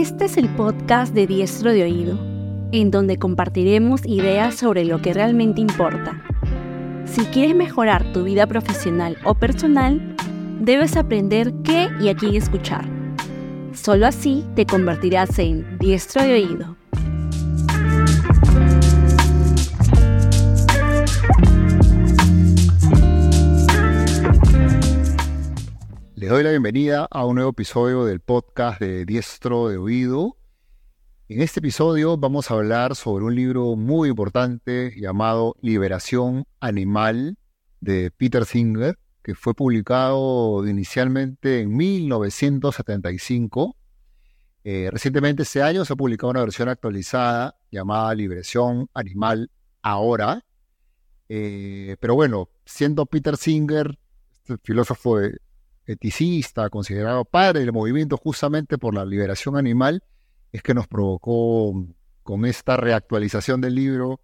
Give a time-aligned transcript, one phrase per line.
[0.00, 2.18] Este es el podcast de Diestro de Oído,
[2.72, 6.24] en donde compartiremos ideas sobre lo que realmente importa.
[7.04, 10.16] Si quieres mejorar tu vida profesional o personal,
[10.58, 12.86] debes aprender qué y a quién escuchar.
[13.74, 16.79] Solo así te convertirás en Diestro de Oído.
[26.30, 30.36] Doy la bienvenida a un nuevo episodio del podcast de Diestro de Oído.
[31.28, 37.36] En este episodio vamos a hablar sobre un libro muy importante llamado Liberación Animal
[37.80, 43.74] de Peter Singer, que fue publicado inicialmente en 1975.
[44.62, 49.50] Eh, recientemente este año se ha publicado una versión actualizada llamada Liberación Animal
[49.82, 50.44] Ahora.
[51.28, 53.98] Eh, pero bueno, siendo Peter Singer,
[54.30, 55.36] este filósofo de,
[55.92, 60.02] eticista, considerado padre del movimiento justamente por la liberación animal,
[60.52, 61.86] es que nos provocó
[62.22, 64.20] con esta reactualización del libro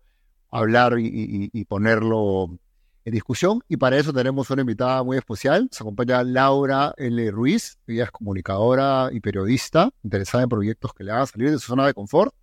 [0.51, 2.59] hablar y, ponerlo
[3.05, 3.61] en discusión.
[3.69, 5.69] Y para eso tenemos una invitada muy especial.
[5.71, 7.31] Se acompaña Laura L.
[7.31, 7.79] Ruiz.
[7.87, 11.87] Ella es comunicadora y periodista interesada en proyectos que le hagan salir de su zona
[11.87, 12.35] de confort,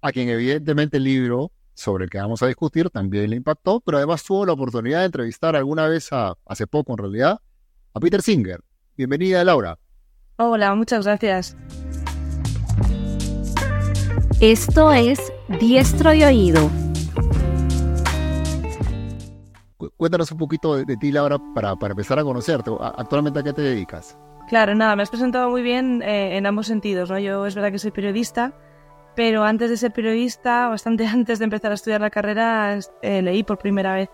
[0.00, 3.98] a quien evidentemente el libro sobre el que vamos a discutir también le impactó, pero
[3.98, 6.08] además tuvo la oportunidad de entrevistar alguna vez,
[6.46, 7.40] hace poco en realidad,
[7.96, 8.60] a Peter Singer.
[8.94, 9.78] Bienvenida, Laura.
[10.36, 11.56] Hola, muchas gracias.
[14.38, 16.70] Esto es Diestro de Oído.
[19.96, 22.70] Cuéntanos un poquito de, ti, Laura, para, para, empezar a conocerte.
[22.78, 24.18] ¿Actualmente a qué te dedicas?
[24.46, 27.10] Claro, nada, me has presentado muy bien eh, en ambos sentidos.
[27.10, 27.18] ¿no?
[27.18, 28.52] Yo es verdad que soy periodista,
[29.14, 33.42] pero antes de ser periodista, bastante antes de empezar a estudiar la carrera, eh, leí
[33.42, 34.10] por primera vez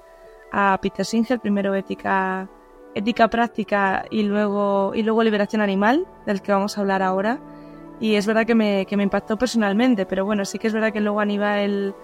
[0.53, 2.49] a Peter Singer, primero Ética
[2.95, 7.39] ética práctica y luego, y luego liberación animal, del que vamos a hablar ahora.
[8.01, 10.93] Y es verdad que me, que me impactó personalmente, pero bueno, sí que es verdad
[10.93, 11.95] que luego a nivel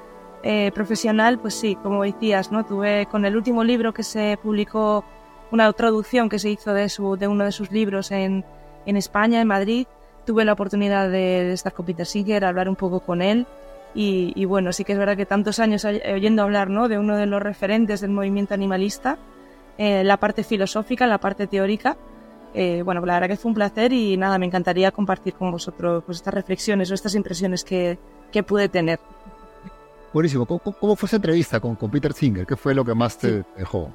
[0.43, 2.65] eh, profesional, pues sí, como decías, ¿no?
[2.65, 5.05] Tuve con el último libro que se publicó,
[5.51, 8.45] una traducción que se hizo de, su, de uno de sus libros en,
[8.87, 9.87] en España, en Madrid,
[10.25, 13.47] tuve la oportunidad de, estar con Peter Singer, hablar un poco con él.
[13.95, 16.89] Y, y, bueno, sí que es verdad que tantos años oyendo hablar ¿no?
[16.89, 19.19] de uno de los referentes del movimiento animalista,
[19.79, 21.97] eh, la parte filosófica, la parte teórica.
[22.53, 26.03] Eh, bueno, la verdad que fue un placer y nada, me encantaría compartir con vosotros
[26.05, 27.99] pues, estas reflexiones o estas impresiones que,
[28.33, 28.99] que pude tener.
[30.13, 30.47] Buenísimo.
[30.47, 32.47] ¿Cómo, fue esa entrevista con, con, Peter Singer?
[32.47, 33.93] ¿Qué fue lo que más te dejó?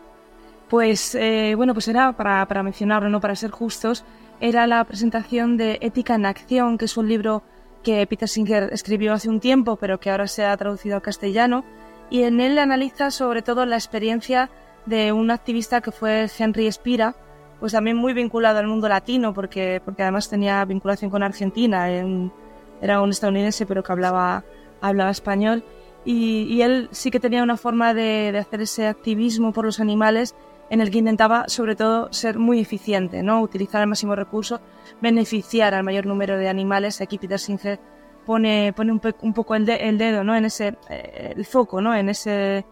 [0.70, 4.06] Pues eh, bueno, pues era para, para mencionarlo, no para ser justos,
[4.40, 7.44] era la presentación de Ética en Acción, que es un libro
[7.84, 11.66] que Peter Singer escribió hace un tiempo, pero que ahora se ha traducido al castellano,
[12.10, 14.50] y en él analiza sobre todo la experiencia
[14.86, 17.16] de un activista que fue Henry Espira,
[17.60, 23.02] pues también muy vinculado al mundo latino, porque, porque además tenía vinculación con Argentina, era
[23.02, 24.44] un estadounidense pero que hablaba,
[24.82, 25.64] hablaba español,
[26.06, 30.36] y, él sí que tenía una forma de, hacer ese activismo por los animales
[30.70, 33.42] en el que intentaba sobre todo ser muy eficiente, ¿no?
[33.42, 34.60] utilizar el máximo recurso,
[35.02, 37.00] beneficiar al mayor número de animales.
[37.00, 37.80] Aquí Peter Singer
[38.26, 40.36] pone, pone un, poco el, dedo ¿no?
[40.36, 41.96] en ese, eh, el foco ¿no?
[41.96, 42.66] en ese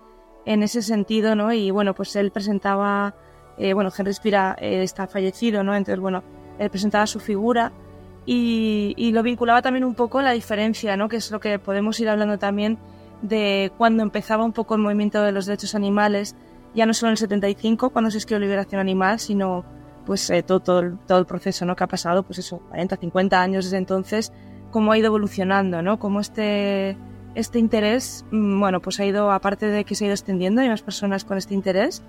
[0.45, 1.53] en ese sentido, ¿no?
[1.53, 3.15] Y bueno, pues él presentaba,
[3.57, 5.75] eh, bueno, Henry Spira eh, está fallecido, ¿no?
[5.75, 6.23] Entonces, bueno,
[6.59, 7.71] él presentaba su figura
[8.25, 11.09] y, lo vinculaba también un poco la diferencia, ¿no?
[11.09, 12.77] Que es lo que podemos ir hablando también
[13.21, 16.35] de cuando empezaba un poco el movimiento de los derechos animales,
[16.73, 19.65] ya no solo en el 75, cuando se escribió Liberación Animal, sino
[20.05, 21.75] pues eh, todo, todo, todo, el proceso, ¿no?
[21.75, 24.31] Que ha pasado, pues eso, 40, 50 años desde entonces,
[24.71, 25.99] cómo ha ido evolucionando, ¿no?
[25.99, 26.97] Cómo este
[27.35, 30.69] este interés, mm, bueno, pues ha ido, aparte de que se ha ido extendiendo, hay
[30.69, 32.03] más personas con este interés,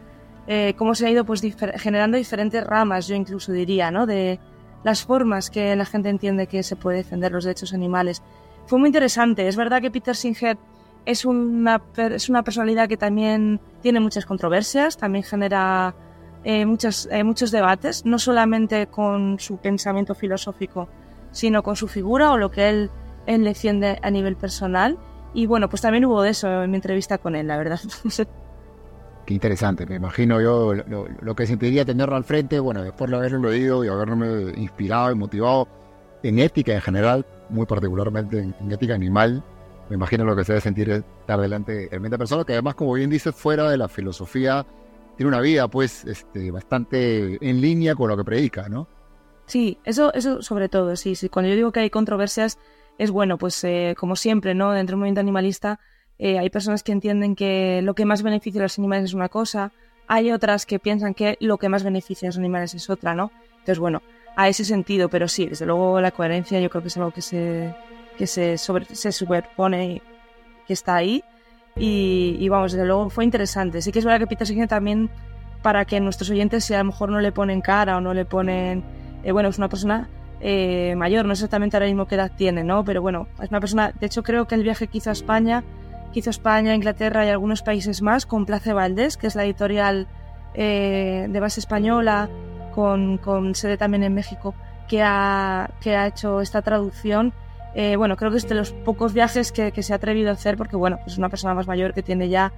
[0.46, 1.42] eh, cómo se ha ido pues
[1.76, 4.06] generando diferentes ramas, yo incluso diría, ¿no?
[4.06, 4.40] De
[4.82, 8.22] las formas que la gente entiende que se puede defender los derechos animales.
[8.66, 9.46] Fue muy interesante.
[9.46, 10.58] Es verdad que Peter Singer
[11.04, 15.94] es una, es una personalidad que también tiene muchas controversias, también genera
[16.44, 20.88] eh, muchas, eh, muchos debates, no solamente con su pensamiento filosófico,
[21.30, 22.90] sino con su figura o lo que él,
[23.26, 24.98] él defiende a nivel personal.
[25.34, 27.80] Y bueno, pues también hubo de eso en mi entrevista con él, la verdad.
[29.26, 33.50] Qué interesante, me imagino yo lo, que sentiría tenerlo al frente, bueno, después de haberlo
[33.50, 35.68] leído y haberme inspirado y motivado
[36.24, 39.44] en ética en general, muy particularmente en, ética animal,
[39.88, 42.94] me imagino lo que se debe sentir estar delante de mente persona que además, como
[42.94, 44.66] bien dices, fuera de la filosofía,
[45.16, 48.88] tiene una vida pues este, bastante en línea con lo que predica, ¿no?
[49.46, 51.28] Sí, eso, eso sobre todo, sí, sí.
[51.28, 52.58] Cuando yo digo que hay controversias,
[52.98, 54.72] es bueno, pues eh, como siempre, ¿no?
[54.72, 55.80] Dentro del movimiento animalista
[56.18, 59.28] eh, hay personas que entienden que lo que más beneficia a los animales es una
[59.28, 59.72] cosa,
[60.06, 63.32] hay otras que piensan que lo que más beneficia a los animales es otra, ¿no?
[63.52, 64.02] Entonces, bueno,
[64.36, 67.22] a ese sentido, pero sí, desde luego la coherencia yo creo que es algo que
[67.22, 67.74] se,
[68.16, 70.02] que se, sobre, se superpone y
[70.66, 71.24] que está ahí.
[71.74, 73.80] Y, vamos, desde luego fue interesante.
[73.80, 75.10] Sí que es verdad que Peter Singer también,
[75.62, 78.24] para que nuestros oyentes, si a lo mejor no le ponen cara o no le
[78.24, 78.84] ponen.
[79.24, 80.08] Eh, bueno, es una persona
[80.44, 82.84] eh, mayor, no sé exactamente ahora mismo qué edad tiene, ¿no?
[82.84, 83.92] Pero bueno, es una persona.
[83.98, 85.62] De hecho, creo que el viaje que hizo a España,
[86.12, 90.08] que hizo España, Inglaterra y algunos países más, con Place Valdés, que es la editorial
[90.54, 92.28] eh, de base española,
[92.74, 94.52] con, sede también en México,
[94.88, 97.32] que ha, que ha hecho esta traducción.
[97.76, 100.32] Eh, bueno, creo que es de los pocos viajes que, que, se ha atrevido a
[100.32, 102.52] hacer porque, bueno, pues es una persona más mayor que tiene ya,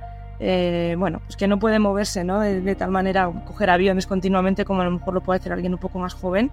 [0.97, 2.41] bueno, pues que no puede moverse, ¿no?
[2.41, 5.81] De, tal manera, coger aviones continuamente como a lo mejor lo puede hacer alguien un
[5.81, 6.51] poco más joven.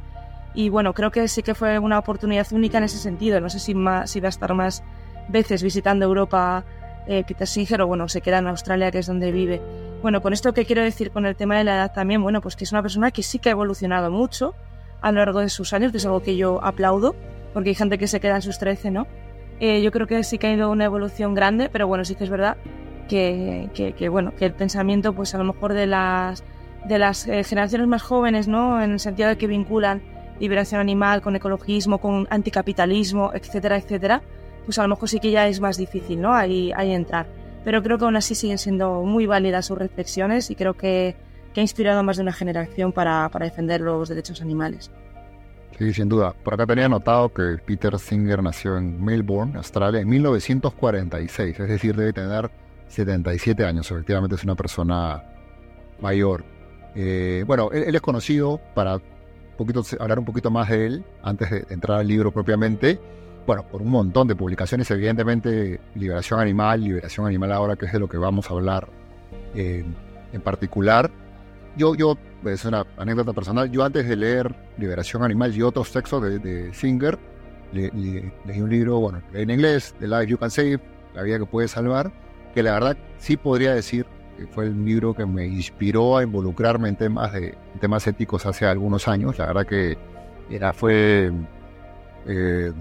[0.53, 3.39] Y bueno, creo que sí que fue una oportunidad única en ese sentido.
[3.39, 4.83] No sé si, más, si va a estar más
[5.29, 6.65] veces visitando Europa
[7.07, 9.61] eh, Peter Singer o bueno, se queda en Australia, que es donde vive.
[10.01, 12.55] Bueno, con esto que quiero decir con el tema de la edad también, bueno, pues
[12.55, 14.53] que es una persona que sí que ha evolucionado mucho
[15.01, 17.15] a lo largo de sus años, que es algo que yo aplaudo,
[17.53, 19.07] porque hay gente que se queda en sus 13, ¿no?
[19.59, 22.23] Eh, yo creo que sí que ha ido una evolución grande, pero bueno, sí que
[22.23, 22.57] es verdad
[23.07, 26.43] que, que, bueno, que el pensamiento, pues a lo mejor de las,
[26.85, 28.81] de las eh, generaciones más jóvenes, ¿no?
[28.81, 30.01] En el sentido de que vinculan
[30.41, 34.21] liberación animal con ecologismo, con anticapitalismo, etcétera, etcétera,
[34.65, 36.33] pues a lo mejor sí que ya es más difícil, ¿no?
[36.33, 37.27] Ahí, ahí entrar.
[37.63, 41.15] Pero creo que aún así siguen siendo muy válidas sus reflexiones y creo que,
[41.53, 44.91] que ha inspirado a más de una generación para, para defender los derechos animales.
[45.77, 46.33] Sí, sin duda.
[46.43, 51.95] Por acá tenía notado que Peter Singer nació en Melbourne, Australia, en 1946, es decir,
[51.95, 52.51] debe tener
[52.87, 53.89] 77 años.
[53.89, 55.23] Efectivamente es una persona
[56.01, 56.43] mayor.
[56.95, 58.99] Eh, bueno, él, es conocido para
[59.65, 62.99] poquito, hablar un poquito más de él antes de entrar al libro propiamente
[63.45, 67.99] bueno, por un montón de publicaciones, evidentemente Liberación Animal, Liberación Animal ahora, que es de
[67.99, 68.87] lo que vamos a hablar
[69.55, 69.83] eh,
[70.31, 71.09] en particular.
[71.75, 76.21] Yo, yo, es una anécdota personal, yo antes de leer Liberación Animal y otros textos
[76.21, 77.17] de, Singer,
[77.73, 80.79] leí un libro, bueno, en inglés, The Life You Can Save,
[81.15, 82.11] La vida que puedes salvar,
[82.53, 84.05] que la verdad sí podría decir
[84.41, 88.65] que fue el libro que me inspiró a involucrarme en temas, de, temas éticos hace
[88.65, 89.37] algunos años.
[89.37, 89.97] La verdad que
[90.49, 91.31] era, fue...
[92.27, 92.71] Eh,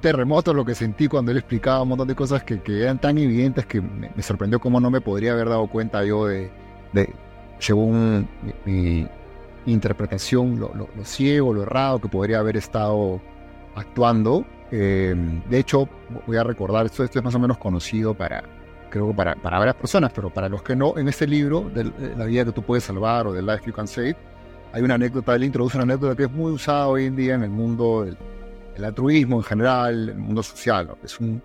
[0.00, 3.66] terremoto lo que sentí cuando él explicaba un montón de cosas que, eran tan evidentes
[3.66, 6.50] que me, sorprendió cómo no me podría haber dado cuenta yo de,
[7.58, 8.28] según
[8.64, 9.08] mi,
[9.64, 13.20] interpretación, lo, ciego, lo errado que podría haber estado
[13.74, 14.44] actuando.
[14.70, 15.88] Em, de hecho,
[16.26, 18.44] voy a recordar, esto, esto es más o menos conocido para,
[18.96, 21.84] creo que para, para varias personas, pero para los que no, en este libro, de,
[22.16, 24.16] La vida que tú puedes salvar o The Life You Can Save,
[24.72, 27.42] hay una anécdota, él introduce una anécdota que es muy usada hoy en día en
[27.42, 28.16] el mundo del
[28.76, 30.90] el altruismo en general, el mundo social.
[31.02, 31.42] Es un,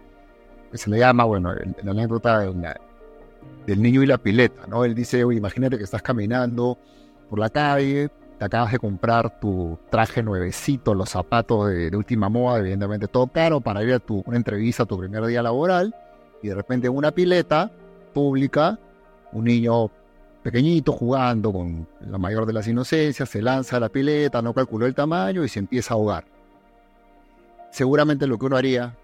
[0.71, 1.53] que se le llama, bueno,
[1.83, 4.85] la anécdota del niño y la pileta, ¿no?
[4.85, 6.77] Él dice, oye, imagínate que estás caminando
[7.29, 12.59] por la calle, te acabas de comprar tu traje nuevecito, los zapatos de, última moda,
[12.59, 15.95] evidentemente todo caro, para ir a tu, una entrevista tu primer día laboral,
[16.41, 17.71] y de repente en una pileta
[18.13, 18.79] pública,
[19.31, 19.89] un niño
[20.43, 24.85] pequeñito jugando con la mayor de las inocencias, se lanza a la pileta, no calculó
[24.85, 26.25] el tamaño y se empieza a ahogar
[27.71, 28.95] seguramente lo que uno haría,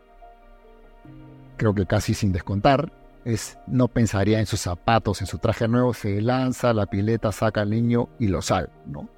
[1.55, 2.91] creo que casi sin descontar,
[3.25, 7.61] es no pensaría en sus zapatos, en su traje nuevo, se lanza la pileta, saca
[7.61, 9.09] al niño y lo salva, ¿no?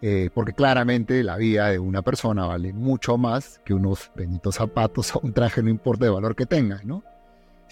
[0.00, 5.16] Eh, porque claramente la vida de una persona vale mucho más que unos benditos zapatos
[5.16, 7.02] o un traje, no importa el valor que tenga, ¿no?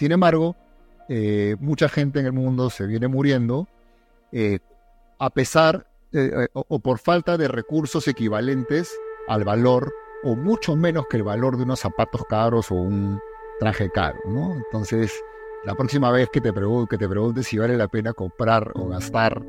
[0.02, 0.56] Sin embargo,
[1.08, 3.68] eh, mucha gente en el mundo se viene muriendo
[4.32, 4.58] eh,
[5.20, 5.86] a pesar
[6.52, 8.92] o por falta de recursos equivalentes
[9.28, 9.92] al valor
[10.24, 13.20] o mucho menos que el valor de unos zapatos caros o un
[13.60, 14.56] traje caro, ¿no?
[14.56, 15.12] Entonces,
[15.64, 19.40] la próxima vez que te, te preguntes si vale la pena comprar o gastar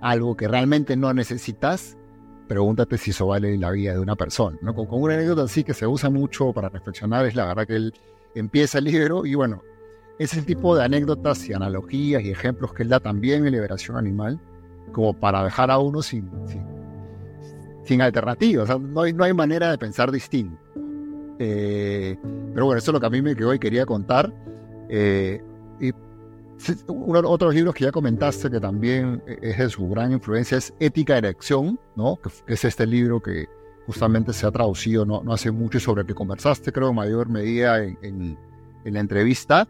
[0.00, 1.96] algo que realmente no necesitas,
[2.48, 4.74] pregúntate si eso vale la vida de una persona, ¿no?
[4.74, 7.94] Con, una anécdota así que se usa mucho para reflexionar, es la verdad que él
[8.34, 9.62] empieza el libro y bueno,
[10.20, 14.38] ese tipo de anécdotas y analogías y ejemplos que él da también en Liberación Animal,
[14.92, 16.30] como para dejar a uno sin
[17.84, 20.56] sin alternativa, o sea, no hay, no hay manera de pensar distinto.
[21.38, 22.16] Eh,
[22.52, 24.32] pero bueno, eso es lo que a mí me quedó y quería contar.
[24.88, 25.42] Eh,
[25.80, 25.90] y
[26.86, 31.14] uno, otros libros que ya comentaste que también es de su gran influencia es Ética
[31.14, 32.16] de Elección, ¿no?
[32.16, 33.48] que, es este libro que
[33.86, 36.94] justamente se ha traducido no, no hace mucho y sobre el que conversaste, creo, en
[36.96, 38.38] mayor medida en, en,
[38.84, 39.68] la entrevista.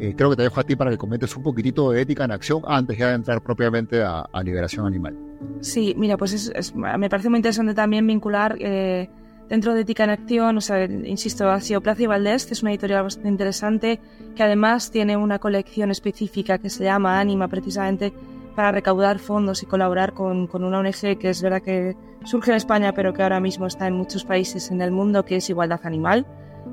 [0.00, 2.32] Eh, creo que te dejo a ti para que comentes un poquitito de Ética en
[2.32, 5.16] Acción antes de entrar propiamente a, a Liberación Animal.
[5.60, 9.08] Sí, mira, pues me parece muy interesante también vincular eh,
[9.48, 12.62] dentro de Ética en Acción, o sea, insisto, ha sido Plaza y Valdés, que es
[12.62, 14.00] una editorial bastante interesante,
[14.36, 18.12] que además tiene una colección específica que se llama Anima, precisamente
[18.54, 22.56] para recaudar fondos y colaborar con, con, una ONG que es verdad que surge en
[22.56, 25.80] España, pero que ahora mismo está en muchos países en el mundo, que es Igualdad
[25.84, 26.26] Animal,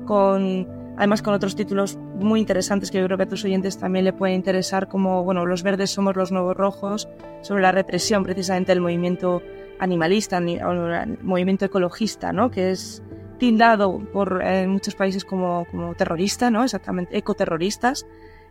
[0.04, 0.66] con,
[0.96, 4.12] además con otros títulos muy interesantes que yo creo que a tus oyentes también le
[4.12, 7.08] pueden interesar, como bueno, Los verdes somos los nuevos rojos,
[7.42, 9.42] sobre la represión precisamente del movimiento
[9.78, 12.50] animalista, el movimiento ecologista, ¿no?
[12.50, 13.02] que es
[13.38, 16.64] tildado por en muchos países como, como terrorista, ¿no?
[16.64, 18.06] exactamente, ecoterroristas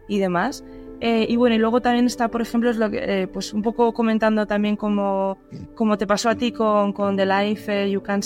[0.07, 0.63] y demás.
[1.01, 3.61] Eh, y bueno, y luego también está, por ejemplo, es lo que, eh, pues un
[3.61, 5.37] poco comentando también como,
[5.75, 8.21] como te pasó a ti con, con The Life eh, You Can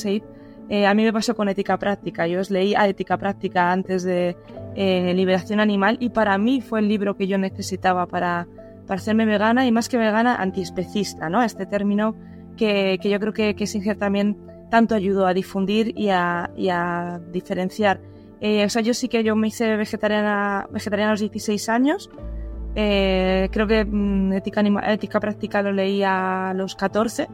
[0.70, 2.28] Save, a mí me pasó con Ética Práctica.
[2.28, 4.36] Yo os leí a Ética Práctica antes de
[4.76, 8.48] Liberación Animal y para mí fue el libro que yo necesitaba para,
[8.88, 11.44] para hacerme vegana y más que vegana, antiespecista, ¿no?
[11.44, 12.16] Este término
[12.56, 14.38] que, que yo creo que, que Singer también
[14.70, 18.00] tanto ayudó a difundir y a, y a diferenciar.
[18.42, 22.10] o sea, yo sí que yo me hice vegetariana, vegetariana a los 16 años,
[22.76, 27.28] eh, creo que mm, ética, ética práctica lo leí a los 14.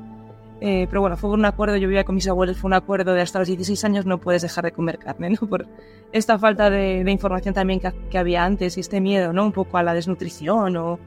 [0.62, 3.22] Eh, pero bueno, fue un acuerdo, yo vivía con mis abuelos, fue un acuerdo de
[3.22, 5.48] hasta los 16 años no puedes dejar de comer carne, ¿no?
[5.48, 5.68] Por
[6.12, 9.46] esta falta de, información también que, había antes y este miedo, ¿no?
[9.46, 11.00] Un poco a la desnutrición o,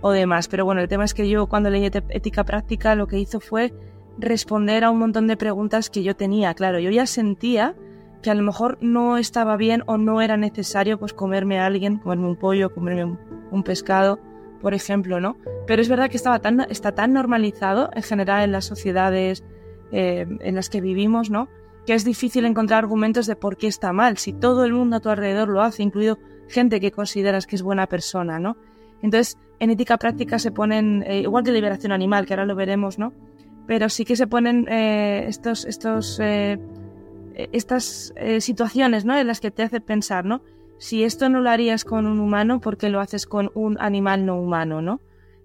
[0.00, 0.48] o demás.
[0.48, 3.72] Pero bueno, el tema es que yo cuando leí ética práctica lo que hizo fue
[4.18, 6.54] responder a un montón de preguntas que yo tenía.
[6.54, 7.76] Claro, yo ya sentía
[8.22, 11.98] que a lo mejor no estaba bien o no era necesario pues comerme a alguien,
[11.98, 13.16] comerme un pollo, comerme
[13.50, 14.18] un, pescado,
[14.60, 15.36] por ejemplo, ¿no?
[15.66, 19.44] Pero es verdad que estaba tan, está tan normalizado en general en las sociedades
[19.92, 21.48] eh, en las que vivimos, ¿no?
[21.86, 25.00] Que es difícil encontrar argumentos de por qué está mal, si todo el mundo a
[25.00, 28.56] tu alrededor lo hace, incluido gente que consideras que es buena persona, ¿no?
[29.02, 32.98] Entonces, en ética práctica se ponen, eh, igual que liberación animal, que ahora lo veremos,
[32.98, 33.12] ¿no?
[33.66, 36.20] Pero sí que se ponen eh, estos, estos
[37.52, 39.16] estas situaciones ¿no?
[39.16, 40.42] en las que te hace pensar, ¿no?
[40.78, 44.24] Si esto no lo harías con un humano, ¿por qué lo haces con un animal
[44.24, 45.00] no humano, ¿no?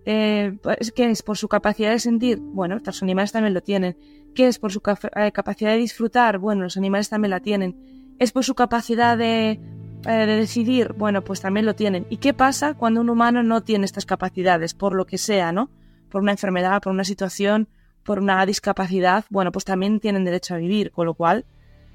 [0.06, 1.24] Eh, pues, ¿Qué es?
[1.24, 2.40] ¿Por su capacidad de sentir?
[2.40, 3.98] Bueno, los animales también lo tienen.
[4.36, 4.60] ¿Qué es?
[4.60, 4.82] ¿Por su
[5.16, 6.38] eh, capacidad de disfrutar?
[6.38, 8.16] Bueno, los animales también la tienen.
[8.20, 9.60] ¿Es por su capacidad de,
[10.04, 10.94] de decidir?
[10.94, 12.06] Bueno, pues también lo tienen.
[12.10, 14.74] ¿Y qué pasa cuando un humano no tiene estas capacidades?
[14.74, 15.70] Por lo que sea, ¿no?
[16.10, 17.70] Por una enfermedad, por una situación,
[18.04, 21.46] por una discapacidad, bueno, pues también tienen derecho a vivir, con lo cual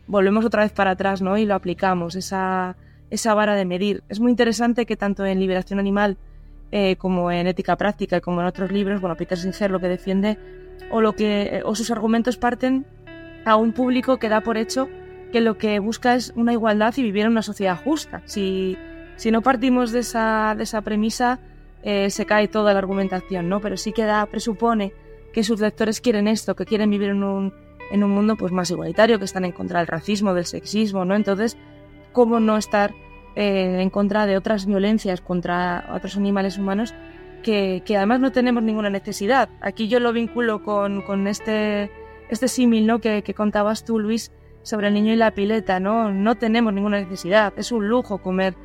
[0.07, 1.37] volvemos otra vez para atrás, ¿no?
[1.37, 2.77] Y lo aplicamos, esa,
[3.11, 4.03] esa vara de medir.
[4.09, 6.17] Es muy interesante que tanto en Liberación Animal
[6.71, 9.89] eh, como en Ética Práctica y como en otros libros, bueno, Peter Singer lo que
[9.89, 10.39] defiende
[10.91, 12.87] o, lo que, o sus argumentos parten
[13.45, 14.89] a un público que da por hecho
[15.33, 18.23] que lo que busca es una igualdad y vivir en una sociedad justa.
[18.25, 18.77] Si,
[19.17, 21.39] si no partimos de esa, de esa premisa,
[21.83, 23.61] eh, se cae toda la argumentación, ¿no?
[23.61, 24.93] Pero sí que da, presupone
[25.33, 27.53] que sus lectores quieren esto, que quieren vivir en un
[27.91, 31.15] en un mundo pues más igualitario, que están en contra del racismo, del sexismo, ¿no?
[31.15, 31.57] Entonces,
[32.19, 32.97] ¿cómo no estar
[33.37, 36.93] eh, en contra de otras violencias contra otros animales humanos
[37.45, 39.49] que, que, además no tenemos ninguna necesidad?
[39.61, 41.93] Aquí yo lo vinculo con, con este,
[42.29, 42.99] este símil, ¿no?
[42.99, 44.33] Que, que, contabas tú, Luis,
[44.63, 46.11] sobre el niño y la pileta, ¿no?
[46.11, 48.57] No tenemos ninguna necesidad, es un lujo comer,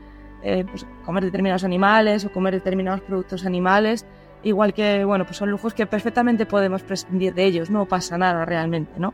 [0.42, 4.04] eh, pues, comer determinados animales o comer determinados productos animales
[4.42, 8.46] igual que, bueno, pues son lujos que perfectamente podemos prescindir de ellos, no pasa nada
[8.46, 9.14] realmente, ¿no?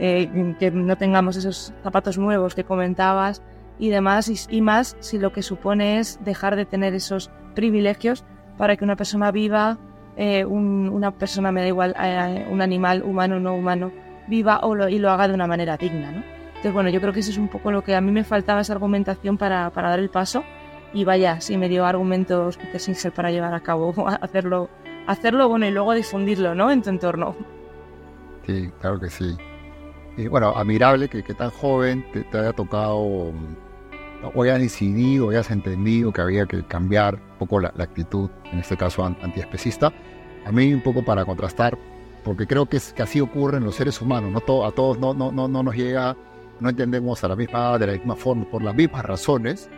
[0.00, 3.40] Eh, que no tengamos esos zapatos nuevos que comentabas
[3.78, 8.24] y demás, y, más si lo que supone es dejar de tener esos privilegios
[8.56, 9.78] para que una persona viva,
[10.16, 13.92] eh, una persona, me da igual, eh, un animal humano o no humano,
[14.26, 16.22] viva o lo, y lo haga de una manera digna, ¿no?
[16.48, 18.60] Entonces, bueno, yo creo que eso es un poco lo que a mí me faltaba,
[18.60, 20.42] esa argumentación para, para dar el paso
[20.92, 24.68] y vaya, sí me dio argumentos Peter Singer para llevar a cabo, hacerlo,
[25.06, 26.70] hacerlo bueno y luego difundirlo, ¿no?
[26.70, 27.36] En tu entorno.
[28.46, 29.36] Sí, claro que sí.
[30.16, 33.32] Y bueno, admirable que, que tan joven te, haya tocado
[34.34, 38.76] o hayas decidido, hayas entendido que había que cambiar un poco la, actitud, en este
[38.76, 39.92] caso antiespecista.
[40.44, 41.78] A mí un poco para contrastar,
[42.24, 45.14] porque creo que, es, que así ocurre en los seres humanos, no a todos no,
[45.14, 46.16] no, no, no nos llega,
[46.60, 49.70] no entendemos a la misma, de la misma forma, por las mismas razones,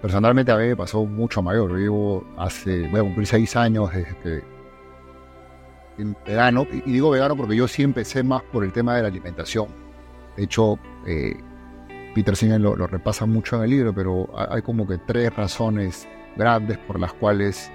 [0.00, 1.74] Personalmente a mí me pasó mucho mayor.
[1.74, 4.58] Vivo hace, voy a cumplir seis años desde que
[6.24, 9.66] vegano, y digo vegano porque yo sí empecé más por el tema de la alimentación.
[10.36, 11.36] De hecho, eh,
[12.18, 16.76] Peter Singer lo, repasa mucho en el libro, pero hay como que tres razones grandes
[16.78, 17.70] por las cuales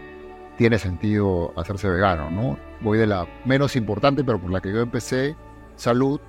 [0.58, 2.58] tiene sentido hacerse vegano, ¿no?
[2.82, 5.38] Voy de la menos importante, pero por la que yo empecé,
[5.78, 6.20] salud,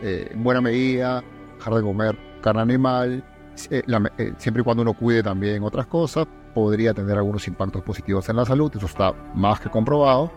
[0.00, 1.24] eh, en buena medida,
[1.56, 3.24] dejar de comer carne animal,
[3.70, 3.82] eh,
[4.18, 8.36] eh, siempre y cuando uno cuide también otras cosas, podría tener algunos impactos positivos en
[8.36, 10.30] la salud, eso está más que comprobado.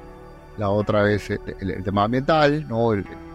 [0.58, 2.92] La otra es eh, el, tema ambiental, ¿no?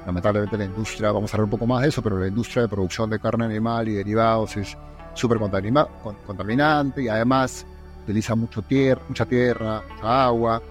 [0.07, 2.69] Lamentablemente la industria, vamos a hablar un poco más de eso, pero la industria de
[2.69, 4.77] producción de carne animal y derivados es
[5.15, 7.67] súper contaminante y además
[8.05, 10.63] utiliza mucho tierra, mucha tierra, mucha agua.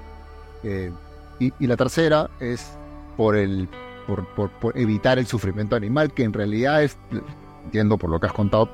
[1.39, 2.77] Y, la tercera es
[3.17, 3.67] por, el,
[4.35, 6.97] por, evitar el sufrimiento animal, que en realidad es,
[7.65, 8.69] entiendo por lo que has contado,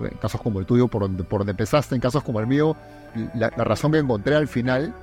[0.00, 2.76] en casos como el tuyo, por donde, por donde empezaste, en casos como el mío,
[3.34, 4.94] la, razón que encontré al final,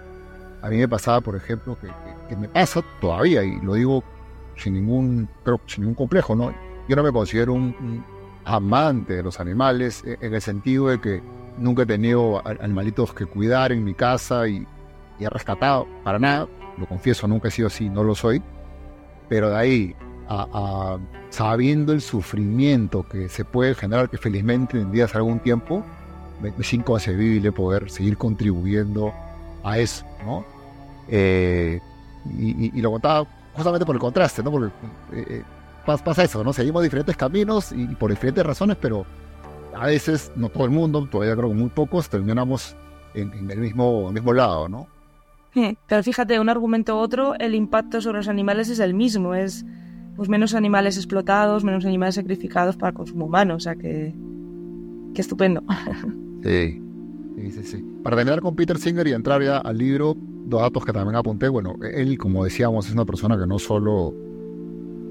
[0.61, 4.03] a mí me pasaba, por ejemplo, que, me pasa todavía, y lo digo
[4.55, 6.53] sin ningún, pero sin ningún complejo, ¿no?
[6.87, 8.03] Yo no me considero un,
[8.43, 11.21] amante de los animales, e, en el sentido de que
[11.57, 14.67] nunca he tenido animalitos que cuidar en mi casa y,
[15.19, 16.47] y he rescatado, para nada,
[16.77, 18.41] lo confieso, nunca he sido así, no lo soy,
[19.29, 19.95] pero de ahí
[20.27, 20.97] a,
[21.29, 25.83] sabiendo el sufrimiento que se puede generar, que felizmente en días algún tiempo,
[26.41, 29.13] me, es inconcebible poder seguir contribuyendo
[29.63, 30.45] a eso, ¿no?
[31.07, 31.79] Eh,
[32.37, 34.51] y, lo contaba justamente por el contraste, ¿no?
[34.51, 34.67] Porque
[35.13, 35.43] eh, eh,
[35.85, 36.53] pasa eso, ¿no?
[36.53, 39.05] Seguimos diferentes caminos y, por diferentes razones, pero
[39.75, 42.75] a veces, no todo el mundo, todavía creo que muy pocos, terminamos
[43.13, 44.87] en, en el mismo, mismo lado, ¿no?
[45.87, 49.65] Pero fíjate, un argumento u otro, el impacto sobre los animales es el mismo, es
[50.15, 54.13] pues menos animales explotados, menos animales sacrificados para consumo humano, o sea que,
[55.13, 55.63] que estupendo.
[56.43, 56.79] Sí.
[57.49, 60.93] sí, sí, Para terminar con Peter Singer y entrar ya al libro, dos datos que
[60.93, 64.13] también apunté, bueno, él, como decíamos, es una persona que no solo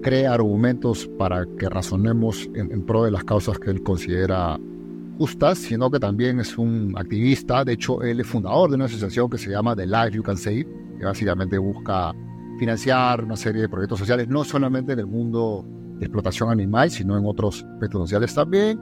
[0.03, 4.59] crea argumentos para que razonemos en, en pro de las causas que él considera
[5.19, 7.65] justas, sino que también es un activista.
[7.65, 10.37] De hecho, él es fundador de una asociación que se llama The Life You Can
[10.37, 10.67] Save,
[10.99, 12.15] que básicamente busca
[12.59, 15.65] financiar una serie de proyectos sociales, no solamente en el mundo
[15.99, 18.81] de explotación animal, sino en otros aspectos sociales también.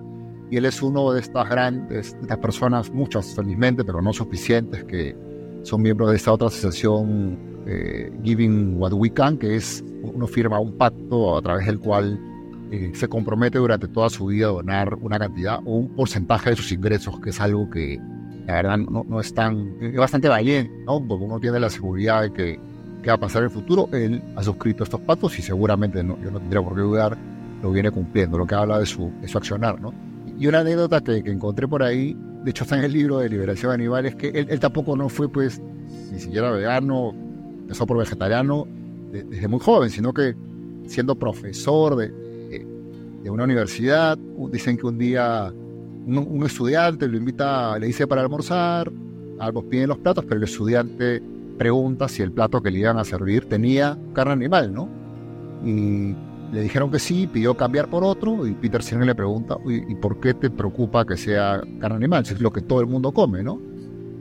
[0.50, 5.16] Y él es uno de estas grandes, estas personas, muchas felizmente, pero no suficientes, que
[5.62, 10.58] son miembros de esta otra asociación eh, Giving What We Can, que es uno firma
[10.58, 12.18] un pacto a través del cual
[12.72, 16.56] eh, se compromete durante toda su vida a donar una cantidad o un porcentaje de
[16.56, 18.00] sus ingresos, que es algo que
[18.46, 21.06] la verdad no, no es tan, es bastante valiente, ¿no?
[21.06, 22.60] Porque uno tiene la seguridad de que,
[23.02, 23.88] que va a pasar en el futuro.
[23.92, 27.16] Él ha suscrito estos pactos y seguramente no, yo no tendría por qué dudar,
[27.62, 29.92] lo viene cumpliendo, lo que habla de su, de su accionar, ¿no?
[30.38, 33.28] Y una anécdota que, que, encontré por ahí, de hecho está en el libro de
[33.28, 35.60] Liberación Animal, es que él, tampoco no fue pues
[36.10, 37.14] ni siquiera vegano,
[37.60, 38.66] empezó por vegetariano
[39.10, 40.34] desde muy joven, sino que
[40.86, 42.08] siendo profesor de,
[43.22, 44.18] de una universidad.
[44.50, 45.52] Dicen que un día
[46.06, 48.90] un, estudiante lo invita, le dice para almorzar,
[49.38, 51.22] algo piden los platos, pero el estudiante
[51.58, 54.88] pregunta si el plato que le iban a servir tenía carne animal, ¿no?
[55.64, 56.14] Y
[56.52, 60.20] le dijeron que sí, pidió cambiar por otro y Peter Singer le pregunta, ¿y por
[60.20, 62.26] qué te preocupa que sea carne animal?
[62.26, 63.58] Si es lo que todo el mundo come, ¿no?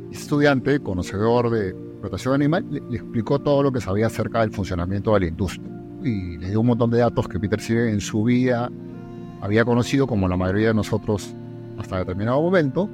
[0.10, 4.40] Y ese estudiante, conocedor de explotación animal, le, le, explicó todo lo que sabía acerca
[4.40, 5.70] del funcionamiento de la industria.
[6.04, 8.72] Y le dio un montón de datos que Peter Singer en su vida
[9.42, 11.36] había conocido como la mayoría de nosotros
[11.78, 12.90] hasta determinado momento.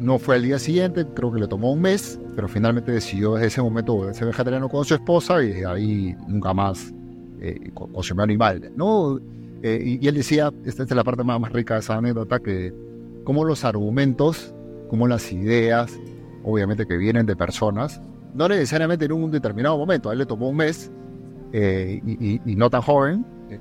[0.00, 3.46] No fue el día siguiente, creo que le tomó un mes, pero finalmente decidió desde
[3.46, 6.92] ese momento ser vegetariano con su esposa y ahí nunca más
[7.40, 7.72] eh,
[8.18, 9.18] animales, ¿no?
[9.62, 12.72] Eh, y, él decía, esta es la parte más, más rica de esa anécdota, que
[13.24, 14.54] como los argumentos,
[14.88, 15.98] como las ideas,
[16.44, 18.00] obviamente que vienen de personas,
[18.34, 20.90] no necesariamente en un determinado momento, a él le tomó un mes
[21.52, 23.58] eh, y, y, no tan joven, eh,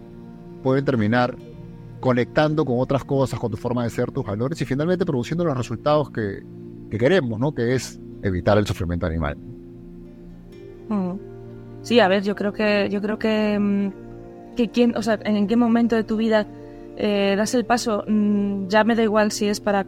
[0.61, 1.35] pueden terminar
[1.99, 5.57] conectando con otras cosas, con tu forma de ser, tus valores y finalmente produciendo los
[5.57, 6.43] resultados que,
[6.89, 7.53] queremos, ¿no?
[7.53, 9.37] Que es evitar el sufrimiento animal.
[10.89, 11.36] Mm.
[11.87, 15.47] Sí, a ver, yo creo que yo creo que, mm, que quién, o sea, en
[15.47, 16.45] qué momento de tu vida
[16.97, 19.85] eh, das el paso, mm, ya me da igual si es para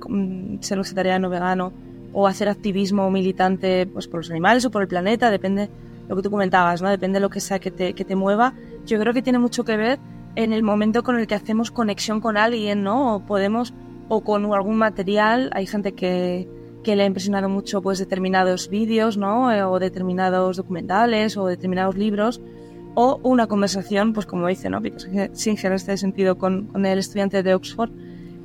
[0.62, 1.73] ser vegetariano, vegano
[2.13, 5.69] o hacer activismo militante pues por los animales o por el planeta, depende
[6.07, 6.89] lo que tú comentabas, ¿no?
[6.89, 8.53] Depende de lo que sea que te, que te mueva.
[8.85, 9.99] Yo creo que tiene mucho que ver
[10.38, 13.15] en el momento con el que hacemos conexión con alguien, ¿no?
[13.15, 13.73] O podemos,
[14.07, 16.47] o con algún material, hay gente que,
[16.83, 19.51] que le ha impresionado mucho pues determinados vídeos, ¿no?
[19.51, 22.41] Eh, o determinados documentales o determinados libros,
[22.95, 24.81] o una conversación, pues como dice, ¿no?
[25.33, 27.91] Singer en este sentido con, con el estudiante de Oxford,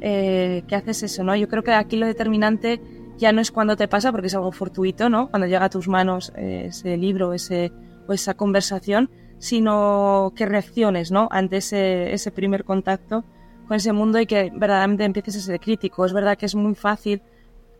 [0.00, 1.34] eh, que haces eso, ¿no?
[1.36, 2.80] Yo creo que aquí lo determinante
[3.16, 5.30] ya no es cuando te pasa, porque es algo fortuito, ¿no?
[5.30, 7.72] Cuando llega a tus manos eh, ese libro ese,
[8.06, 11.28] o esa conversación, sino que reacciones ¿no?
[11.30, 13.24] ante ese, ese primer contacto
[13.68, 16.04] con ese mundo y que verdaderamente empieces a ser crítico.
[16.04, 17.22] Es verdad que es muy fácil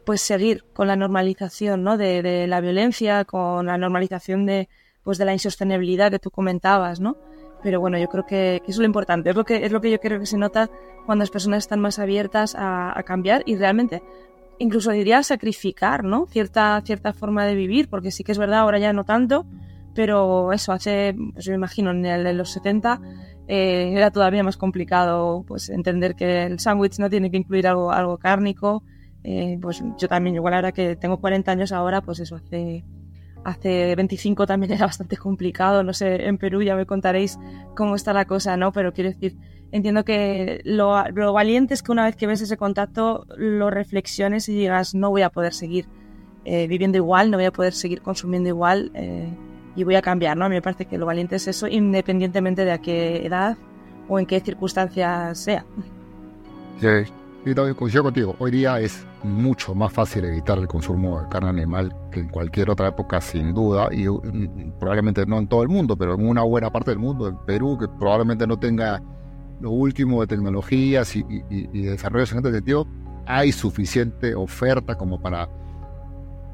[0.04, 1.96] pues seguir con la normalización ¿no?
[1.96, 4.68] de, de la violencia, con la normalización de,
[5.02, 7.16] pues, de la insostenibilidad que tú comentabas, ¿no?
[7.62, 9.98] Pero bueno, yo creo que, es lo importante, es lo que, es lo que yo
[9.98, 10.68] creo que se nota
[11.06, 14.02] cuando las personas están más abiertas a, a cambiar y realmente
[14.58, 16.26] incluso diría sacrificar, ¿no?
[16.26, 19.46] Cierta, cierta forma de vivir, porque sí que es verdad, ahora ya no tanto,
[19.94, 23.00] pero eso, hace, pues yo me imagino, en, el, en los 70
[23.46, 27.92] eh, era todavía más complicado pues entender que el sándwich no tiene que incluir algo,
[27.92, 28.82] algo cárnico.
[29.24, 32.84] Eh, pues yo también, igual ahora que tengo 40 años ahora, pues eso, hace,
[33.42, 37.38] hace 25 también era bastante complicado, no sé, en Perú ya me contaréis
[37.74, 38.70] cómo está la cosa, ¿no?
[38.72, 39.37] Pero quiero decir,
[39.72, 40.92] entiendo que lo,
[41.32, 45.22] valiente es que una vez que ves ese contacto lo reflexiones y digas, no voy
[45.22, 45.87] a poder seguir
[46.44, 49.32] eh, viviendo igual, no voy a poder seguir consumiendo igual eh,
[49.74, 50.44] y voy a cambiar, ¿no?
[50.44, 53.56] A mí me parece que lo valiente es eso, independientemente de a qué edad
[54.06, 55.64] o en qué circunstancias sea.
[56.78, 57.10] Sí,
[57.44, 58.37] y también coincido contigo.
[58.38, 62.70] Hoy día es mucho más fácil evitar el consumo de carne animal que en cualquier
[62.70, 64.07] otra época, sin duda, y
[64.78, 67.76] probablemente no en todo el mundo, pero en una buena parte del mundo, en Perú,
[67.78, 69.02] que probablemente no tenga
[69.61, 71.22] lo último de tecnologías y
[71.83, 72.87] desarrollos en este sentido,
[73.26, 75.48] hay suficiente oferta como para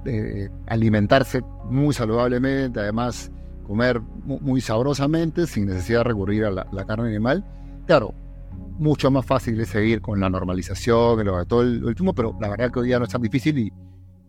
[0.05, 3.31] eh, alimentarse muy saludablemente, además
[3.67, 7.45] comer muy, sabrosamente sin necesidad de recurrir a la carne animal.
[7.87, 8.15] Claro,
[8.53, 12.71] mucho más fácil de seguir con la normalización, el, todo el, último, pero la verdad
[12.71, 13.73] que hoy día no es tan difícil y,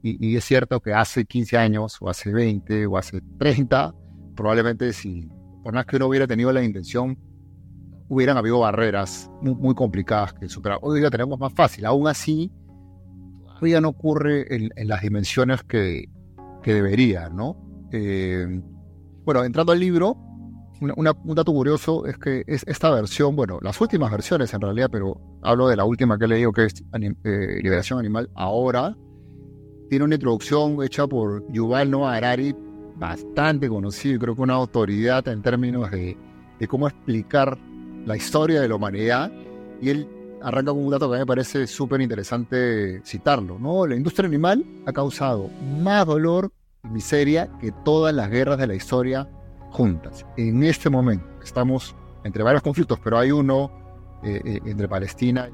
[0.04, 3.94] y, es cierto que hace 15 años o hace 20 o hace 30,
[4.36, 5.30] probablemente si
[5.64, 7.18] por más que uno hubiera tenido la intención,
[8.10, 10.80] hubieran habido barreras muy, muy complicadas que superar.
[10.82, 12.52] Hoy día tenemos más fácil, aún así,
[13.46, 16.10] todavía no ocurre en, en las dimensiones que,
[16.62, 17.56] que debería, ¿no?
[17.92, 18.62] Eh,
[19.24, 20.18] bueno, entrando al libro,
[20.82, 25.20] un dato curioso es que es esta versión, bueno, las últimas versiones en realidad, pero
[25.44, 26.74] hablo de la última que he leído, que es
[27.24, 28.98] eh, Liberación Animal, ahora
[29.90, 32.56] tiene una introducción hecha por Yuval Noah Harari,
[32.96, 36.18] bastante conocido, y creo que una autoridad en términos de,
[36.60, 37.58] de cómo explicar
[38.06, 39.32] la historia de la humanidad,
[39.82, 40.08] y él
[40.42, 43.86] arranca con un dato que a mí me parece súper interesante citarlo, ¿no?
[43.86, 45.50] La industria animal ha causado
[45.84, 46.52] más dolor
[46.84, 49.28] y miseria que todas las guerras de la historia
[49.72, 50.26] juntas.
[50.38, 53.72] En este momento estamos entre varios conflictos, pero hay uno
[54.24, 55.50] eh, eh, entre Palestina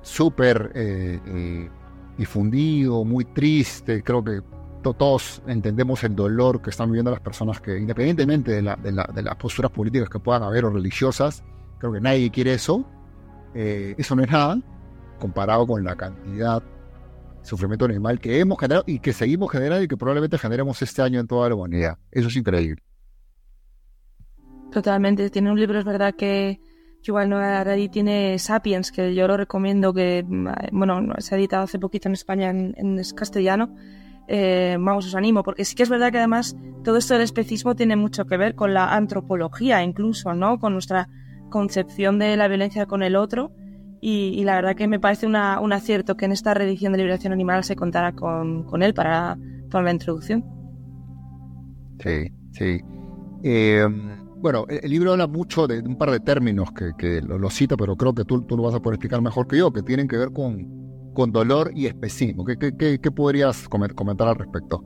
[0.00, 1.68] súper eh,
[2.16, 4.02] difundido, muy triste.
[4.02, 4.40] Creo que
[4.82, 9.70] todos entendemos el dolor que están viviendo las personas que, independientemente de, de, las posturas
[9.70, 11.44] políticas que puedan haber o religiosas,
[11.78, 12.84] creo que nadie quiere eso.
[13.54, 14.58] eso no es nada
[15.20, 16.62] comparado con la cantidad
[17.42, 21.20] sufrimiento animal que hemos generado y que seguimos generando y que probablemente generemos este año
[21.20, 21.98] en toda la humanidad.
[22.10, 22.82] Eso es increíble.
[24.70, 25.28] Totalmente.
[25.30, 26.60] Tiene un libro, es verdad que
[27.02, 30.24] Yuval Noah Harari tiene Sapiens, que yo lo recomiendo, que
[30.72, 33.74] bueno, se ha editado hace poquito en España en, castellano.
[34.28, 37.74] Eh, vamos, os animo, porque sí que es verdad que además todo esto del especismo
[37.74, 40.58] tiene mucho que ver con la antropología, incluso, ¿no?
[40.58, 41.08] Con nuestra
[41.50, 43.52] concepción de la violencia con el otro
[44.04, 47.62] y, la verdad que me parece un acierto que en esta reedición de Liberación Animal
[47.62, 49.38] se contara con, con él para,
[49.70, 50.44] para, la introducción.
[52.00, 52.80] Sí, sí.
[53.44, 53.86] Eh,
[54.38, 57.94] bueno, el, libro habla mucho de un par de términos que, que lo, cita, pero
[57.94, 60.16] creo que tú, tú, lo vas a poder explicar mejor que yo, que tienen que
[60.16, 62.44] ver con, con dolor y especismo.
[62.44, 64.84] ¿Qué, qué, qué, podrías comentar al respecto?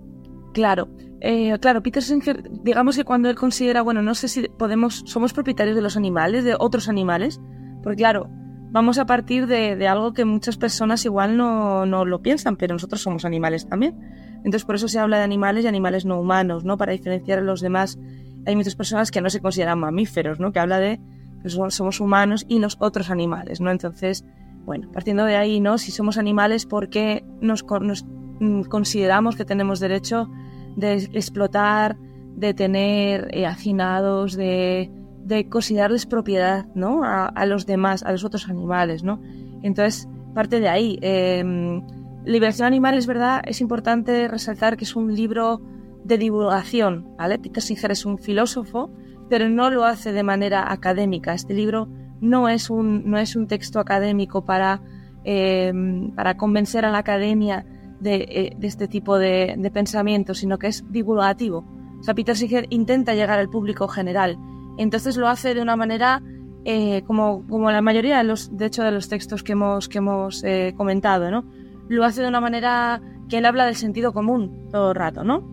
[0.52, 0.90] Claro,
[1.22, 5.32] eh, claro, Peter Singer, digamos que cuando él considera, bueno, no sé si podemos, somos
[5.32, 7.40] propietarios de los animales, de otros animales,
[7.82, 8.28] porque claro,
[8.70, 13.00] vamos a partir de, algo que muchas personas igual no, no, lo piensan, pero nosotros
[13.00, 13.98] somos animales también.
[14.38, 16.76] Entonces por eso se habla de animales y animales no humanos, ¿no?
[16.76, 17.98] Para diferenciar a los demás.
[18.46, 20.52] Hay muchas personas que no se consideran mamíferos, ¿no?
[20.52, 21.00] Que habla de
[21.42, 23.70] pues, somos humanos y los otros animales, ¿no?
[23.70, 24.24] Entonces,
[24.64, 25.78] bueno, partiendo de ahí, ¿no?
[25.78, 30.28] Si somos animales, ¿por qué nos, mm, consideramos que tenemos derecho
[30.76, 31.96] de explotar,
[32.34, 34.90] de tener eh, hacinados, de
[35.26, 37.02] de considerarles propiedad, ¿no?
[37.02, 39.20] A, los demás, a los otros animales, ¿no?
[39.62, 40.98] Entonces, parte de ahí.
[41.02, 41.82] Em,
[42.24, 45.60] Liberación Animal, es verdad, es importante resaltar que es un libro
[46.04, 47.40] de divulgación, ¿vale?
[47.40, 48.90] Peter Singer es un filósofo,
[49.28, 51.34] pero no lo hace de manera académica.
[51.34, 51.88] Este libro
[52.20, 54.80] no es un, no es un texto académico para,
[55.24, 57.66] em, para convencer a la academia
[57.98, 61.64] de, eh, este tipo de, de pensamiento, sino que es divulgativo.
[61.98, 64.38] O sea, Peter Singer intenta llegar al público general
[64.78, 66.22] entonces lo hace de una manera
[66.68, 69.98] eh, como, como la mayoría de los, de hecho, de los textos que hemos, que
[69.98, 71.44] hemos eh, comentado, ¿no?
[71.86, 75.44] Lo hace de una manera que él habla del sentido común todo el rato, ¿no?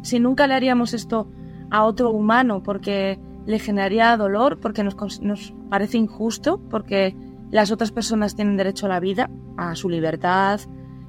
[0.00, 1.28] Si nunca le haríamos esto
[1.70, 7.14] a otro humano porque le generaría dolor, porque nos, nos parece injusto, porque
[7.50, 10.60] las otras personas tienen derecho a la vida, a su libertad,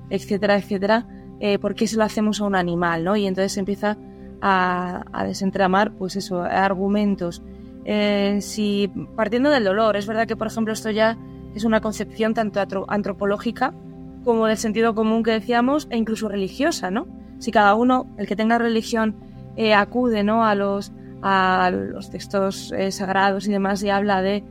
[0.09, 1.07] etcétera, etcétera,
[1.39, 3.15] eh, ¿por qué se lo hacemos a un animal, no?
[3.15, 3.97] Y entonces empieza
[4.41, 7.41] a, a desentramar, pues eso, argumentos
[7.85, 11.17] eh, si partiendo del dolor, es verdad que por ejemplo esto ya
[11.55, 13.73] es una concepción tanto antropológica
[14.23, 17.07] como del sentido común que decíamos e incluso religiosa, ¿no?
[17.39, 19.15] Si cada uno, el que tenga religión,
[19.55, 20.43] eh, acude, ¿no?
[20.43, 20.91] A los
[22.11, 24.43] textos eh, sagrados y demás y habla de,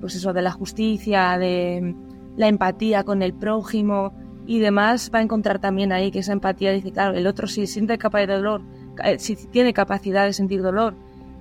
[0.00, 1.94] pues eso, de la justicia, de
[2.36, 4.12] la empatía con el prójimo
[4.46, 7.66] y demás, va a encontrar también ahí que esa empatía dice, claro, el otro sí
[7.66, 8.62] siente capaz de dolor,
[9.02, 10.94] eh, si tiene capacidad de sentir dolor,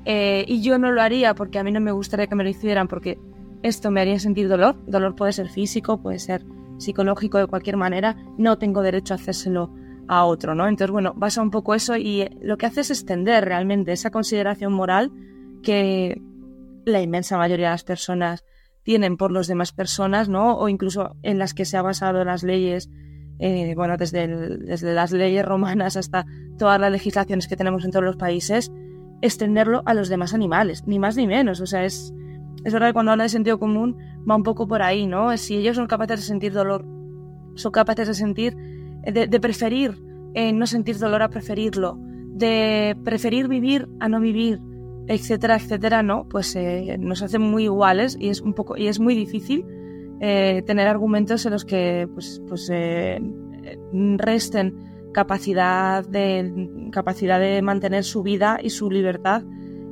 [0.06, 2.50] eh, y yo no lo haría porque a mí no me gustaría que me lo
[2.50, 3.18] hicieran porque
[3.63, 4.76] esto me haría sentir dolor.
[4.86, 6.46] Dolor puede ser físico, puede ser
[6.78, 8.15] psicológico de cualquier manera.
[8.38, 9.74] No tengo derecho a hacérselo
[10.08, 10.68] a otro, ¿no?
[10.68, 14.72] Entonces, bueno, basa un poco eso y lo que hace es extender realmente esa consideración
[14.72, 15.12] moral
[15.63, 16.22] que
[16.86, 18.46] la inmensa mayoría de las personas
[18.84, 20.56] tienen por los demás personas, ¿no?
[20.58, 22.91] O incluso en las que se ha basado las leyes,
[23.39, 26.28] eh, bueno, desde, desde las leyes romanas hasta
[26.60, 28.72] todas las legislaciones que tenemos en todos los países,
[29.21, 31.62] extenderlo a los demás animales, ni más ni menos.
[31.62, 32.13] O sea, es,
[32.63, 33.97] es verdad que cuando habla de sentido común
[34.30, 35.36] va un poco por ahí, ¿no?
[35.38, 36.86] Si ellos son capaces de sentir dolor,
[37.56, 38.56] son capaces de sentir,
[39.04, 40.01] de, preferir
[40.34, 44.60] eh, no sentir dolor a preferirlo, de preferir vivir a no vivir,
[45.08, 46.28] etcétera, etcétera, ¿no?
[46.28, 49.65] Pues eh, nos hacen muy iguales y es un poco y es muy difícil
[50.19, 52.69] eh, tener argumentos en los que pues, pues
[54.17, 59.43] resten capacidad de, capacidad de mantener su vida y su libertad,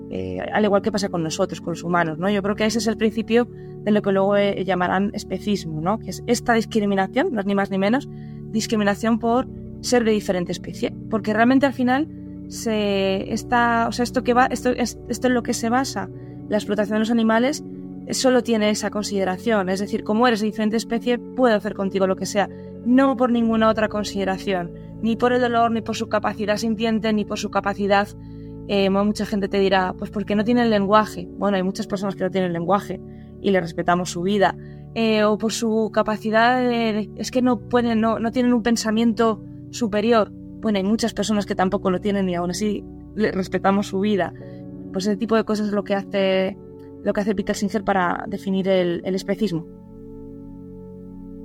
[0.10, 2.18] eh, al igual que pasa con nosotros, con los humanos.
[2.20, 2.30] ¿no?
[2.30, 3.48] Yo creo que ese es el principio
[3.86, 5.98] de lo que luego eh, llamarán especismo, ¿no?
[5.98, 8.10] que es esta discriminación, no es ni más ni menos,
[8.52, 9.48] discriminación por
[9.80, 12.10] ser de diferente especie, porque realmente al final
[12.50, 16.10] se está, o sea, esto que va, esto es, esto es lo que se basa
[16.50, 17.64] la explotación de los animales
[18.12, 22.18] solo tiene esa consideración, es decir, como eres de diferente especie, puedo hacer contigo lo
[22.18, 22.50] que sea,
[22.86, 24.72] no por ninguna otra consideración
[25.04, 28.08] ni por el dolor, ni por su capacidad sintiente, ni por su capacidad.
[28.70, 31.28] Eh, mucha gente te dirá, pues porque no tienen lenguaje.
[31.38, 33.02] Bueno, hay muchas personas que no tienen lenguaje
[33.42, 34.56] y le respetamos su vida.
[34.96, 39.44] Eh, o por su capacidad de, es que no pueden, no, no tienen un pensamiento
[39.72, 40.32] superior.
[40.32, 44.34] Bueno, hay muchas personas que tampoco lo tienen y aún así le respetamos su vida.
[44.94, 46.58] Pues ese tipo de cosas es lo que hace,
[47.04, 49.68] lo que hace Peter Singer para definir el, el especismo.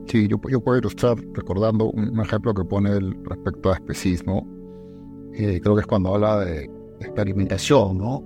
[0.08, 4.46] Sí, yo, yo, puedo ilustrar recordando un, ejemplo que pone respecto a especismo.
[5.34, 8.24] Eh, creo que es cuando habla de experimentación, ¿no?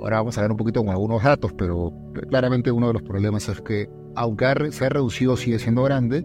[0.00, 1.92] Ahora vamos a ver un poquito con algunos datos, pero
[2.30, 6.24] claramente uno de los problemas es que, aunque se ha reducido, sigue siendo grande,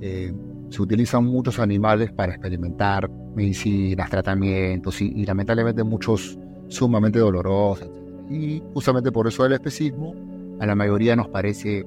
[0.00, 0.32] eh,
[0.68, 7.90] se utilizan muchos animales para experimentar medicinas, tratamientos y, y lamentablemente muchos sumamente dolorosos.
[8.30, 10.14] Y justamente por eso el especismo
[10.60, 11.84] a la mayoría nos parece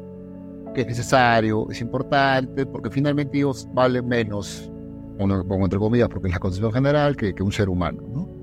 [0.74, 4.72] que es necesario, es importante, porque finalmente ellos valen menos,
[5.18, 8.42] pongo entre comillas, porque es la concepción general, que, que un ser humano, ¿no?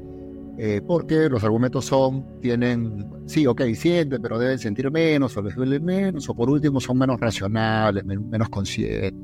[0.60, 5.54] Eh, porque los argumentos son, tienen, sí, ok, sienten, pero deben sentir menos, o les
[5.54, 9.14] duele menos, o por último son menos racionales, menos conscientes.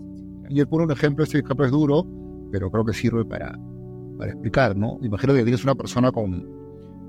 [0.49, 2.07] Y el puro ejemplo, este ejemplo es duro,
[2.53, 3.59] pero creo que sirve para,
[4.17, 5.01] para explicar, ¿no?
[5.03, 6.47] Imagínate que tienes una persona con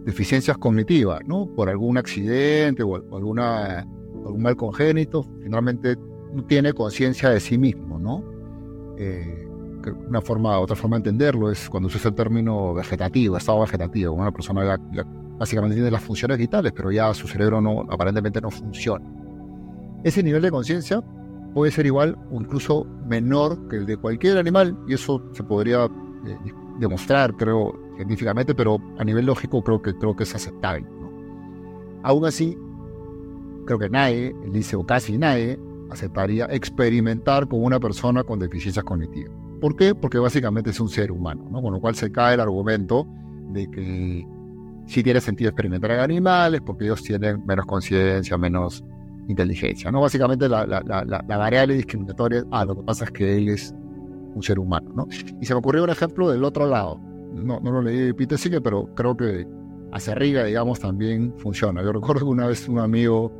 [0.05, 1.47] deficiencias cognitivas, ¿no?
[1.55, 3.86] Por algún accidente o alguna
[4.25, 5.97] algún mal congénito, finalmente
[6.33, 8.23] no tiene conciencia de sí mismo, ¿no?
[8.97, 9.47] Eh,
[10.07, 14.13] una forma, otra forma de entenderlo es cuando se usa el término vegetativo, estado vegetativo,
[14.13, 14.79] una persona
[15.38, 19.05] básicamente tiene las funciones vitales, pero ya su cerebro no, aparentemente no funciona.
[20.03, 21.03] Ese nivel de conciencia
[21.53, 25.85] puede ser igual o incluso menor que el de cualquier animal, y eso se podría
[25.85, 26.38] eh,
[26.79, 30.85] demostrar, creo, científicamente, pero a nivel lógico creo que, creo que es aceptable.
[30.99, 31.11] ¿no?
[32.03, 32.57] Aún así,
[33.65, 39.32] creo que nadie, dice, o casi nadie, aceptaría experimentar con una persona con deficiencias cognitivas.
[39.62, 39.95] ¿Por qué?
[39.95, 41.62] Porque básicamente es un ser humano, ¿no?
[41.62, 43.08] Con lo cual se cae el argumento
[43.51, 44.28] de que
[44.88, 48.84] sí tiene sentido experimentar en animales porque ellos tienen menos conciencia, menos
[49.28, 50.01] inteligencia, ¿no?
[50.01, 53.73] Básicamente la, la, la, variable discriminatoria es, ah, lo que pasa es que él es
[54.36, 55.08] un ser humano, ¿no?
[55.41, 56.99] Y se me ocurrió un ejemplo del otro lado.
[57.34, 59.47] No, no lo leí de Peter Singer, pero creo que
[59.91, 61.82] hacia arriba, digamos, también funciona.
[61.82, 63.32] Yo recuerdo que una vez un amigo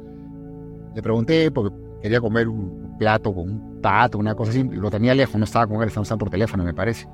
[0.96, 5.14] le pregunté porque quería comer un plato con un pato, una cosa así, lo tenía
[5.14, 7.08] lejos, no estaba con él, estaba por teléfono, me parece.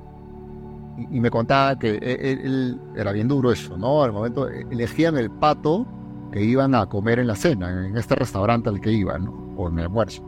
[1.10, 4.04] Y, me contaba que él, era bien duro eso, ¿no?
[4.04, 5.86] Al momento elegían el pato
[6.30, 9.54] que iban a comer en la cena, en este restaurante al que iban, ¿no?
[9.56, 10.22] O en el almuerzo.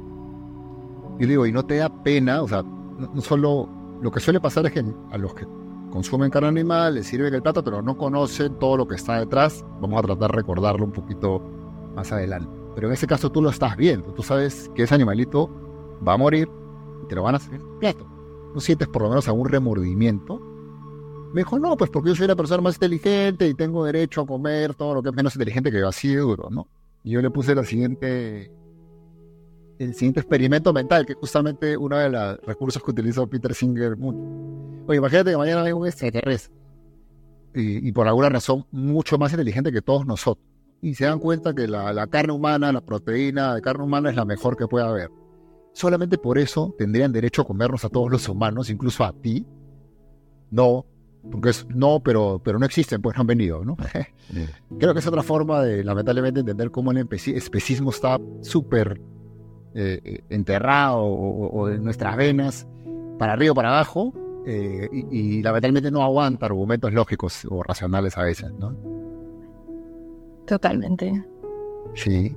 [1.21, 2.43] Y digo, ¿y no te da pena?
[2.43, 3.69] O sea, no, solo.
[4.03, 5.47] Lo que suele pasar es que a los que
[5.91, 9.65] consumen carne animal les sirven el plato, pero no conocen todo lo que está detrás.
[9.81, 11.41] Vamos a tratar de recordarlo un poquito
[11.95, 12.64] más adelante.
[12.75, 15.49] Pero en ese caso tú lo estás viendo, tú sabes que ese animalito
[16.07, 16.49] va a morir
[17.03, 18.07] y te lo van a hacer plato.
[18.55, 20.41] ¿No sientes por lo menos algún remordimiento?
[21.33, 24.27] Me dijo, no, pues porque yo soy la persona más inteligente y tengo derecho a
[24.27, 26.69] comer todo lo que es menos inteligente que yo, así de duro, ¿no?
[27.03, 28.53] Y yo le puse la siguiente,
[29.79, 34.19] el siguiente experimento mental, que justamente uno de los recursos que utilizó Peter Singer mucho.
[34.87, 36.55] Oye, imagínate que mañana hay un extraterrestre
[37.55, 40.54] y, y por alguna razón mucho más inteligente que todos nosotros
[40.85, 44.27] y se dan cuenta que la, carne humana, la proteína de carne humana es la
[44.27, 45.11] mejor que puede haber.
[45.73, 49.47] solamente por eso tendrían derecho a comernos a todos los humanos, incluso a ti.
[50.51, 50.85] No,
[51.33, 53.79] porque es no, pero, pero no existen, pues no han venido, ¿no?
[54.79, 59.01] Creo que es otra forma de, lamentablemente, entender cómo el especismo está súper
[59.75, 62.69] eh, eh, enterrado o, en nuestras venas,
[63.19, 64.13] para arriba o para abajo,
[64.47, 68.95] eh, y, lamentablemente no aguanta argumentos lógicos o racionales a veces, ¿no?
[70.47, 71.25] Totalmente.
[71.95, 72.37] Sí.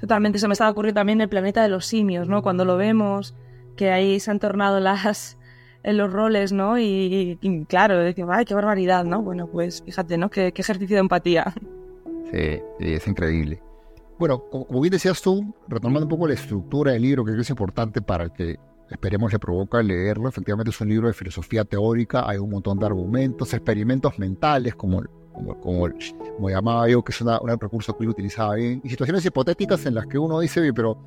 [0.00, 0.38] Totalmente.
[0.38, 2.42] Se me estaba ocurriendo también el planeta de los simios, ¿no?
[2.42, 3.34] Cuando lo vemos,
[3.76, 5.38] que ahí se han tornado las
[5.86, 6.78] en los roles, ¿no?
[6.78, 9.22] Y, claro, ay, qué barbaridad, ¿no?
[9.22, 10.30] Bueno, pues fíjate, ¿no?
[10.30, 11.54] Qué, ejercicio de empatía.
[12.32, 13.62] Sí, es increíble.
[14.18, 17.42] Bueno, como, bien decías tú, retomando un poco la estructura del libro, que creo que
[17.42, 18.56] es importante para el que
[18.90, 20.28] esperemos le provoca leerlo.
[20.28, 25.02] Efectivamente es un libro de filosofía teórica, hay un montón de argumentos, experimentos mentales, como,
[25.36, 29.24] como, como, llamaba yo, que es una, un recurso que él utilizaba bien, y situaciones
[29.24, 30.98] hipotéticas en las que uno dice, pero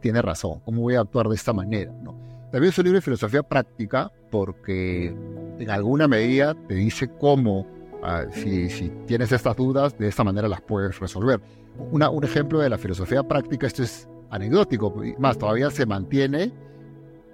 [0.00, 1.92] tiene razón, ¿cómo voy a actuar de esta manera?
[2.02, 2.14] ¿no?
[2.52, 5.14] También es un libro de filosofía práctica porque
[5.58, 7.66] en alguna medida te dice cómo,
[8.02, 11.40] ah, si, si, tienes estas dudas, de esta manera las puedes resolver.
[11.90, 16.52] Una, un ejemplo de la filosofía práctica, esto es anecdótico, más todavía se mantiene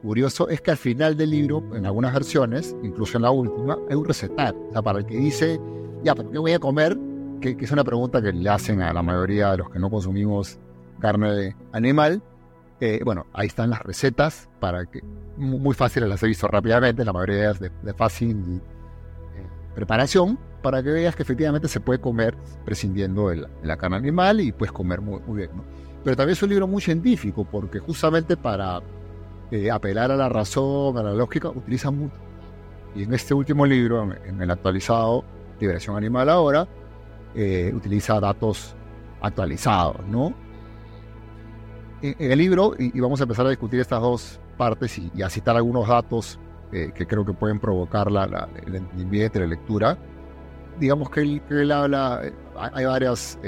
[0.06, 3.96] curioso es que al final del libro, en algunas versiones, incluso en la última, hay
[3.96, 4.60] un recetario.
[4.68, 5.60] O sea, para el que dice,
[6.06, 6.96] ya, ¿pero qué voy a comer?
[7.40, 10.58] Que, es una pregunta que le hacen a la mayoría de los que no consumimos
[11.00, 12.22] carne animal.
[12.80, 15.02] Eh, bueno, ahí están las recetas para que,
[15.36, 18.62] muy fáciles las he visto rápidamente, la mayoría de de, fácil
[19.34, 24.40] eh, preparación, para que veas que efectivamente se puede comer prescindiendo de la, carne animal
[24.40, 25.50] y puedes comer muy, muy bien.
[26.04, 28.80] Pero también es un libro muy científico, porque justamente para
[29.50, 32.14] eh, apelar a la razón, a la lógica, utiliza mucho.
[32.94, 35.24] Y en este último libro, en el actualizado
[35.60, 36.66] Liberación Animal ahora,
[37.34, 38.74] eh, utiliza datos
[39.20, 40.34] actualizados, ¿no?
[42.02, 45.56] En, el libro, y, vamos a empezar a discutir estas dos partes y, a citar
[45.56, 46.38] algunos datos
[46.72, 49.98] eh, que creo que pueden provocar la, el entendimiento y la lectura,
[50.78, 52.20] digamos que él, que él habla,
[52.58, 53.38] hay varias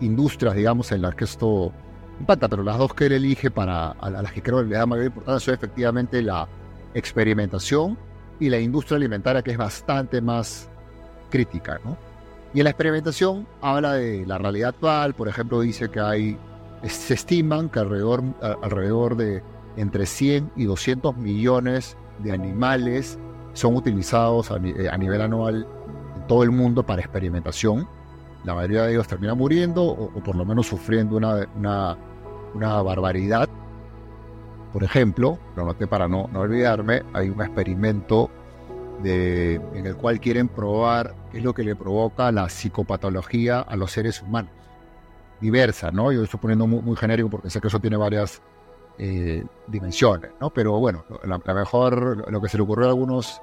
[0.00, 1.72] industrias, digamos, en las que esto
[2.18, 5.40] impacta, pero las dos que él elige para las que creo le da mayor importancia
[5.40, 6.48] son efectivamente la
[6.94, 7.98] experimentación
[8.38, 10.68] y la industria alimentaria, que es bastante más
[11.32, 11.96] crítica, ¿no?
[12.54, 16.38] Y en la experimentación habla de la realidad actual, por ejemplo, dice que hay,
[16.86, 18.22] se estiman que alrededor,
[18.62, 19.42] alrededor de
[19.76, 23.18] entre 100 y 200 millones de animales
[23.54, 25.66] son utilizados a, eh, nivel anual
[26.14, 27.88] en todo el mundo para experimentación.
[28.44, 31.96] La mayoría de ellos termina muriendo o, por lo menos sufriendo una, una
[32.54, 33.48] una barbaridad.
[34.72, 38.30] Por ejemplo, lo noté para no, no olvidarme, hay un experimento
[39.02, 43.76] de, en el cual quieren probar qué es lo que le provoca la psicopatología a
[43.76, 44.50] los seres humanos.
[45.40, 46.12] Diversa, ¿no?
[46.12, 48.40] Yo estoy poniendo muy, genérico porque sé que eso tiene varias
[48.98, 50.50] eh, dimensiones, ¿no?
[50.50, 53.42] Pero bueno, la, mejor, lo que se le ocurrió a algunos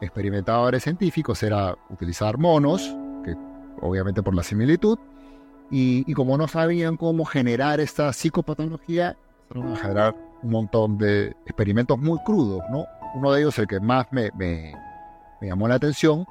[0.00, 2.94] experimentadores científicos era utilizar monos,
[3.24, 3.34] que
[3.80, 4.98] obviamente por la similitud,
[5.70, 9.16] y, como no sabían cómo generar esta psicopatología,
[9.50, 12.86] empezaron a generar un montón de experimentos muy crudos, ¿no?
[13.14, 14.74] Uno de ellos, el que más me, me,
[15.46, 16.26] llamó la atención,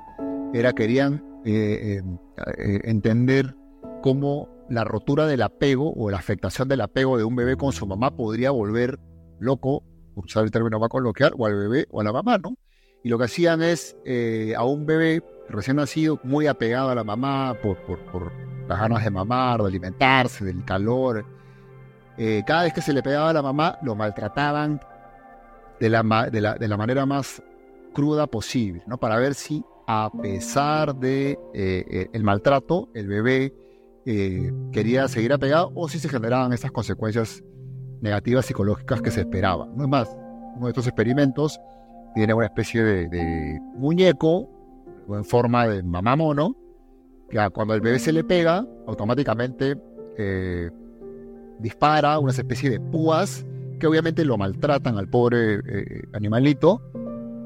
[0.54, 2.02] era querían eh,
[2.58, 3.56] eh, entender
[4.02, 7.88] cómo la rotura del apego o la afectación del apego de un bebé con su
[7.88, 9.00] mamá podría volver
[9.40, 9.84] loco,
[10.16, 12.58] usar el término más coloquial, o al bebé o a la mamá, ¿no?
[13.04, 17.04] Y lo que hacían es eh, a un bebé recién nacido, muy apegado a la
[17.04, 18.32] mamá por, por, por
[18.68, 21.26] las ganas de mamar, de alimentarse, del calor.
[22.18, 24.82] Eh, cada vez que se le pegaba a la mamá, lo maltrataban
[25.80, 27.42] la, de la manera más
[27.98, 29.00] cruda posible, ¿no?
[29.00, 33.56] Para ver si a pesar de eh, eh, el maltrato, el bebé
[34.72, 37.44] quería seguir apegado o si se generaban esas consecuencias
[38.00, 39.76] negativas psicológicas que se esperaban.
[39.76, 40.18] No es más,
[40.56, 41.60] uno de estos experimentos
[42.16, 44.48] tiene una especie de, de muñeco
[45.10, 46.56] en forma de mamá mono
[47.30, 49.76] que cuando el bebé se le pega, automáticamente
[50.18, 50.70] eh,
[51.60, 53.46] dispara una especie de púas
[53.80, 56.82] que obviamente lo maltratan al pobre eh, animalito.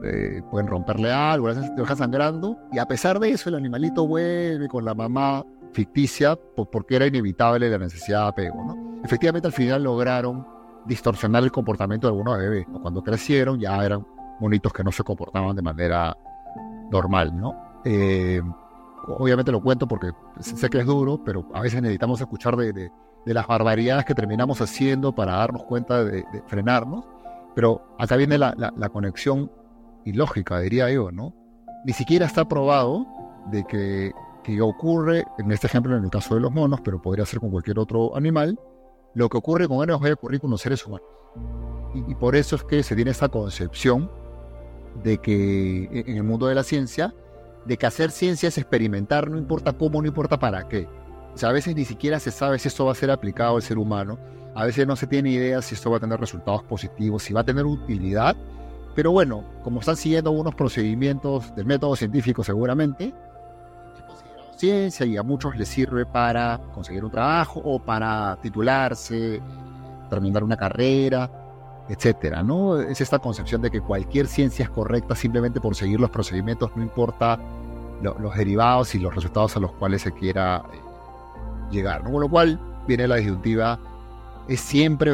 [0.03, 2.57] Eh, pueden romperle algo, lo dejan sangrando.
[2.71, 7.69] Y a pesar de eso, el animalito vuelve con la mamá ficticia porque era inevitable
[7.69, 8.63] la necesidad de apego.
[8.63, 9.01] ¿no?
[9.03, 10.45] Efectivamente, al final lograron
[10.85, 12.65] distorsionar el comportamiento de algunos bebés.
[12.81, 14.05] Cuando crecieron, ya eran
[14.39, 16.17] monitos que no se comportaban de manera
[16.91, 17.35] normal.
[17.35, 17.71] ¿no?
[19.07, 22.91] obviamente lo cuento porque sé que es duro, pero a veces necesitamos escuchar de,
[23.25, 27.05] las barbaridades que terminamos haciendo para darnos cuenta de, frenarnos.
[27.55, 29.51] Pero acá viene la, conexión
[30.05, 31.33] ilógica, diría yo, ¿no?
[31.85, 33.07] Ni siquiera está probado
[33.51, 34.11] de que,
[34.43, 37.51] que ocurre, en este ejemplo, en el caso de los monos, pero podría ser con
[37.51, 38.59] cualquier otro animal,
[39.13, 41.07] lo que ocurre con él nos va a ocurrir con los seres humanos.
[41.93, 44.09] Y, y por eso es que se tiene esta concepción
[45.03, 47.13] de que en el mundo de la ciencia,
[47.65, 50.87] de que hacer ciencia es experimentar, no importa cómo, no importa para qué.
[51.33, 53.61] O sea, a veces ni siquiera se sabe si esto va a ser aplicado al
[53.61, 54.19] ser humano,
[54.53, 57.41] a veces no se tiene idea si esto va a tener resultados positivos, si va
[57.41, 58.35] a tener utilidad,
[58.95, 63.13] pero bueno, como están siguiendo unos procedimientos del método científico seguramente,
[64.57, 69.41] ciencia y a muchos les sirve para conseguir un trabajo o para titularse,
[70.09, 71.29] terminar una carrera,
[71.89, 72.79] etcétera, ¿no?
[72.79, 76.83] Es esta concepción de que cualquier ciencia es correcta simplemente por seguir los procedimientos, no
[76.83, 77.39] importa
[78.01, 80.77] los derivados y los resultados a los cuales se quiera eh,
[81.71, 82.11] llegar, ¿no?
[82.11, 83.79] Con lo cual viene la disyuntiva,
[84.47, 85.11] es siempre,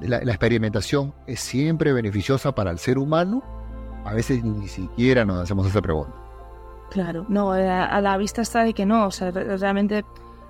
[0.00, 3.42] la, experimentación es siempre beneficiosa para el ser humano,
[4.04, 6.14] a veces ni siquiera nos hacemos esa pregunta.
[6.90, 10.04] Claro, no, eh, a la vista está de que no, o sea, realmente,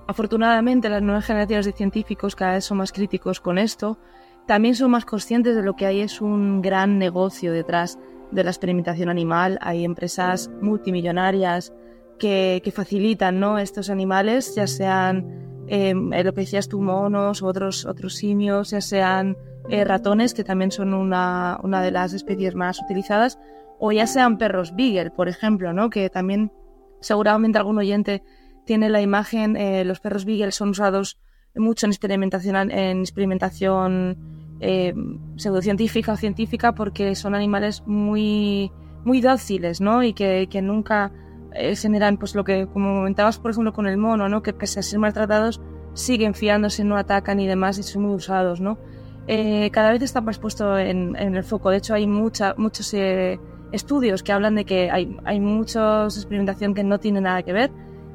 [0.07, 3.99] afortunadamente las nuevas generaciones de científicos cada vez son más críticos con esto,
[4.47, 7.99] también son más conscientes de lo que hay es un gran negocio detrás
[8.31, 11.73] de la experimentación animal, hay empresas multimillonarias
[12.19, 13.59] que, facilitan ¿no?
[13.59, 19.37] estos animales, ya sean eh, lo que decías tú, monos, otros, otros simios, ya sean
[19.69, 23.39] eh, ratones, que también son una, una de las especies más utilizadas,
[23.79, 25.91] o ya sean perros Beagle, por ejemplo, ¿no?
[25.91, 26.53] que también
[27.01, 28.23] seguramente algún oyente
[28.65, 31.19] tiene la imagen, eh, los perros Beagle son usados
[31.55, 34.17] mucho en experimentación, en experimentación
[34.61, 34.95] eh,
[35.37, 38.73] pseudocientífica o científica porque son animales muy,
[39.05, 40.03] muy dóciles ¿no?
[40.03, 41.13] y que, que nunca
[41.59, 44.43] eh, generan pues lo que como comentabas por ejemplo con el mono ¿no?
[44.43, 45.61] que pese a ser maltratados
[45.95, 48.61] siguen fiándose, no atacan y demás y son muy usados.
[48.61, 48.79] ¿no?
[49.27, 51.71] Eh, cada vez está más puesto en, en, el foco.
[51.71, 53.39] De hecho hay mucha, muchos eh,
[53.73, 57.71] estudios que hablan de que hay, hay muchos experimentación que no tiene nada que ver,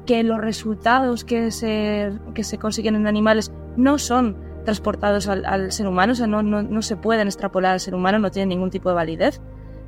[0.06, 5.72] que los resultados que se, que se consiguen en animales no son transportados al, al
[5.72, 8.48] ser humano, o sea, no, no, no, se pueden extrapolar al ser humano, no tienen
[8.48, 9.40] ningún tipo de validez,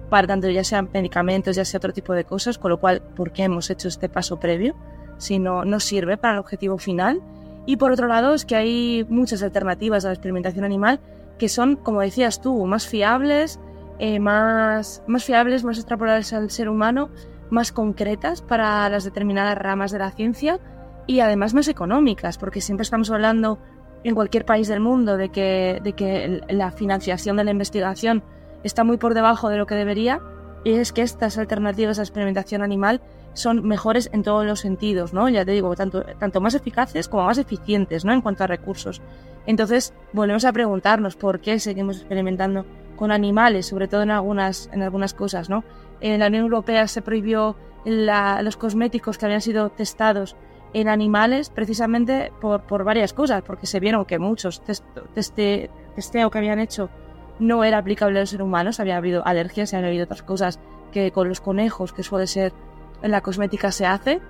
[0.08, 3.32] para tanto ya sean medicamentos, ya sea otro tipo de cosas, con lo cual, ¿por
[3.32, 4.74] qué hemos hecho este paso previo?
[5.18, 7.20] Si no, no sirve para el objetivo final.
[7.66, 11.00] Y por otro lado, es que hay muchas alternativas a la experimentación animal
[11.38, 13.58] que son, como decías tú, más fiables,
[13.98, 17.10] eh, más, más fiables, más extrapolables al ser humano,
[17.50, 20.60] más concretas para las determinadas ramas de la ciencia
[21.06, 23.58] y además más económicas, porque siempre estamos hablando
[24.04, 28.22] en cualquier país del mundo de que, de que la financiación de la investigación
[28.66, 30.20] está muy por debajo de lo que debería
[30.64, 33.00] y es que estas alternativas a experimentación animal
[33.34, 35.28] son mejores en todos los sentidos, ¿no?
[35.28, 38.12] Ya te digo, tanto, tanto más eficaces como más eficientes, ¿no?
[38.12, 39.02] En cuanto a recursos.
[39.46, 42.64] Entonces, volvemos a preguntarnos por qué seguimos experimentando
[42.96, 45.64] con animales, sobre todo en algunas, en algunas cosas, ¿no?
[46.00, 50.34] En la Unión Europea se prohibió los cosméticos que habían sido testados
[50.72, 56.30] en animales precisamente por, por varias cosas, porque se vieron que muchos test, teste, testeo
[56.30, 56.90] que habían hecho
[57.38, 60.58] no era aplicable a los seres humanos, había habido alergias y había habido otras cosas
[60.92, 62.52] que con los conejos, que suele ser
[63.02, 64.20] en la cosmética, se hace.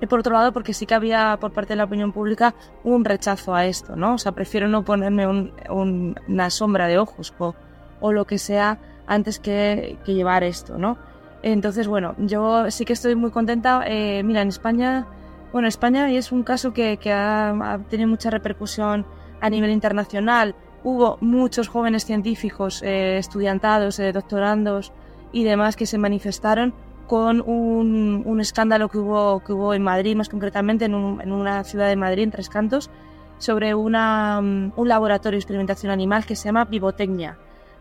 [0.00, 2.54] Y por otro lado, porque sí que había por parte de la opinión pública
[2.84, 4.14] un rechazo a esto, ¿no?
[4.14, 7.54] O sea, prefiero no ponerme un, un, una sombra de ojos o,
[8.00, 10.98] o, lo que sea antes que, llevar esto, ¿no?
[11.42, 13.84] Entonces, bueno, yo sí que estoy muy contenta.
[13.86, 15.06] Eh, mira, en España,
[15.52, 19.06] bueno, España es un caso que, que ha tenido mucha repercusión
[19.40, 20.54] a nivel internacional
[20.84, 24.92] hubo muchos jóvenes científicos, eh, estudiantados, eh, doctorandos
[25.32, 26.74] y demás que se manifestaron
[27.06, 31.32] con un, un, escándalo que hubo, que hubo en Madrid, más concretamente en, un, en
[31.32, 32.90] una ciudad de Madrid, en Tres Cantos,
[33.38, 37.38] sobre una, um, un laboratorio de experimentación animal que se llama Vivotecnia.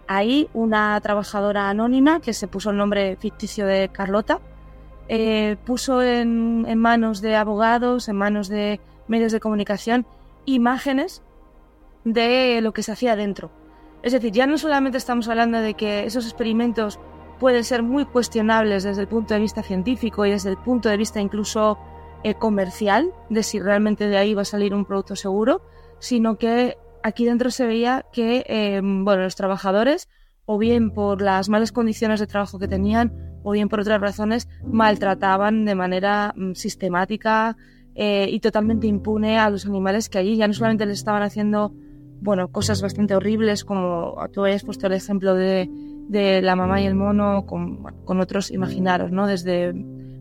[0.07, 4.39] Ahí una trabajadora anónima, que se puso el nombre ficticio de Carlota,
[5.07, 10.05] eh, puso en, en manos de abogados, en manos de medios de comunicación,
[10.45, 11.23] imágenes
[12.06, 13.51] de lo que se hacía dentro.
[14.03, 16.99] Es decir, ya no solamente estamos hablando de que esos experimentos
[17.39, 20.97] pueden ser muy cuestionables desde el punto de vista científico y desde el punto de
[20.97, 21.78] vista incluso
[22.24, 25.62] eh, comercial, de si realmente de ahí va a salir un producto seguro,
[25.99, 30.08] sino que aquí dentro se veía que eh, bueno, los trabajadores,
[30.45, 34.47] o bien por las malas condiciones de trabajo que tenían, o bien por otras razones,
[34.64, 37.58] maltrataban de manera mm, sistemática
[37.95, 41.74] eh, y totalmente impune a los animales que allí ya no solamente les estaban haciendo
[42.22, 45.70] bueno, cosas bastante horribles, como tú habías puesto el ejemplo de,
[46.07, 49.28] de la mamá y el mono, con, con, otros, imaginaros, ¿no?
[49.28, 49.74] Desde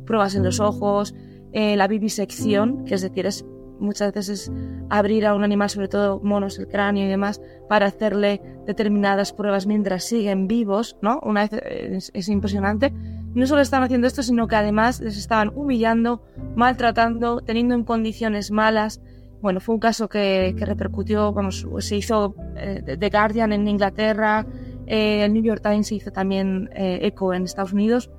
[0.05, 1.15] pruebas en los ojos,
[1.53, 3.45] eh, la vivisección, que es decir, es
[3.79, 4.53] muchas veces es
[4.89, 9.67] abrir a un animal, sobre todo monos, el cráneo y demás, para hacerle determinadas pruebas
[9.67, 11.21] mientras siguen vivos, ¿no?
[11.23, 12.93] Una vez eh, es, es impresionante.
[13.35, 16.23] No solo estaban haciendo esto, sino que además les estaban humillando,
[16.55, 19.01] maltratando, teniendo en condiciones malas,
[19.45, 24.47] Bueno, fue un caso que, repercutió, vamos, se hizo eh, The Guardian en Inglaterra,
[24.87, 28.11] eh, el New York Times se hizo también eh, eco en Estados Unidos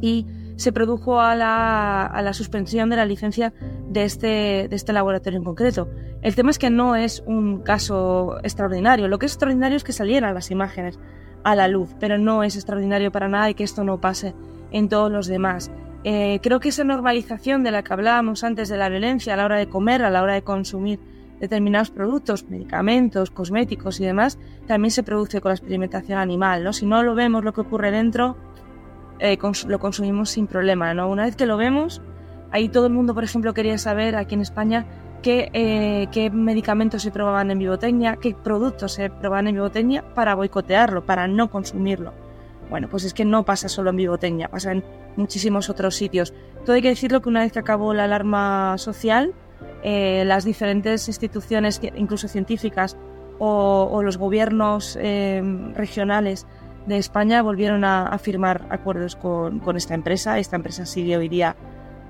[0.00, 3.54] y se produjo a la, a la, suspensión de la licencia
[3.88, 5.88] de este, de este laboratorio en concreto.
[6.20, 9.06] El tema es que no es un caso extraordinario.
[9.06, 10.98] Lo que es extraordinario es que salieran las imágenes
[11.44, 14.34] a la luz, pero no es extraordinario para nada y que esto no pase
[14.72, 15.70] en todos los demás.
[16.04, 19.44] Eh, creo que esa normalización de la que hablábamos antes de la violencia a la
[19.44, 21.00] hora de comer, a la hora de consumir
[21.40, 26.64] determinados productos, medicamentos, cosméticos y demás, también se produce con la experimentación animal.
[26.64, 26.72] ¿no?
[26.72, 28.36] Si no lo vemos lo que ocurre dentro,
[29.18, 30.94] eh, lo consumimos sin problema.
[30.94, 31.10] ¿no?
[31.10, 32.02] Una vez que lo vemos,
[32.50, 34.86] ahí todo el mundo, por ejemplo, quería saber aquí en España
[35.22, 40.34] qué, eh, qué medicamentos se probaban en Vivotecnia, qué productos se probaban en Vivotecnia para
[40.34, 42.25] boicotearlo, para no consumirlo.
[42.68, 44.84] Bueno, pues es que no pasa solo en Vivotecnia, pasa en
[45.16, 46.34] muchísimos otros sitios.
[46.64, 49.34] Todo hay que decirlo que una vez que acabó la alarma social,
[49.82, 52.96] eh, las diferentes instituciones, incluso científicas,
[53.38, 55.42] o, los gobiernos eh,
[55.74, 56.46] regionales
[56.86, 60.38] de España volvieron a, firmar acuerdos con, esta empresa.
[60.38, 61.54] Esta empresa sigue hoy día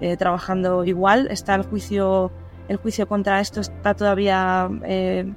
[0.01, 1.29] eh, trabajando igual.
[1.31, 2.31] Está el juicio,
[2.69, 4.69] el juicio contra esto está todavía,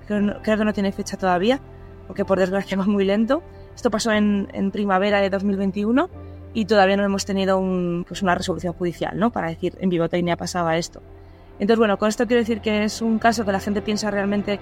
[0.07, 1.59] creo, que no tiene fecha todavía,
[2.07, 3.41] porque por desgracia va muy lento.
[3.79, 6.09] Esto pasó en, primavera de 2021
[6.53, 7.61] y todavía no hemos tenido
[8.05, 9.31] pues una resolución judicial, ¿no?
[9.31, 11.01] Para decir, en Vivotecnia pasaba esto.
[11.59, 14.59] Entonces, bueno, con esto quiero decir que es un caso que la gente piensa realmente,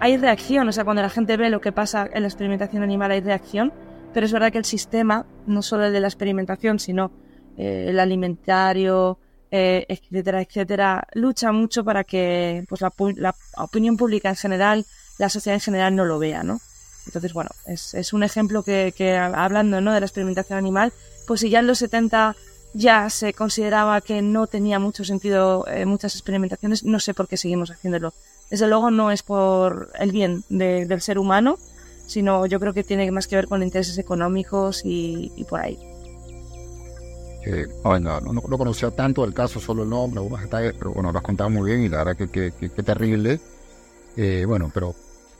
[0.00, 3.10] hay reacción, o sea, cuando la gente ve lo que pasa en la experimentación animal
[3.10, 3.72] hay reacción,
[4.12, 7.10] pero es verdad que el sistema, no solo el de la experimentación, sino
[7.56, 9.18] eh, el alimentario,
[9.50, 14.84] eh, etcétera, etcétera, lucha mucho para que pues, la, la, opinión pública en general,
[15.18, 16.58] la sociedad en general no lo vea, ¿no?
[17.08, 19.92] Entonces, bueno, es, es un ejemplo que, hablando ¿no?
[19.92, 20.92] de la experimentación animal,
[21.26, 22.36] pues si ya en los 70
[22.74, 27.38] ya se consideraba que no tenía mucho sentido eh, muchas experimentaciones, no sé por qué
[27.38, 28.12] seguimos haciéndolo.
[28.50, 31.58] Desde luego no es por el bien del ser humano,
[32.06, 35.78] sino yo creo que tiene más que ver con intereses económicos y, por ahí.
[37.82, 41.18] bueno, no, no, conocía tanto el caso, solo el nombre, algunos detalles, pero bueno, lo
[41.18, 43.40] has contado muy bien y la verdad que, que, terrible.
[44.16, 44.94] Eh, bueno, pero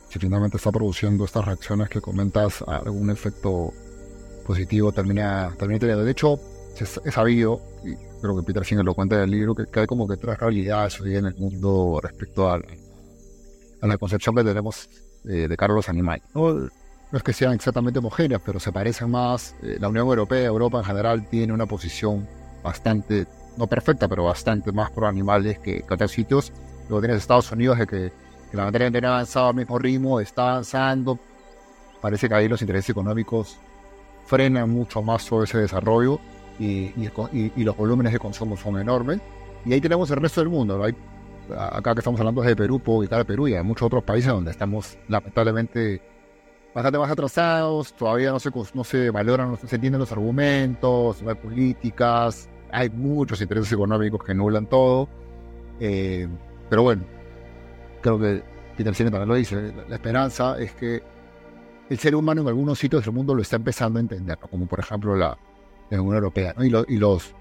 [0.09, 3.71] si finalmente está produciendo estas reacciones que comentas, algún efecto
[4.45, 6.03] positivo termina, termina teniendo.
[6.03, 6.39] De hecho,
[7.05, 10.07] he sabido, y creo que Peter Singer lo cuenta en el libro, que, hay como
[10.07, 14.89] que tres realidades hoy en el mundo respecto a, a la concepción que tenemos
[15.25, 16.25] eh, de cara a los animales.
[16.33, 16.69] ¿no?
[17.11, 19.55] es que sean exactamente homogéneas, pero se parecen más.
[19.61, 22.27] Eh, la Unión Europea, Europa en general, tiene una posición
[22.63, 26.51] bastante, no perfecta, pero bastante más por animales que, que otros sitios.
[26.87, 28.11] Luego tienes Estados Unidos, de que,
[28.51, 31.19] la materia no ha avanzado al mismo ritmo, está avanzando.
[32.01, 33.57] Parece que ahí los intereses económicos
[34.25, 36.19] frenan mucho más todo ese desarrollo
[36.59, 36.93] y,
[37.57, 39.19] los volúmenes de consumo son enormes.
[39.65, 40.83] Y ahí tenemos el resto del mundo.
[40.83, 40.95] Hay,
[41.57, 44.31] acá que estamos hablando de Perú, puedo ubicar a Perú y hay muchos otros países
[44.31, 46.01] donde estamos lamentablemente
[46.73, 51.29] bastante más atrasados, todavía no se, no se valoran, no se entienden los argumentos, no
[51.29, 55.09] hay políticas, hay muchos intereses económicos que nulan todo.
[55.79, 56.27] Eh,
[56.69, 57.03] pero bueno,
[58.01, 58.43] creo que
[58.77, 61.01] Peter Cine también lo dice, la esperanza es que
[61.89, 64.79] el ser humano en algunos sitios del mundo lo está empezando a entender, como por
[64.79, 65.37] ejemplo la,
[65.91, 66.53] Unión Europea.
[66.59, 67.33] Y, y los,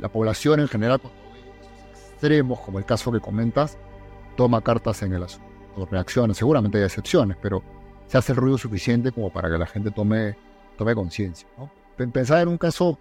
[0.00, 1.00] la población en general,
[2.12, 3.78] extremos, como el caso que comentas,
[4.36, 6.34] toma cartas en el asunto, reacciona.
[6.34, 7.62] Seguramente hay excepciones, pero
[8.06, 10.36] se hace el ruido suficiente como para que la gente tome,
[10.76, 11.48] tome conciencia.
[11.56, 11.70] ¿no?
[12.12, 12.98] Pensar en un caso,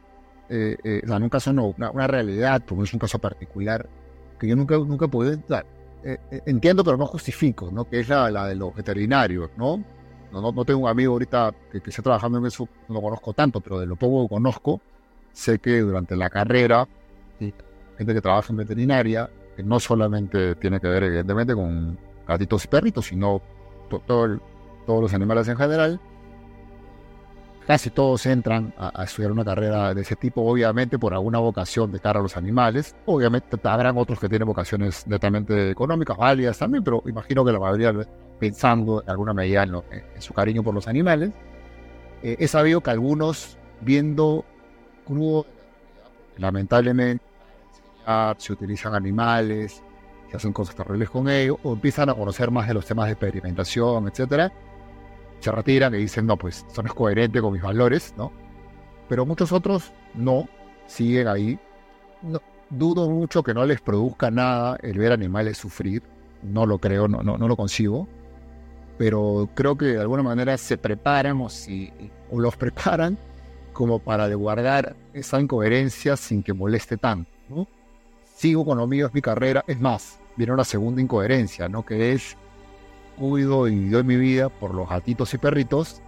[0.49, 3.89] eh, eh, o sea, en un caso no, una, realidad, porque es un caso particular,
[4.39, 5.65] que yo nunca, nunca pude entrar.
[6.04, 7.86] Eh, entiendo, pero no justifico, ¿no?
[7.86, 9.84] que es la, la de los veterinarios, ¿no?
[10.32, 13.34] No, no, tengo un amigo ahorita que, que esté trabajando en eso, no lo conozco
[13.34, 14.82] tanto, pero de lo poco que conozco,
[15.34, 16.88] sé que durante la carrera,
[17.39, 22.68] gente que trabaja en veterinaria, que no solamente tiene que ver evidentemente con gatitos y
[22.68, 23.41] perritos, sino
[24.08, 24.39] todo
[24.86, 25.99] todos los animales en general,
[27.68, 31.99] casi todos entran a, estudiar una carrera de ese tipo, obviamente por alguna vocación de
[31.99, 32.95] cara a los animales.
[33.05, 37.93] Obviamente habrán otros que tienen vocaciones netamente económicas, válidas también, pero imagino que la mayoría
[38.39, 39.82] pensando en alguna medida en,
[40.20, 41.32] su cariño por los animales.
[42.24, 44.43] Eh, he sabido que algunos, viendo
[45.05, 45.45] crudo,
[46.38, 47.24] lamentablemente,
[48.38, 49.84] se utilizan animales,
[50.30, 53.12] se hacen cosas terribles con ellos, o empiezan a conocer más de los temas de
[53.14, 54.51] experimentación, etcétera,
[55.42, 58.32] se retiran y dicen, no, pues eso no es coherente con mis valores, ¿no?
[59.10, 60.48] Pero muchos otros no,
[60.88, 61.60] siguen ahí.
[62.70, 66.04] dudo mucho que no les produzca nada el ver animales sufrir,
[66.44, 68.08] no lo creo, no, no, no lo consigo
[69.02, 71.92] pero creo que de alguna manera se preparan o, si,
[72.30, 73.18] o los preparan
[73.74, 77.28] como para guardar esa incoherencia sin que moleste tanto.
[77.50, 77.68] ¿no?
[78.36, 79.64] Sigo con lo mío, es mi carrera.
[79.66, 81.84] Es más, viene una segunda incoherencia, ¿no?
[81.84, 82.38] Que es
[83.22, 86.01] cuido y doy mi vida por los gatitos y perritos.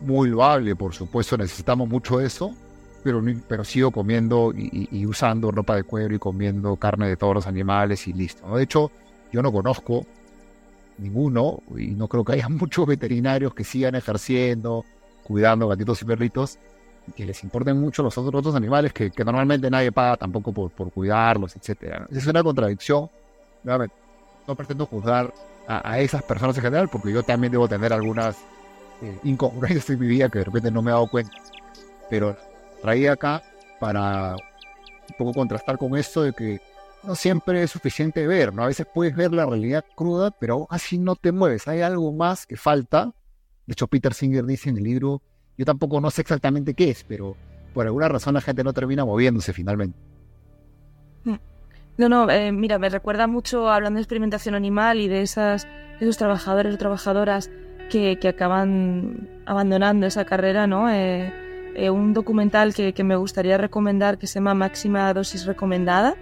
[0.00, 2.54] Muy loable, por supuesto, necesitamos mucho eso,
[3.02, 7.46] pero, pero sigo comiendo y, usando ropa de cuero y comiendo carne de todos los
[7.48, 8.56] animales y listo.
[8.56, 8.92] De hecho,
[9.32, 10.06] yo no conozco
[10.98, 14.84] ninguno y no creo que haya muchos veterinarios que sigan ejerciendo,
[15.24, 16.58] cuidando gatitos y perritos
[17.16, 20.70] que les importen mucho los otros, otros animales que, que, normalmente nadie paga tampoco por,
[20.70, 22.06] por cuidarlos, etc.
[22.10, 23.08] Es una contradicción.
[24.46, 25.32] No pretendo juzgar
[25.68, 28.36] a, esas personas en general porque yo también debo tener algunas
[29.02, 31.32] eh, incongruencias en mi vida que de repente no me he dado cuenta.
[32.08, 32.36] Pero
[32.82, 33.42] traía acá
[33.80, 36.60] para un poco contrastar con esto de que
[37.02, 38.62] no siempre es suficiente ver, ¿no?
[38.62, 41.68] A veces puedes ver la realidad cruda, pero así no te mueves.
[41.68, 43.12] Hay algo más que falta.
[43.66, 45.22] De hecho, Peter Singer dice en el libro
[45.58, 47.36] yo tampoco no sé exactamente qué es, pero
[47.72, 49.98] por alguna razón la gente no termina moviéndose finalmente.
[51.98, 55.66] No, no, eh, mira, me recuerda mucho hablando de experimentación animal y de esas,
[55.98, 57.50] esos trabajadores o trabajadoras
[57.88, 60.90] que, que acaban abandonando esa carrera, ¿no?
[60.90, 61.32] Eh,
[61.74, 66.16] eh, un documental que, que, me gustaría recomendar que se llama Máxima Dosis Recomendada,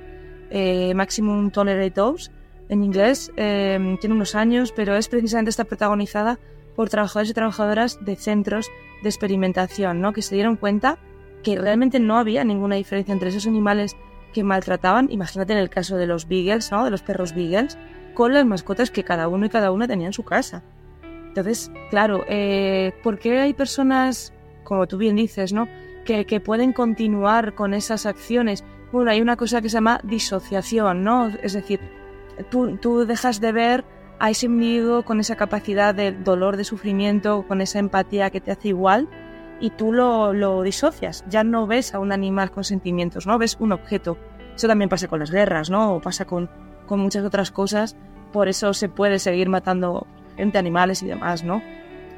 [0.95, 2.31] Maximum Tolerate Dose
[2.68, 6.39] en inglés, tiene unos años, pero es precisamente está protagonizada
[6.77, 8.68] por trabajadores y trabajadoras de centros
[9.03, 10.12] de experimentación, ¿no?
[10.12, 10.99] que se dieron cuenta
[11.43, 13.97] que realmente no había ninguna diferencia entre esos animales
[14.35, 16.85] que maltrataban, imagínate en el caso de los beagles, ¿no?
[16.85, 17.78] de los perros beagles,
[18.12, 20.62] con las mascotas que cada uno y cada una tenía en su casa.
[21.28, 25.68] Entonces, claro, eh, ¿por qué hay personas, como tú bien dices, ¿no?
[26.05, 28.64] que, que pueden continuar con esas acciones?
[28.93, 31.28] Bueno, hay una cosa que se llama disociación, ¿no?
[31.43, 31.80] Es decir,
[32.51, 33.85] tú, tú dejas de ver
[34.20, 38.53] a ese individuo con esa capacidad de dolor, de sufrimiento, con esa empatía que te
[38.53, 39.09] hace igual
[39.61, 41.24] y tú lo, lo disocias.
[41.28, 43.38] Ya no ves a un animal con sentimientos, ¿no?
[43.38, 44.18] Ves un objeto.
[44.55, 45.94] Eso también pasa con las guerras, ¿no?
[45.94, 46.50] O pasa con,
[46.86, 47.96] con muchas otras cosas.
[48.32, 51.62] Por eso se puede seguir matando gente, animales y demás, ¿no?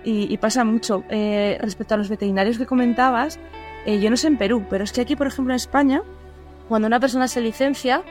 [0.05, 1.03] Y, pasa mucho.
[1.09, 3.41] Eh, respecto a los veterinarios que comentabas,
[3.87, 6.03] eh, yo no sé en Perú, pero es que aquí, por ejemplo, en España,
[6.69, 8.03] cuando una persona se licencia,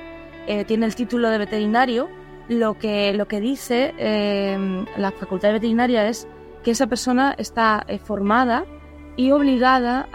[0.46, 2.10] eh, tiene el título de veterinario,
[2.50, 6.28] lo que, lo que dice eh, la facultad veterinaria es
[6.64, 8.66] que esa persona está formada
[9.16, 10.08] y obligada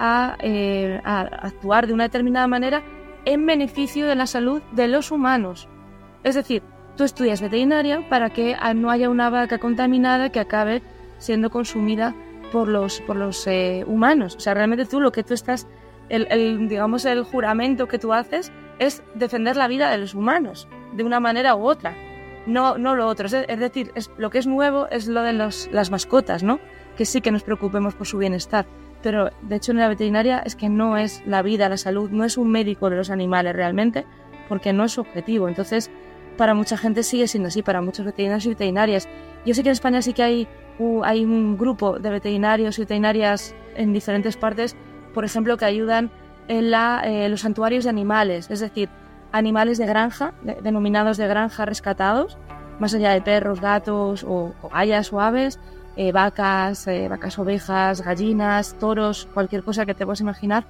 [0.43, 2.83] eh, a, actuar de una determinada manera
[3.25, 5.69] en beneficio de la salud de los humanos.
[6.23, 6.63] Es decir,
[6.97, 10.83] tú estudias veterinaria para que no haya una vaca contaminada que acabe
[11.19, 12.15] siendo consumida
[12.53, 13.47] por los, por los
[13.87, 14.37] humanos.
[14.37, 15.67] O sea, realmente tú lo que tú estás,
[16.09, 20.69] el, el, digamos, el juramento que tú haces es defender la vida de los humanos,
[20.93, 21.95] de una manera u otra
[22.47, 23.27] no, no lo otro.
[23.27, 26.61] Es, decir, es, lo que es nuevo es lo de los, las mascotas, ¿no?
[26.97, 28.67] Que sí que nos preocupemos por su bienestar.
[29.03, 32.25] Pero de hecho en la veterinaria es que no es la vida, la salud, no
[32.25, 34.05] es un médico de los animales realmente,
[34.49, 35.49] porque no es su objetivo.
[35.49, 35.91] Entonces,
[36.37, 39.09] para mucha gente sigue siendo así, para muchos veterinarios y veterinarias.
[39.45, 40.49] Yo sé que en España sí que hay,
[41.05, 44.77] hay un grupo de veterinarios y veterinarias en diferentes partes,
[45.15, 46.11] por ejemplo, que ayudan
[46.49, 48.51] en la, eh, los santuarios de animales.
[48.51, 48.89] Es decir,
[49.33, 52.39] animales de granja, denominados de granja rescatados,
[52.79, 55.61] más allá de perros, gatos o cobayas o aves,
[56.01, 60.65] eh, vacas, eh, vacas, ovejas, gallinas, toros, cualquier cosa que te puedas imaginar,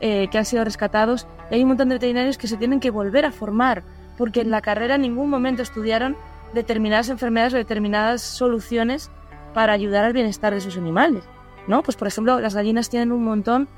[0.00, 1.26] eh, que han sido rescatados.
[1.50, 3.84] hay un montón de veterinarios que se tienen que volver a formar,
[4.18, 6.14] porque en la carrera en ningún momento estudiaron
[6.52, 9.10] determinadas enfermedades o determinadas soluciones
[9.54, 11.24] para ayudar al bienestar de sus animales.
[11.66, 11.82] ¿no?
[11.82, 13.68] Pues por ejemplo, las gallinas tienen un montón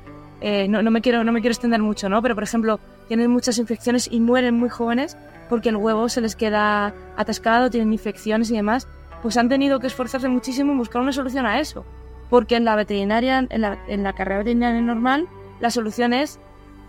[0.40, 2.22] eh, no, me quiero, no me quiero extender mucho, ¿no?
[2.22, 2.78] Pero, por ejemplo,
[3.08, 5.16] tienen muchas infecciones y mueren muy jóvenes
[5.48, 8.86] porque el huevo se les queda atascado, tienen infecciones y demás.
[9.22, 11.84] Pues han tenido que esforzarse muchísimo en buscar una solución a eso.
[12.30, 15.28] Porque en la veterinaria, en la, en la carrera veterinaria normal,
[15.60, 16.38] la solución es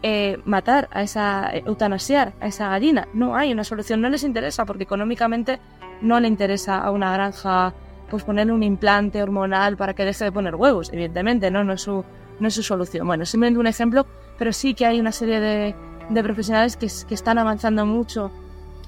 [0.02, 3.08] eh, matar a esa, eh, eutanasiar a esa gallina.
[3.14, 5.60] No hay una solución, no les interesa porque económicamente
[6.02, 7.74] no le interesa a una granja
[8.10, 11.64] pues ponerle un implante hormonal para que deje de poner huevos, evidentemente, ¿no?
[11.64, 12.04] No es su,
[12.40, 13.06] no es su solución.
[13.06, 14.06] Bueno, simplemente un ejemplo,
[14.38, 15.76] pero sí que hay una serie de,
[16.10, 18.32] de profesionales que, que, están avanzando mucho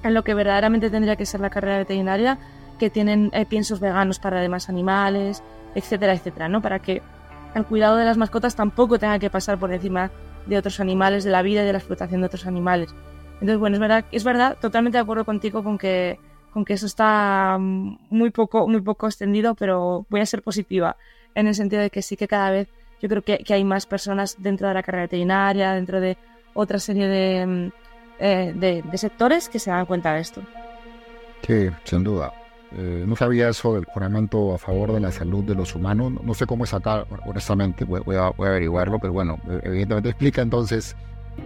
[0.04, 2.40] en lo que verdaderamente tendría que ser la carrera veterinaria,
[2.82, 5.44] que tienen eh, piensos veganos para demás animales,
[5.76, 6.64] etcétera, etcétera, ¿no?
[6.64, 7.04] Para que
[7.54, 10.10] el cuidado de las mascotas tampoco tenga que pasar por encima
[10.48, 12.90] de otros animales, de la vida y de la explotación de otros animales.
[13.34, 16.18] Entonces, bueno, es verdad, es verdad, totalmente de acuerdo contigo con que,
[16.52, 20.98] con que eso está muy poco, muy poco extendido, pero voy a ser positiva
[21.36, 22.68] en el sentido de que sí que cada vez
[23.00, 26.18] yo creo que, hay más personas dentro de la carrera veterinaria, dentro de
[26.56, 27.72] otra serie mm,
[28.18, 30.42] eh, de, de, sectores que se dan cuenta de esto.
[31.46, 32.41] Sí, sin duda.
[32.78, 36.14] Eh, no sabía eso del juramento a favor de la salud de los humanos.
[36.24, 40.96] No, sé cómo es acá, honestamente, voy, a, averiguarlo, pero bueno, evidentemente explica entonces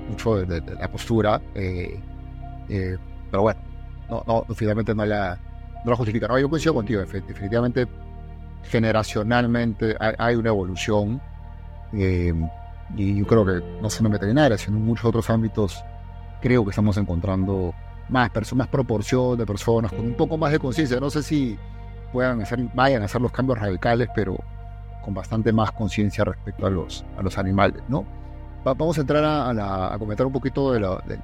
[0.09, 1.41] mucho de, la postura.
[1.55, 1.99] Eh,
[3.31, 3.59] pero bueno,
[4.09, 5.39] no, no, finalmente no la,
[5.83, 6.27] no la justifica.
[6.27, 7.87] No, yo coincido contigo, definitivamente
[8.69, 11.21] generacionalmente hay, una evolución
[11.93, 12.33] eh,
[12.95, 15.83] y yo creo que no solo en veterinaria, sino en muchos otros ámbitos
[16.41, 17.73] creo que estamos encontrando
[18.09, 20.99] más, más proporción de personas con un poco más de conciencia.
[20.99, 21.57] No sé si
[22.11, 24.37] puedan hacer, vayan a hacer los cambios radicales, pero
[25.03, 28.05] con bastante más conciencia respecto a los, a los animales, ¿no?
[28.73, 31.19] vamos a entrar a, comentar un poquito de, lo, de,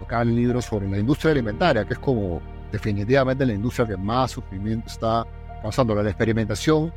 [0.00, 2.40] lo que habla el libro sobre la industria alimentaria, que es como
[2.70, 5.26] definitivamente la industria que más sufrimiento está
[5.62, 5.94] pasando.
[5.94, 6.92] La experimentación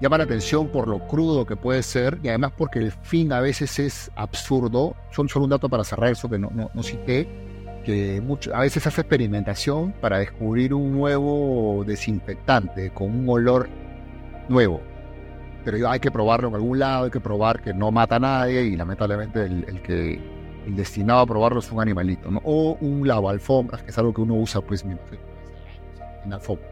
[0.00, 3.40] llama la atención por lo crudo que puede ser y además porque el fin a
[3.40, 4.96] veces es absurdo.
[5.12, 7.49] Son solo un dato para cerrar eso que no, no, no cité
[7.84, 13.68] que mucho, a veces hace experimentación para descubrir un nuevo desinfectante con un olor
[14.48, 14.80] nuevo.
[15.64, 18.62] Pero hay que probarlo en algún lado, hay que probar que no mata a nadie
[18.62, 20.20] y lamentablemente el, que
[20.66, 22.40] destinado a probarlo es un animalito, ¿no?
[22.44, 26.66] O un alfombras, que es algo que uno usa pues en alfombra.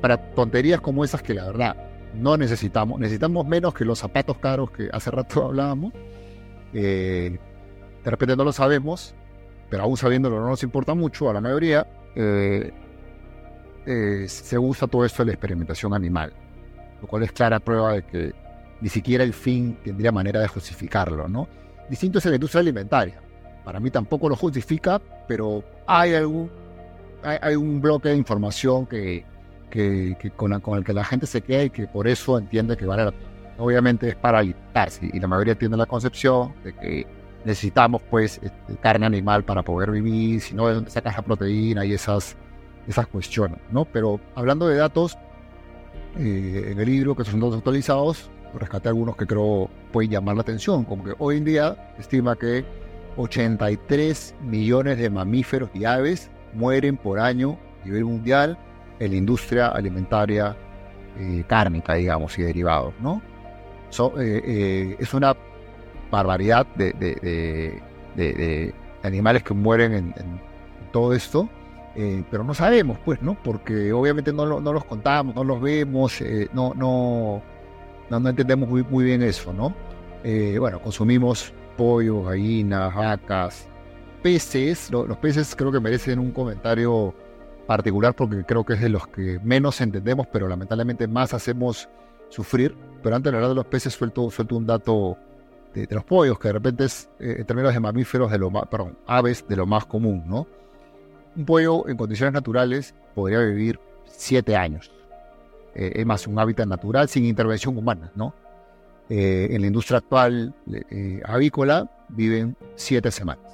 [0.00, 1.76] Para tonterías como esas que la verdad
[2.14, 5.92] no necesitamos, necesitamos menos que los zapatos caros que hace rato hablábamos.
[6.72, 7.38] Eh,
[8.02, 9.14] de repente no lo sabemos
[9.70, 12.72] pero aún sabiéndolo no nos importa mucho a la mayoría, eh,
[13.86, 16.32] eh, se usa todo esto de la experimentación animal,
[17.00, 18.32] lo cual es clara prueba de que
[18.80, 21.48] ni siquiera el fin tendría manera de justificarlo, ¿no?
[21.88, 23.20] Distinto es en la industria alimentaria.
[23.64, 26.50] Para mí tampoco lo justifica, pero hay algún
[27.24, 29.24] hay, un bloque de información que,
[29.70, 32.86] que, con, con, el que la gente se queda y que por eso entiende que
[32.86, 33.30] vale la pena.
[33.58, 37.06] Obviamente es para alimentarse y la mayoría tiene la concepción de que
[37.44, 41.84] necesitamos pues este, carne animal para poder vivir, si no, ¿de dónde sacas la proteína
[41.84, 42.36] y esas,
[42.88, 43.84] esas cuestiones, ¿no?
[43.84, 45.16] Pero hablando de datos,
[46.18, 50.42] eh, en el libro, que son datos actualizados, rescaté algunos que creo pueden llamar la
[50.42, 52.64] atención, como que hoy en día estima que
[53.16, 58.58] 83 millones de mamíferos y aves mueren por año a nivel mundial
[58.98, 60.56] en la industria alimentaria
[61.18, 63.22] eh, cárnica, digamos, y derivados, ¿no?
[64.18, 65.36] Eh, es una
[66.14, 67.82] barbaridad de,
[69.02, 70.40] animales que mueren en,
[70.92, 71.48] todo esto,
[71.96, 73.36] eh, pero no sabemos, pues, ¿no?
[73.42, 77.42] Porque obviamente no, los contamos, no los vemos, eh, no,
[78.10, 79.74] entendemos muy, bien eso, ¿no?
[80.22, 83.68] Eh, bueno, consumimos pollo, gallinas, vacas,
[84.22, 84.90] peces.
[84.90, 87.12] los peces creo que merecen un comentario
[87.66, 91.88] particular porque creo que es de los que menos entendemos, pero lamentablemente más hacemos
[92.28, 92.76] sufrir.
[93.02, 95.18] Pero antes de hablar de los peces, suelto un dato
[95.74, 98.66] de, los pollos, que de repente es, eh, en términos de mamíferos, de lo más,
[98.68, 100.46] perdón, aves, de lo más común, ¿no?
[101.36, 104.92] Un pollo en condiciones naturales podría vivir siete años.
[105.74, 108.34] Eh, es más, un hábitat natural sin intervención humana, ¿no?
[109.10, 110.54] Eh, en la industria actual
[111.24, 113.44] avícola viven siete semanas.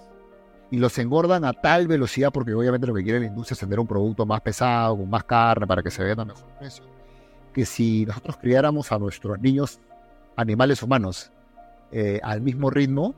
[0.70, 3.80] Y los engordan a tal velocidad porque obviamente lo que quiere la industria es vender
[3.80, 6.84] un producto más pesado, con más carne, para que se venda mejor precio.
[7.52, 9.80] Que si nosotros criáramos a nuestros niños
[10.36, 11.32] animales humanos
[11.92, 13.14] eh, al mismo ritmo,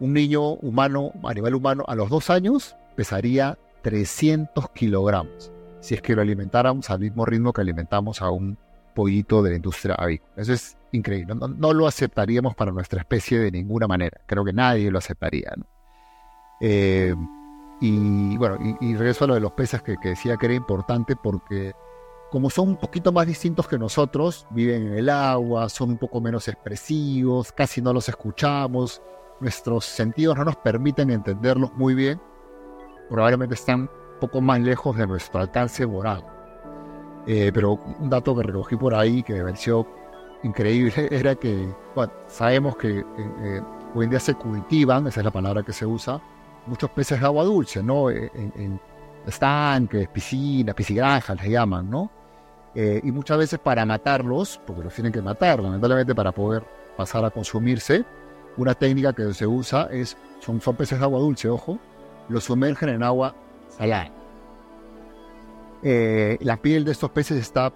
[0.00, 5.52] un niño humano, animal humano, a los dos años pesaría 300 kilogramos
[5.84, 8.56] si es que lo alimentáramos al mismo ritmo que alimentamos a un
[8.94, 10.32] pollito de la industria avícola.
[10.34, 11.34] Eso es increíble.
[11.34, 14.18] No, lo aceptaríamos para nuestra especie de ninguna manera.
[14.24, 15.52] Creo que nadie lo aceptaría.
[16.62, 17.14] Eh,
[17.82, 21.16] y bueno, y, regreso a lo de los peces que, que decía que era importante
[21.16, 21.74] porque
[22.34, 26.20] como son un poquito más distintos que nosotros, viven en el agua, son un poco
[26.20, 29.00] menos expresivos, casi no los escuchamos,
[29.38, 32.20] nuestros sentidos no nos permiten entenderlos muy bien,
[33.08, 33.88] probablemente están un
[34.20, 36.24] poco más lejos de nuestro alcance moral.
[37.28, 39.86] Eh, pero un dato que recogí por ahí que me pareció
[40.42, 43.62] increíble era que bueno, sabemos que eh, eh,
[43.94, 46.20] hoy en día se cultivan, esa es la palabra que se usa,
[46.66, 48.10] muchos peces de agua dulce, ¿no?
[48.10, 48.80] En, en
[49.24, 52.23] estanques, piscinas, piscigranjas le llaman, ¿no?
[52.74, 56.64] Eh, y muchas veces para matarlos, porque los tienen que matar, lamentablemente para poder
[56.96, 58.04] pasar a consumirse,
[58.56, 61.78] una técnica que se usa es, son, peces de agua dulce, ojo,
[62.28, 63.34] los sumergen en agua
[63.68, 64.10] salada.
[65.82, 67.72] Eh, la piel de estos peces está,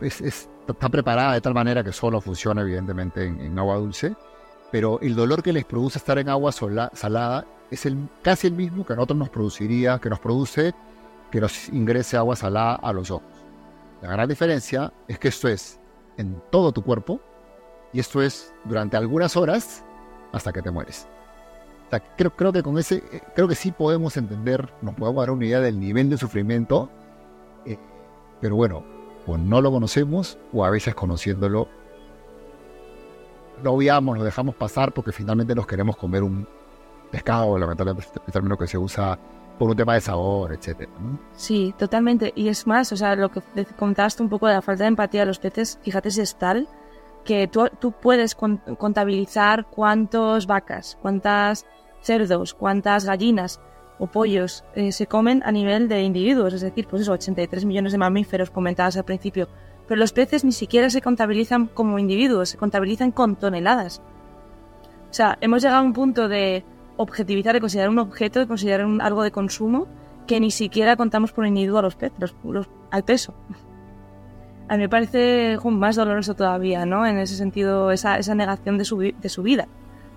[0.00, 4.14] está preparada de tal manera que solo funciona evidentemente en, agua dulce,
[4.70, 7.86] pero el dolor que les produce estar en agua salada es
[8.22, 10.74] casi el mismo que a nosotros nos produciría, que nos produce
[11.30, 13.37] que nos ingrese agua salada a los ojos.
[14.02, 15.80] La gran diferencia es que esto es
[16.16, 17.20] en todo tu cuerpo
[17.92, 19.84] y esto es durante algunas horas
[20.32, 21.08] hasta que te mueres.
[22.16, 25.60] creo, que con ese, eh, creo que sí podemos entender, nos podemos dar una idea
[25.60, 26.90] del nivel de sufrimiento,
[27.64, 27.78] eh,
[28.40, 28.84] pero bueno,
[29.26, 31.68] o no lo conocemos o a veces conociéndolo
[33.62, 36.46] lo obviamos, lo dejamos pasar porque finalmente nos queremos comer un
[37.10, 39.18] pescado, lamentablemente el término que se usa
[39.58, 40.90] por un tema de sabor, etcétera.
[41.34, 42.32] Sí, totalmente.
[42.36, 43.42] Y es más, o sea, lo que
[43.76, 46.68] contaste un poco de la falta de empatía de los peces, fíjate si es tal
[47.24, 51.66] que tú, tú puedes contabilizar cuántas vacas, cuántas
[52.00, 53.60] cerdos, cuántas gallinas
[53.98, 57.92] o pollos eh, se comen a nivel de individuos, es decir, pues eso, 83 millones
[57.92, 59.48] de mamíferos comentadas al principio.
[59.86, 64.00] Pero los peces ni siquiera se contabilizan como individuos, se contabilizan con toneladas.
[65.10, 66.64] O sea, hemos llegado a un punto de
[66.98, 69.86] objetivizar, de considerar un objeto, de considerar algo de consumo,
[70.26, 72.34] que ni siquiera contamos por individuo a los peces,
[72.90, 73.34] al peso.
[74.68, 77.06] A mí me parece más doloroso todavía, ¿no?
[77.06, 79.66] En ese sentido, esa, negación de su, vida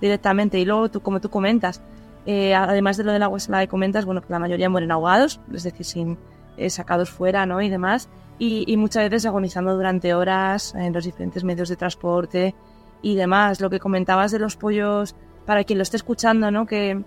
[0.02, 0.60] directamente.
[0.60, 1.82] Y luego, tú, como tú comentas,
[2.26, 5.64] eh, además de lo del agua salada que comentas, bueno, la mayoría mueren ahogados, es
[5.64, 6.18] decir,
[6.58, 7.62] eh, sacados fuera, ¿no?
[7.62, 8.10] Y demás.
[8.38, 12.56] Y, muchas veces agonizando durante horas en los diferentes medios de transporte
[13.04, 13.62] y demás.
[13.62, 15.16] Lo que comentabas de los pollos,
[15.46, 16.66] para quien lo esté escuchando, ¿no?
[16.66, 17.02] Que,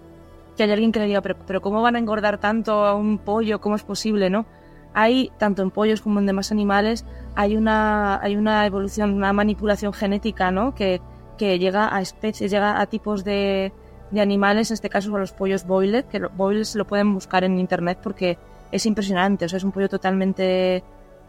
[0.56, 3.18] que hay alguien que le diga, pero, pero ¿cómo van a engordar tanto a un
[3.18, 3.60] pollo?
[3.60, 4.46] ¿Cómo es posible, no?
[4.92, 7.04] Hay, tanto en pollos como en demás animales,
[7.34, 10.74] hay una, hay una evolución, una manipulación genética, ¿no?
[10.74, 11.00] Que,
[11.36, 13.72] que llega a especies, llega a tipos de,
[14.10, 17.58] de animales, en este caso son los pollos boiler, que boilers lo pueden buscar en
[17.58, 18.38] internet porque
[18.70, 20.82] es impresionante, o sea, es un pollo totalmente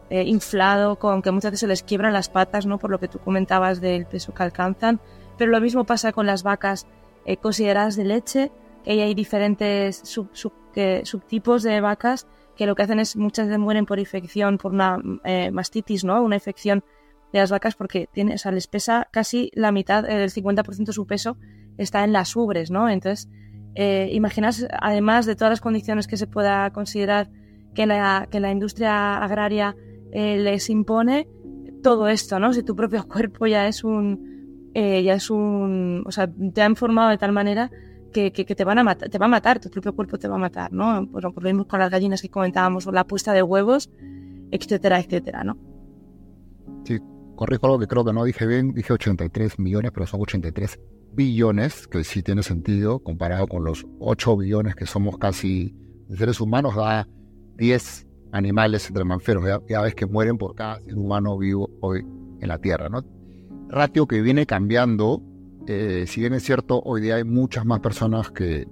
[0.10, 2.78] eh, inflado, con que muchas veces se les quiebran las patas, ¿no?
[2.78, 5.00] Por lo que tú comentabas del peso que alcanzan,
[5.38, 6.88] pero lo mismo pasa con las vacas
[7.26, 8.52] eh, consideradas de leche,
[8.84, 10.04] que hay diferentes
[11.04, 14.98] subtipos de vacas que lo que hacen es muchas veces mueren por infección, por una
[15.24, 16.22] eh, mastitis, ¿no?
[16.24, 16.84] Una infección
[17.34, 20.94] de las vacas porque tiene, o sea, les pesa casi la mitad, el 50% de
[20.94, 21.38] su peso
[21.78, 22.90] está en las ubres, ¿no?
[22.90, 23.30] Entonces,
[23.76, 27.30] eh, imaginas, además de todas las condiciones que se pueda considerar
[27.74, 29.76] que la, que la industria agraria
[30.12, 31.28] eh, les impone,
[31.84, 32.54] todo esto, ¿no?
[32.54, 34.35] Si tu propio cuerpo ya es un,
[34.76, 37.72] eh, ya es un, o sea, te ha informado de tal manera
[38.12, 40.36] que, que, te van a matar, te va a matar, tu propio cuerpo te va
[40.36, 41.08] a matar, ¿no?
[41.10, 43.90] Pues, por lo mismo con las gallinas que comentábamos, o la puesta de huevos,
[44.52, 45.58] etcétera, etcétera, ¿no?
[46.84, 47.00] Sí,
[47.38, 50.78] corrijo algo que creo que no dije bien, dije 83 millones, pero son 83
[51.14, 55.74] billones, que sí tiene sentido, comparado con los 8 billones que somos casi
[56.14, 57.08] seres humanos, da
[57.56, 62.06] 10 animales entre mamíferos, ya, ves que mueren por cada ser humano vivo hoy
[62.42, 63.15] en la Tierra, ¿no?
[63.70, 65.22] Ratio que viene cambiando,
[65.68, 68.68] eh, si bien es cierto, hoy día hay muchas más personas que,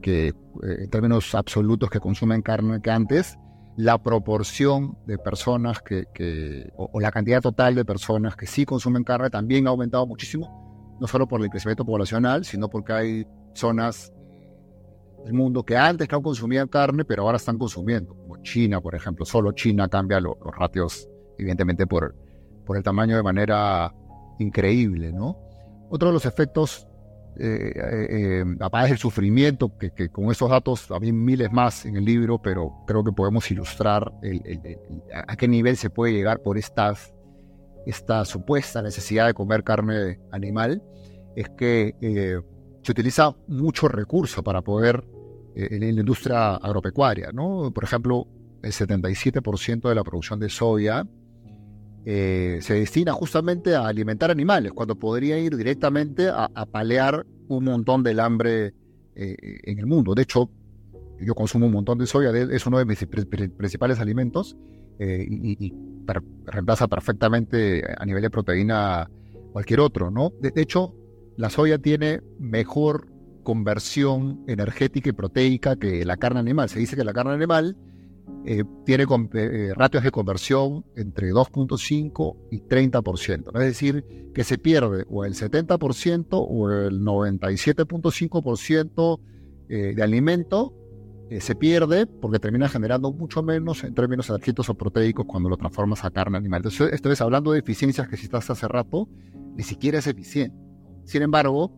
[0.00, 3.38] que eh, en términos absolutos que consumen carne que antes,
[3.76, 6.04] la proporción de personas que,
[6.76, 11.08] o, la cantidad total de personas que sí consumen carne también ha aumentado muchísimo no
[11.08, 14.12] solo por el crecimiento poblacional, sino porque hay zonas
[15.24, 19.24] del mundo que antes no consumían carne, pero ahora están consumiendo, como China, por ejemplo.
[19.24, 22.14] Solo China cambia los ratios, evidentemente, por,
[22.64, 23.92] por el tamaño de manera
[24.38, 25.38] increíble, ¿no?
[25.90, 26.86] Otro de los efectos,
[27.38, 32.04] eh, eh, eh aparte del sufrimiento, que, con esos datos había miles más en el
[32.04, 34.12] libro, pero creo que podemos ilustrar
[35.26, 37.14] a qué nivel se puede llegar por estas
[37.86, 40.82] esta supuesta necesidad de comer carne animal
[41.36, 42.40] es que eh,
[42.82, 45.04] se utiliza mucho recurso para poder
[45.54, 47.30] eh, en la industria agropecuaria.
[47.32, 47.70] ¿no?
[47.72, 48.26] Por ejemplo,
[48.62, 51.06] el 77% de la producción de soya
[52.04, 58.02] eh, se destina justamente a alimentar animales, cuando podría ir directamente a, palear un montón
[58.02, 58.74] del hambre
[59.16, 60.14] en el mundo.
[60.14, 60.50] De hecho,
[61.20, 64.56] yo consumo un montón de soya, es uno de mis principales alimentos
[64.98, 65.72] y
[66.44, 69.08] reemplaza perfectamente a nivel de proteína
[69.54, 70.32] cualquier otro, ¿no?
[70.40, 70.96] De, hecho,
[71.36, 73.06] la soya tiene mejor
[73.44, 76.68] conversión energética y proteica que la carne animal.
[76.68, 77.76] Se dice que la carne animal
[78.46, 83.46] eh, tiene eh, ratios de conversión entre 2.5 y 30%.
[83.54, 84.04] Es decir,
[84.34, 89.20] que se pierde o el 70% o el 97.5%
[89.68, 90.74] eh, de alimento
[91.30, 95.56] eh, se pierde porque termina generando mucho menos en términos energéticos o proteicos cuando lo
[95.56, 96.58] transformas a carne animal.
[96.58, 99.08] Entonces, esto es hablando de eficiencias que citaste hace rato,
[99.56, 100.54] ni siquiera es eficiente.
[101.04, 101.72] Sin embargo,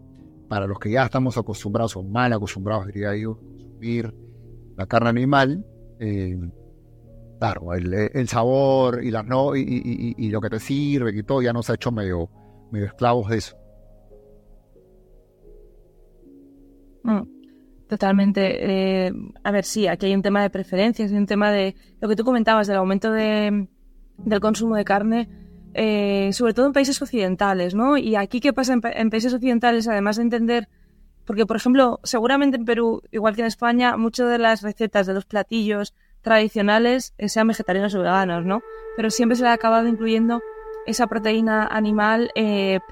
[0.49, 4.15] para los que ya estamos acostumbrados o mal acostumbrados, diría yo, a consumir
[4.77, 5.65] la carne animal,
[6.01, 6.39] eh,
[7.39, 11.75] claro, el, sabor y, no, y, lo que te sirve y todo ya nos ha
[11.75, 12.31] hecho medio,
[12.71, 13.57] medio esclavos de eso.
[17.03, 17.37] Mm.
[17.89, 19.07] Totalmente.
[19.07, 19.13] Eh,
[19.45, 22.17] a ver, sí, aquí hay un tema de preferencias, hay un tema de lo que
[22.17, 23.69] tú comentabas del aumento de,
[24.19, 25.29] del consumo de carne,
[25.75, 27.97] eh, sobre todo en países occidentales, ¿no?
[27.97, 29.87] Y aquí, ¿qué pasa en, países occidentales?
[29.87, 30.69] Además de entender,
[31.27, 35.15] porque, por ejemplo, seguramente en Perú, igual que en España, muchas de las recetas de
[35.15, 38.63] los platillos tradicionales eh, sean vegetarianos o veganos, ¿no?
[38.97, 40.41] Pero siempre se le ha acabado incluyendo
[40.87, 42.31] esa proteína animal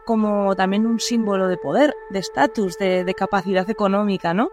[0.05, 4.51] como también un símbolo de poder, de estatus, de, de capacidad económica, ¿no?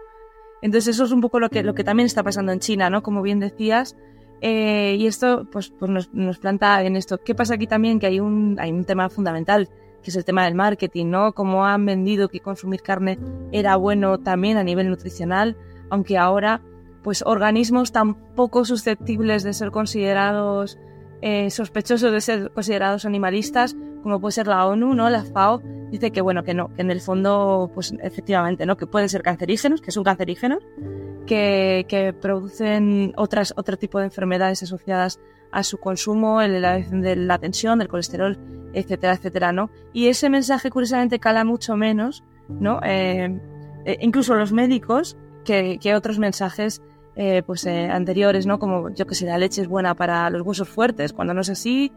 [0.62, 3.02] Entonces eso es un poco lo que, lo que también está pasando en China, ¿no?
[3.02, 3.96] Como bien decías.
[4.40, 7.18] Eh, y esto pues, pues nos, nos, planta en esto.
[7.18, 7.98] ¿Qué pasa aquí también?
[7.98, 9.68] Que hay un, hay un tema fundamental,
[10.02, 11.32] que es el tema del marketing, ¿no?
[11.32, 13.18] Cómo han vendido que consumir carne
[13.52, 15.56] era bueno también a nivel nutricional,
[15.90, 16.60] aunque ahora
[17.02, 20.78] pues organismos tan poco susceptibles de ser considerados
[21.20, 25.08] eh, sospechosos de ser considerados animalistas, como puede ser la ONU, ¿no?
[25.08, 28.76] La FAO dice que bueno, que no, que en el fondo, pues efectivamente, ¿no?
[28.76, 30.64] Que pueden ser cancerígenos, que son cancerígenos,
[31.26, 35.20] que, que producen otras, otro tipo de enfermedades asociadas
[35.52, 38.38] a su consumo, de la tensión, del colesterol,
[38.72, 39.70] etcétera, etcétera, ¿no?
[39.92, 42.80] Y ese mensaje curiosamente cala mucho menos, ¿no?
[42.84, 43.38] Eh,
[43.84, 46.82] eh, incluso los médicos que, otros mensajes
[47.16, 48.58] eh, pues, anteriores, ¿no?
[48.58, 51.50] Como yo que sé, la leche es buena para los huesos fuertes, cuando no es
[51.50, 51.92] así,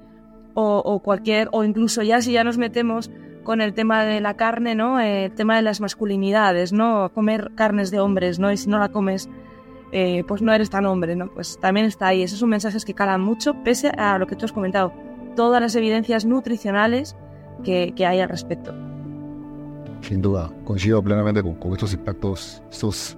[0.58, 3.12] o, cualquier, o incluso ya si ya nos metemos
[3.44, 5.02] con el tema de la carne, ¿no?
[5.02, 7.12] El tema de las masculinidades, ¿no?
[7.14, 8.52] Comer carnes de hombres, ¿no?
[8.52, 9.30] Y si no la comes,
[9.98, 11.32] eh, pues no eres tan hombre, ¿no?
[11.34, 12.22] Pues también está ahí.
[12.22, 14.92] Esos son mensajes que calan mucho, pese a lo que tú has comentado,
[15.38, 17.16] todas las evidencias nutricionales
[17.64, 18.74] que, que hay al respecto.
[20.02, 23.18] Sin duda, coincido plenamente con, con estos impactos, estos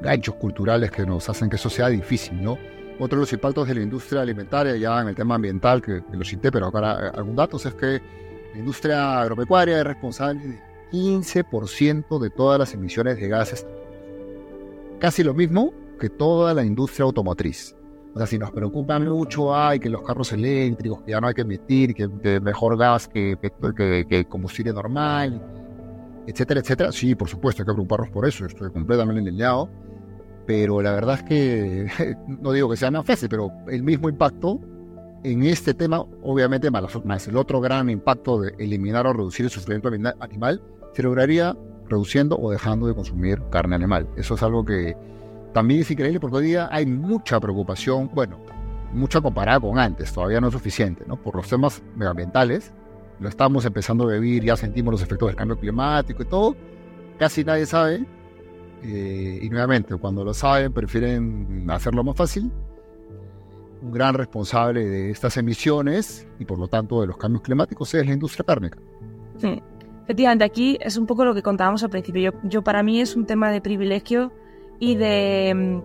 [0.00, 2.58] ganchos culturales que nos hacen que eso sea difícil, ¿no?
[2.98, 6.16] Otro de los impactos de la industria alimentaria, ya en el tema ambiental, que, que
[6.16, 8.02] lo cité, pero acá algún dato, es que
[8.54, 10.58] la industria agropecuaria es responsable de
[10.90, 13.64] 15% de todas las emisiones de gases.
[14.98, 17.76] Casi lo mismo que toda la industria automotriz.
[18.14, 21.34] O sea, si nos preocupa mucho, hay que los carros eléctricos, que ya no hay
[21.34, 25.40] que emitir, que, que mejor gas que, que, que, combustible normal,
[26.26, 26.92] etcétera, etcétera.
[26.92, 29.70] Sí, por supuesto, hay que preocuparnos por eso, estoy completamente alineado
[30.46, 34.60] pero la verdad es que no digo que sea más fácil, pero el mismo impacto
[35.24, 39.88] en este tema, obviamente más, el otro gran impacto de eliminar o reducir el sufrimiento
[40.20, 40.60] animal,
[40.94, 41.56] se lograría
[41.88, 44.08] reduciendo o dejando de consumir carne animal.
[44.16, 44.96] Eso es algo que
[45.52, 48.38] también es increíble porque hoy día hay mucha preocupación, bueno,
[48.92, 51.16] mucha comparada con antes, todavía no es suficiente, ¿no?
[51.16, 52.72] Por los temas medioambientales,
[53.20, 56.56] lo estamos empezando a vivir, ya sentimos los efectos del cambio climático y todo,
[57.18, 58.04] casi nadie sabe
[58.82, 62.50] eh, y nuevamente, cuando lo saben, prefieren hacerlo más fácil.
[63.80, 68.06] Un gran responsable de estas emisiones y por lo tanto de los cambios climáticos es
[68.06, 68.78] la industria cárnica.
[69.38, 69.60] Sí,
[70.04, 72.32] efectivamente, aquí es un poco lo que contábamos al principio.
[72.32, 74.32] Yo, yo para mí es un tema de privilegio
[74.82, 75.80] y de,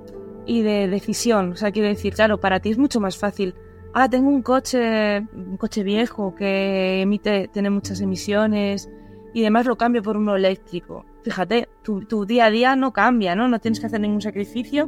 [0.46, 1.52] y de decisión.
[1.52, 3.54] O sea, quiero decir, claro, para ti es mucho más fácil.
[3.94, 8.90] Ah, tengo un coche, un coche viejo que emite, tiene muchas emisiones
[9.34, 13.50] y demás lo cambio por uno eléctrico fíjate, tu, día a día no cambia, ¿no?
[13.50, 14.88] No tienes que hacer ningún sacrificio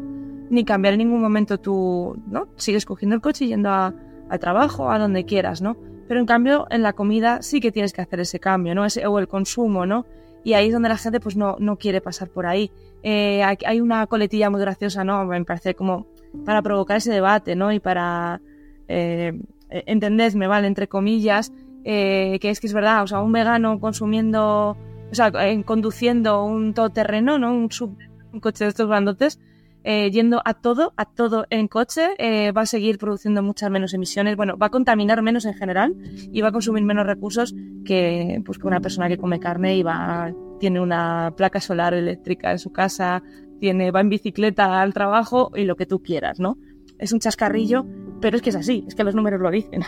[0.49, 2.47] ni cambiar en ningún momento tu, ¿no?
[2.55, 5.76] Sigues cogiendo el coche y yendo al trabajo, a donde quieras, ¿no?
[6.07, 8.86] Pero en cambio, en la comida sí que tienes que hacer ese cambio, ¿no?
[8.86, 10.05] Ese, o el consumo, ¿no?
[10.45, 12.72] Y ahí es donde la gente pues no, no quiere pasar por ahí.
[13.04, 15.26] Eh, hay una coletilla muy graciosa, ¿no?
[15.26, 16.08] Me parece como
[16.45, 17.72] para provocar ese debate, ¿no?
[17.72, 18.41] Y para,
[18.88, 19.39] eh,
[19.70, 20.68] entendedme, ¿vale?
[20.68, 24.78] Entre comillas, eh, que es que es verdad, o sea, un vegano consumiendo
[25.12, 25.32] o sea,
[25.66, 27.54] conduciendo un todoterreno, ¿no?
[27.54, 27.97] Un, sub,
[28.32, 29.39] un coche de estos grandotes,
[29.84, 33.93] eh, yendo a todo, a todo en coche, eh, va a seguir produciendo muchas menos
[33.93, 35.95] emisiones, bueno, va a contaminar menos en general
[36.32, 39.84] y va a consumir menos recursos que, pues, que una persona que come carne y
[39.84, 43.24] va, tiene una placa solar eléctrica en su casa,
[43.60, 46.57] tiene, va en bicicleta al trabajo y lo que tú quieras, ¿no?
[46.97, 47.86] Es un chascarrillo,
[48.22, 49.84] pero es que es así, es que los números lo dicen.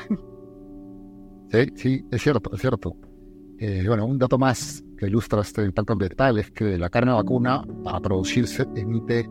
[1.52, 2.96] Sí, sí, es cierto, es cierto.
[3.60, 7.62] Eh, bueno, un dato más que ilustra este impacto ambiental es que la carne vacuna,
[7.84, 9.30] para producirse, emite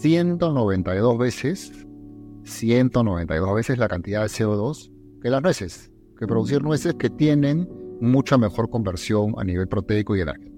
[0.00, 1.86] 192 veces,
[2.44, 7.68] 192 veces la cantidad de CO2 que las nueces, que producir nueces que tienen
[8.00, 10.55] mucha mejor conversión a nivel proteico y energético.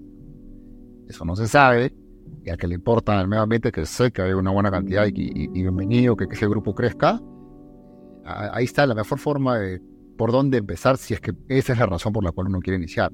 [1.09, 1.91] Eso no se sabe,
[2.45, 5.07] y a que le importa al medio ambiente, que sé que hay una buena cantidad
[5.07, 7.19] y, bienvenido que, que ese grupo crezca,
[8.23, 9.81] ahí está la mejor forma de
[10.17, 12.77] por dónde empezar si es que esa es la razón por la cual uno quiere
[12.77, 13.11] iniciar.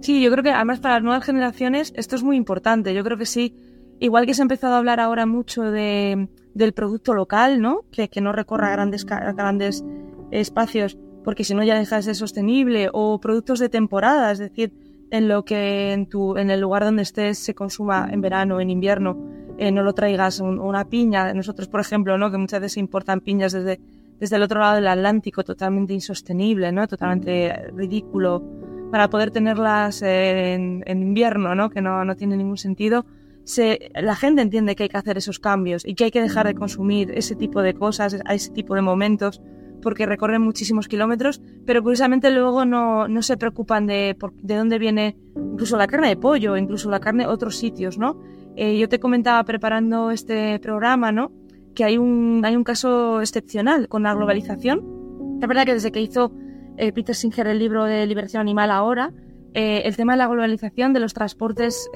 [0.00, 2.94] Sí, yo creo que además para las nuevas generaciones esto es muy importante.
[2.94, 3.56] Yo creo que sí,
[3.98, 7.80] igual que se ha empezado a hablar ahora mucho de, del producto local, ¿no?
[7.90, 9.84] Que, que no recorra grandes, grandes
[10.30, 10.96] espacios
[11.26, 14.72] porque si no ya deja de ser sostenible, o productos de temporada, es decir,
[15.10, 18.70] en lo que en, tu, en el lugar donde estés se consuma en verano, en
[18.70, 19.16] invierno,
[19.58, 21.32] eh, no lo traigas una piña.
[21.32, 22.30] Nosotros, por ejemplo, ¿no?
[22.30, 23.80] que muchas veces importan piñas desde
[24.18, 26.86] desde el otro lado del Atlántico totalmente insostenible, ¿no?
[26.86, 28.42] Totalmente ridículo
[28.90, 31.70] para poder tenerlas en, invierno, ¿no?
[31.70, 33.04] Que no, no tiene ningún sentido.
[33.44, 36.46] Se, la gente entiende que hay que hacer esos cambios y que hay que dejar
[36.46, 39.40] de consumir ese tipo de cosas, a ese tipo de momentos,
[39.82, 45.16] porque recorren muchísimos kilómetros, pero curiosamente luego no, no se preocupan de, de dónde viene
[45.36, 48.20] incluso la carne de pollo, incluso la carne de otros sitios, ¿no?
[48.56, 51.30] Eh, yo te comentaba preparando este programa, ¿no?
[51.74, 55.38] Que hay un, hay un caso excepcional con la globalización.
[55.40, 56.32] Es verdad que desde que hizo
[56.78, 59.12] eh, Peter Singer el libro de Liberación Animal ahora,
[59.52, 61.90] eh, el tema de la globalización de los transportes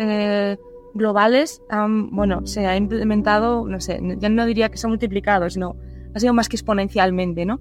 [0.92, 1.62] globales,
[2.10, 5.76] bueno, se ha implementado, no sé, ya no diría que se ha multiplicado, sino
[6.14, 7.60] ha sido más que exponencialmente, ¿no?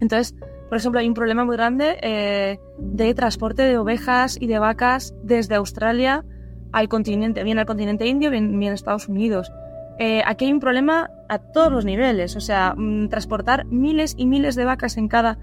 [0.00, 0.34] Entonces,
[0.68, 5.54] por ejemplo, hay un problema muy grande de transporte de ovejas y de vacas desde
[5.54, 6.24] Australia
[6.72, 9.52] al continente, bien al continente indio, bien, bien a Estados Unidos.
[9.98, 14.26] Eh, aquí hay un problema a todos los niveles, o sea, mm, transportar miles y
[14.26, 15.38] miles de vacas en cada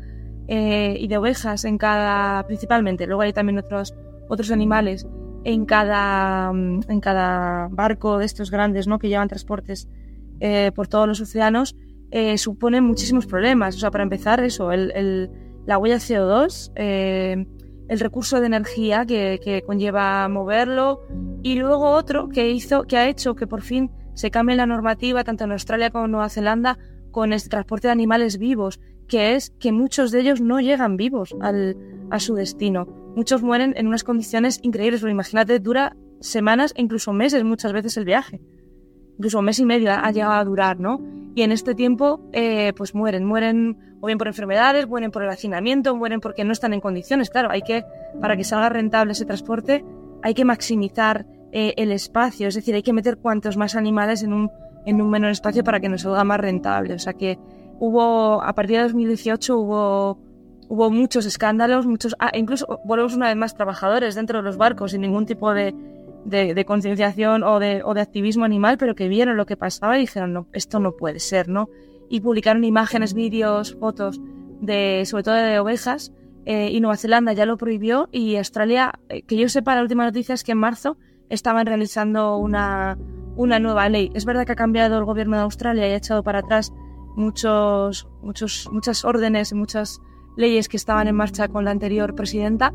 [0.47, 3.05] eh, y de ovejas en cada, principalmente.
[3.05, 3.93] Luego hay también otros
[4.27, 5.07] otros animales
[5.43, 8.97] en cada mm, en cada barco de estos grandes, ¿no?
[8.97, 9.87] Que llevan transportes
[10.39, 11.75] eh, por todos los océanos,
[12.37, 13.75] supone muchísimos problemas.
[13.75, 15.29] O sea, para empezar, eso, el,
[15.65, 16.71] la huella CO2
[17.89, 21.01] el recurso de energía que, conlleva moverlo
[21.41, 25.23] y luego otro que hizo que ha hecho que por fin se cambie la normativa
[25.23, 26.77] tanto en Australia como en Nueva Zelanda
[27.11, 31.35] con el transporte de animales vivos, que es que muchos de ellos no llegan vivos
[31.41, 31.75] al,
[32.11, 32.85] a su destino.
[33.15, 37.97] Muchos mueren en unas condiciones increíbles, pero imagínate, dura semanas e incluso meses muchas veces
[37.97, 38.39] el viaje.
[39.19, 41.01] Incluso un mes y medio ha llegado a durar, ¿no?
[41.35, 45.29] Y en este tiempo, eh, pues mueren, mueren o bien por enfermedades, mueren por el
[45.29, 47.29] hacinamiento, mueren porque no están en condiciones.
[47.29, 47.83] Claro, hay que,
[48.21, 49.83] para que salga rentable ese transporte,
[50.23, 54.31] hay que maximizar eh, el espacio, es decir, hay que meter cuantos más animales en
[54.31, 54.51] un,
[54.85, 56.93] en un menor espacio para que nos salga más rentable.
[56.93, 57.37] O sea que
[57.77, 60.17] hubo, a partir de 2018 hubo,
[60.69, 64.91] hubo muchos escándalos, muchos, ah, incluso volvemos una vez más trabajadores dentro de los barcos
[64.91, 65.75] sin ningún tipo de,
[66.25, 70.47] de, concienciación o de, activismo animal, pero que vieron lo que pasaba y dijeron, no,
[70.53, 71.69] esto no puede ser, ¿no?
[72.09, 74.19] Y publicaron imágenes, vídeos, fotos,
[74.61, 76.11] de, sobre todo de ovejas,
[76.45, 80.03] eh, y Nueva Zelanda ya lo prohibió, y Australia, eh, que yo sepa, la última
[80.05, 80.97] noticia es que en marzo
[81.29, 82.97] estaban realizando una,
[83.35, 84.11] una nueva ley.
[84.13, 86.73] Es verdad que ha cambiado el gobierno de Australia y ha echado para atrás
[87.15, 90.01] muchos, muchos, muchas órdenes y muchas
[90.35, 92.73] leyes que estaban en marcha con la anterior presidenta,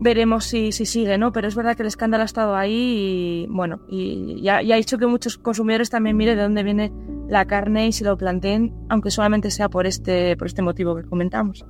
[0.00, 1.32] veremos si, si, sigue, ¿no?
[1.32, 4.98] Pero es verdad que el escándalo ha estado ahí y, bueno, y ya, ha hecho
[4.98, 6.92] que muchos consumidores también miren de dónde viene
[7.28, 11.04] la carne y se lo planteen, aunque solamente sea por este, por este motivo que
[11.04, 11.64] comentamos.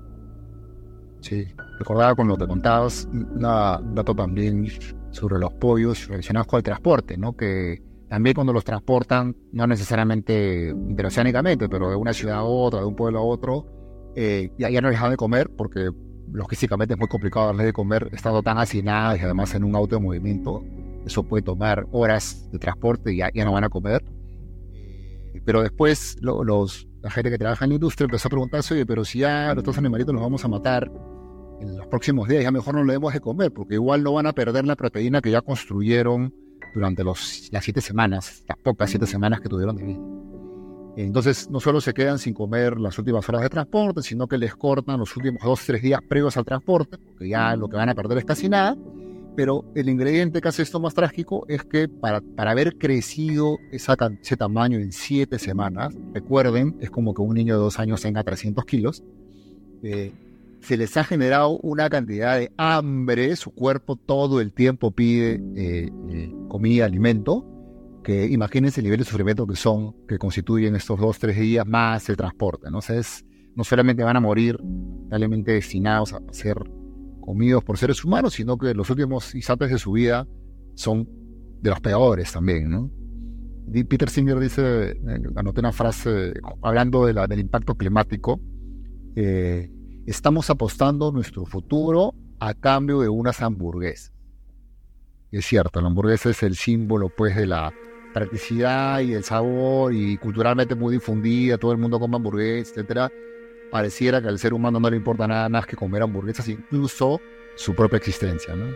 [1.20, 1.46] Sí,
[1.78, 4.68] recordaba lo que contabas, un dato también
[5.10, 7.34] sobre los pollos relacionados con el transporte, ¿no?
[7.34, 12.86] Que también cuando los transportan, no necesariamente interoceánicamente, pero de una ciudad a otra, de
[12.86, 15.90] un pueblo a otro, eh, ya, ya no dejan de comer porque
[16.34, 19.96] logísticamente es muy complicado darle de comer estando tan hacinadas y además en un auto
[19.96, 20.64] de movimiento.
[21.06, 24.04] Eso puede tomar horas de transporte y ya, no van a comer.
[24.72, 28.84] Eh, pero después los, la gente que trabaja en la industria empezó a preguntarse, oye,
[28.84, 30.90] pero si ya estos animalitos los vamos a matar
[31.60, 34.26] en los próximos días, ya mejor no le demos de comer, porque igual no van
[34.26, 36.34] a perder la proteína que ya construyeron
[36.74, 40.00] durante los, las siete semanas, las pocas siete semanas que tuvieron de vida.
[40.96, 44.54] Entonces, no solo se quedan sin comer las últimas horas de transporte, sino que les
[44.54, 47.94] cortan los últimos dos, tres días previos al transporte, porque ya lo que van a
[47.94, 48.76] perder es casi nada.
[49.36, 53.96] Pero el ingrediente que hace esto más trágico es que para, para haber crecido esa,
[54.22, 58.22] ese tamaño en siete semanas, recuerden, es como que un niño de dos años tenga
[58.22, 59.02] 300 kilos,
[59.82, 60.12] eh,
[60.60, 65.90] se les ha generado una cantidad de hambre, su cuerpo todo el tiempo pide eh,
[66.10, 67.44] eh, comida, alimento,
[68.04, 72.08] que imagínense el nivel de sufrimiento que son, que constituyen estos dos, tres días más
[72.08, 72.80] el transporte, ¿no?
[73.56, 74.58] no solamente van a morir
[75.08, 76.56] realmente destinados a ser
[77.20, 80.26] comidos por seres humanos, sino que los últimos instantes de su vida
[80.74, 81.08] son
[81.60, 82.90] de los peores también, ¿no?
[83.88, 88.38] Peter Singer dice, eh, anoté una frase hablando de la, del impacto climático,
[89.16, 89.70] eh,
[90.04, 94.12] estamos apostando nuestro futuro a cambio de unas hamburguesas.
[95.30, 97.72] es cierto, la hamburguesa es el símbolo pues de la
[98.14, 103.12] practicidad y el sabor y culturalmente muy difundida, todo el mundo come hamburguesas, etcétera,
[103.70, 107.20] pareciera que al ser humano no le importa nada más que comer hamburguesas, incluso
[107.56, 108.66] su propia existencia, ¿no?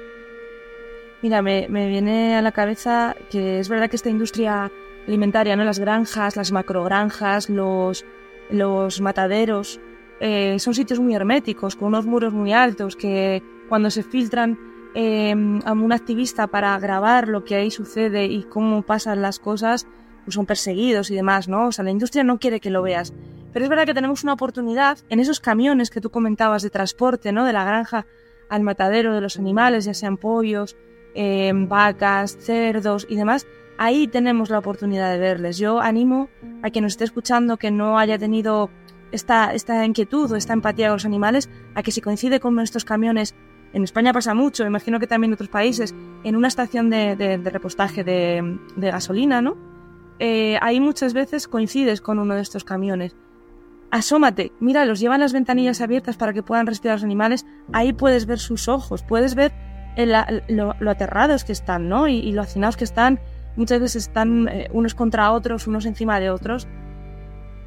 [1.22, 4.70] Mira, me, viene a la cabeza que es verdad que esta industria
[5.06, 5.64] alimentaria, ¿no?
[5.64, 8.04] las granjas, las macrogranjas, los,
[8.50, 9.80] los mataderos,
[10.20, 14.58] eh, son sitios muy herméticos, con unos muros muy altos, que cuando se filtran
[15.00, 19.86] Em, a un activista para grabar lo que ahí sucede y cómo pasan las cosas,
[20.24, 21.68] pues son perseguidos y demás, ¿no?
[21.68, 23.14] O sea, la industria no quiere que lo veas.
[23.52, 27.30] Pero es verdad que tenemos una oportunidad en esos camiones que tú comentabas de transporte,
[27.30, 27.44] ¿no?
[27.44, 28.06] De la granja
[28.48, 30.76] al matadero de los animales, ya sean pollos,
[31.14, 33.46] em, vacas, cerdos y demás.
[33.78, 35.58] Ahí tenemos la oportunidad de verles.
[35.58, 36.28] Yo animo
[36.64, 38.68] a quien nos esté escuchando que no haya tenido
[39.12, 42.84] esta, esta inquietud o esta empatía con los animales, a que si coincide con estos
[42.84, 43.36] camiones
[43.72, 48.04] en España pasa mucho, imagino que también en otros países, en una estación de, repostaje
[48.04, 49.56] de, gasolina, ¿no?
[50.18, 53.14] Eh, ahí muchas veces coincides con uno de estos camiones.
[53.90, 58.26] Asómate, mira, los llevan las ventanillas abiertas para que puedan respirar los animales, ahí puedes
[58.26, 59.52] ver sus ojos, puedes ver
[60.48, 62.08] lo, aterrados que están, ¿no?
[62.08, 63.20] Y, lo hacinados que están,
[63.56, 66.68] muchas veces están eh, unos contra otros, unos encima de otros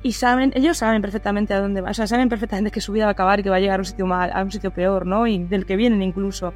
[0.03, 3.05] y saben, ellos saben perfectamente a dónde va, o sea, saben perfectamente que su vida
[3.05, 4.71] va a acabar y que va a llegar a un sitio mal, a un sitio
[4.71, 5.27] peor, ¿no?
[5.27, 6.53] Y del que vienen incluso.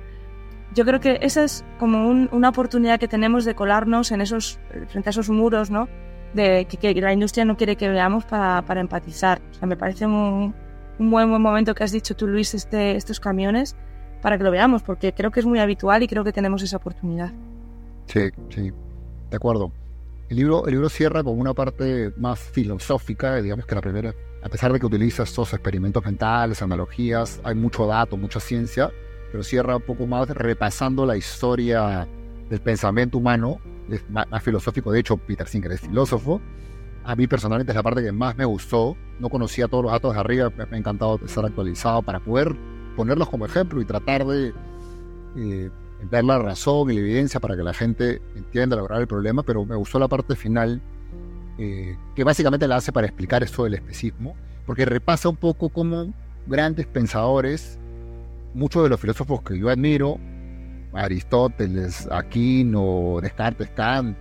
[0.74, 5.10] Yo creo que esa es como una oportunidad que tenemos de colarnos en esos, frente
[5.10, 5.88] a esos muros, ¿no?
[6.34, 9.42] De que, la industria no quiere que veamos para, para empatizar.
[9.52, 10.54] O sea, me parece un,
[11.00, 13.78] un, buen, buen momento que has dicho tú, Luis, este, estos camiones,
[14.22, 16.76] para que lo veamos, porque creo que es muy habitual y creo que tenemos esa
[16.78, 17.32] oportunidad.
[18.08, 18.72] Sí, sí,
[19.30, 19.72] de acuerdo.
[20.28, 24.50] El libro, el libro cierra con una parte más filosófica, digamos que la primera, a
[24.50, 28.92] pesar de que utiliza estos experimentos mentales, analogías, hay mucho dato, mucha ciencia,
[29.32, 32.08] pero cierra un poco más repasando la historia
[32.50, 36.42] del pensamiento humano, es más, filosófico, de hecho Peter Singer es filósofo,
[37.04, 40.16] a mí personalmente es la parte que más me gustó, no conocía todos los datos
[40.16, 42.56] de arriba, me, ha encantado estar actualizado para poder
[42.96, 44.54] ponerlos como ejemplo y tratar de...
[45.38, 45.70] Eh,
[46.04, 49.66] ver la razón y la evidencia para que la gente entienda lograr el problema, pero
[49.66, 50.82] me gustó la parte final,
[51.58, 54.36] eh, que básicamente la hace para explicar esto del especismo,
[54.66, 56.14] porque repasa un poco cómo
[56.48, 57.80] grandes pensadores,
[58.54, 60.20] muchos de los filósofos que yo admiro,
[60.94, 64.18] Aristóteles, Aquino, Descartes, Kant,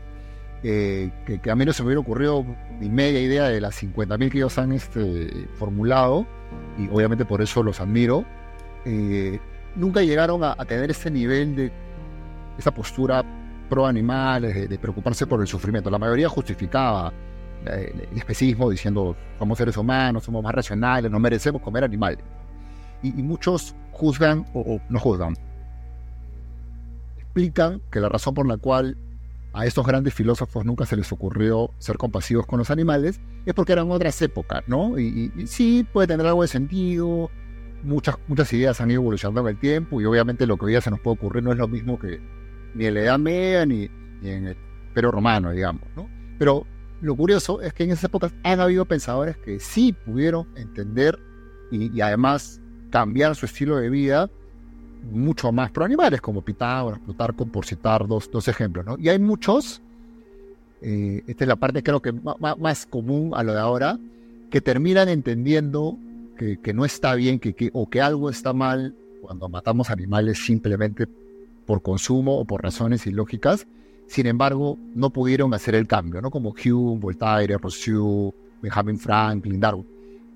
[0.62, 1.10] eh,
[1.42, 2.44] que, a mí no se me hubiera ocurrido
[2.80, 6.26] ni media idea de las 50.000 que ellos han este, formulado,
[6.78, 8.24] y obviamente por eso los admiro.
[8.84, 9.38] Eh,
[9.76, 11.72] nunca llegaron a, tener ese nivel de
[12.59, 13.24] esa postura
[13.68, 15.90] pro animales, de, preocuparse por el sufrimiento.
[15.90, 17.12] La mayoría justificaba
[17.66, 22.24] eh, el especismo diciendo somos seres humanos, somos más racionales, no merecemos comer animales.
[23.02, 25.36] Y, muchos juzgan o, no juzgan.
[27.18, 28.96] Explican que la razón por la cual
[29.52, 33.72] a estos grandes filósofos nunca se les ocurrió ser compasivos con los animales es porque
[33.72, 34.98] eran otras épocas, ¿no?
[34.98, 37.30] y sí, puede tener algo de sentido,
[37.85, 40.81] muchas, muchas ideas han ido evolucionando en el tiempo y obviamente lo que hoy día
[40.81, 42.20] se nos puede ocurrir no es lo mismo que
[42.74, 43.85] ni en la Edad Media ni,
[44.23, 44.56] en el
[44.89, 46.09] Imperio Romano, digamos, ¿no?
[46.39, 46.66] Pero
[47.01, 51.19] lo curioso es que en esas épocas han habido pensadores que sí pudieron entender
[51.70, 54.31] y, además cambiar su estilo de vida
[55.11, 58.97] mucho más pro animales, como Pitágoras, Plutarco, por citar dos, dos ejemplos, ¿no?
[58.98, 59.82] Y hay muchos,
[60.81, 63.98] eh, esta es la parte creo que más, más común a lo de ahora,
[64.51, 65.98] que terminan entendiendo
[66.62, 71.07] que, no está bien que, o que algo está mal cuando matamos animales simplemente
[71.66, 73.66] por consumo o por razones ilógicas.
[74.07, 76.31] Sin embargo, no pudieron hacer el cambio, ¿no?
[76.31, 79.87] Como Hume, Voltaire, Rousseau, Benjamin Franklin, Darwin.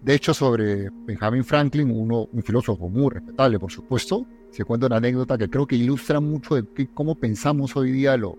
[0.01, 4.97] De hecho, sobre Benjamin Franklin, uno, un filósofo muy respetable, por supuesto, se cuenta una
[4.97, 8.37] anécdota que creo que ilustra mucho de cómo pensamos hoy día los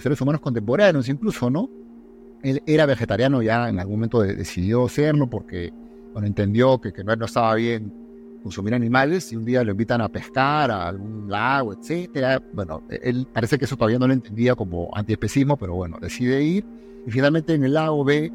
[0.00, 1.68] seres humanos contemporáneos, incluso, ¿no?
[2.42, 5.72] Él era vegetariano ya, en algún momento decidió serlo porque
[6.12, 7.92] bueno, entendió que, que no, estaba bien
[8.42, 12.42] consumir animales y un día lo invitan a pescar a algún lago, etcétera.
[12.52, 16.64] Bueno, él parece que eso todavía no lo entendía como antiespecismo, pero bueno, decide ir
[17.06, 18.32] y finalmente en el lago ve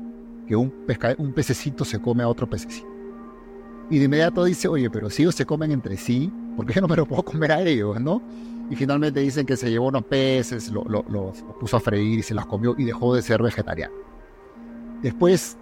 [0.48, 2.88] que un, pesca, un pececito se come a otro pececito.
[3.90, 6.88] Y de inmediato dice, oye, pero si ellos se comen entre sí, ¿por qué no
[6.88, 8.22] me lo puedo comer a ellos, no?
[8.70, 12.46] Y finalmente dicen que se llevó unos peces, los puso a freír y se los
[12.46, 13.94] comió y dejó de ser vegetariano.
[15.02, 15.58] Después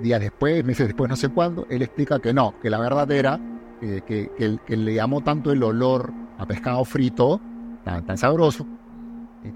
[0.00, 3.40] días después, meses después, no sé cuándo, él explica que no, que la verdad era
[3.80, 4.30] que,
[4.66, 7.40] que, le llamó tanto el olor a pescado frito,
[7.84, 8.66] tan, sabroso,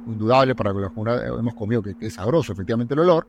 [0.06, 3.26] indudable para que hemos comido que, es sabroso efectivamente el olor,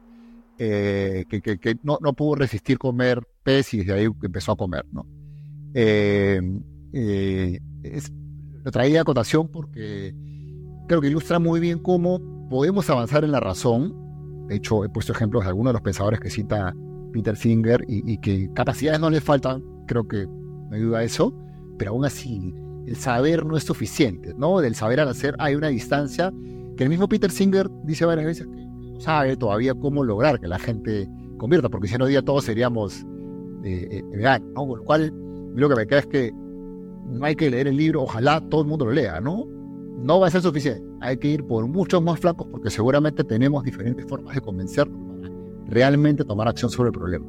[0.58, 4.86] eh, que, no, pudo resistir comer pez y desde ahí empezó a comer.
[4.92, 5.06] ¿no?
[5.74, 6.42] Eh,
[6.94, 7.60] eh,
[8.64, 10.14] lo traía a cotación porque
[10.88, 14.48] creo que ilustra muy bien cómo podemos avanzar en la razón.
[14.48, 16.76] De hecho, he puesto ejemplos de algunos de los pensadores que cita
[17.12, 21.34] Peter Singer y, que capacidades no le faltan, creo que no hay duda de eso,
[21.78, 22.54] pero aún así
[22.88, 24.60] el saber no es suficiente, ¿no?
[24.60, 26.34] Del saber al hacer hay una distancia
[26.78, 30.48] que el mismo Peter Singer dice varias veces que no sabe todavía cómo lograr que
[30.48, 31.08] la gente
[31.38, 33.06] convierta, porque si no día todos seríamos
[33.64, 34.68] eh, eh, veganos, ¿no?
[34.68, 35.14] Con lo cual,
[35.56, 38.68] lo que me queda es que no hay que leer el libro, ojalá todo el
[38.68, 39.46] mundo lo lea, ¿no?
[39.98, 43.64] No va a ser suficiente, hay que ir por muchos más flancos porque seguramente tenemos
[43.64, 45.11] diferentes formas de convencernos
[45.72, 47.26] realmente tomar acción sobre el problema.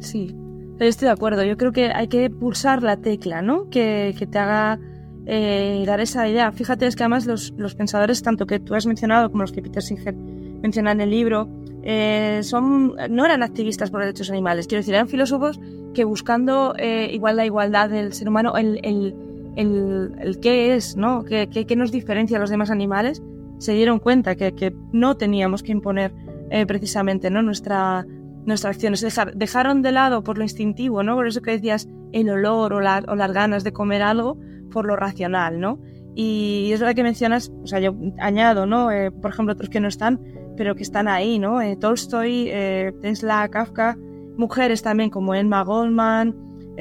[0.00, 0.34] Sí,
[0.80, 1.44] estoy de acuerdo.
[1.44, 3.68] Yo creo que hay que pulsar la tecla, ¿no?
[3.70, 4.80] Que, que te haga
[5.26, 6.50] eh, dar esa idea.
[6.52, 9.62] Fíjate, es que además los, los, pensadores, tanto que tú has mencionado como los que
[9.62, 11.48] Peter Singer menciona en el libro,
[11.82, 14.66] eh, son, no eran activistas por derechos animales.
[14.66, 15.60] Quiero decir, eran filósofos
[15.94, 19.14] que buscando eh, igual la igualdad del ser humano, el, el,
[19.56, 21.24] el, qué es, ¿no?
[21.24, 23.22] ¿Qué, qué, nos diferencia a los demás animales,
[23.58, 26.12] se dieron cuenta que, que no teníamos que imponer
[26.50, 27.42] eh, precisamente ¿no?
[27.42, 28.06] nuestra,
[28.44, 29.04] nuestras acciones.
[29.34, 31.14] dejaron de lado por lo instintivo, ¿no?
[31.14, 32.80] Por eso que decías el olor o, o
[33.16, 34.38] las ganas de comer algo
[34.70, 35.78] por lo racional, ¿no?
[36.14, 38.90] Y es verdad que mencionas, o sea, yo añado, ¿no?
[38.90, 40.20] Eh, por ejemplo, otros que no están,
[40.56, 41.62] pero que están ahí, ¿no?
[41.62, 43.96] Eh, Tolstoy, eh, Tesla, Kafka,
[44.36, 46.34] mujeres también como Emma Goldman,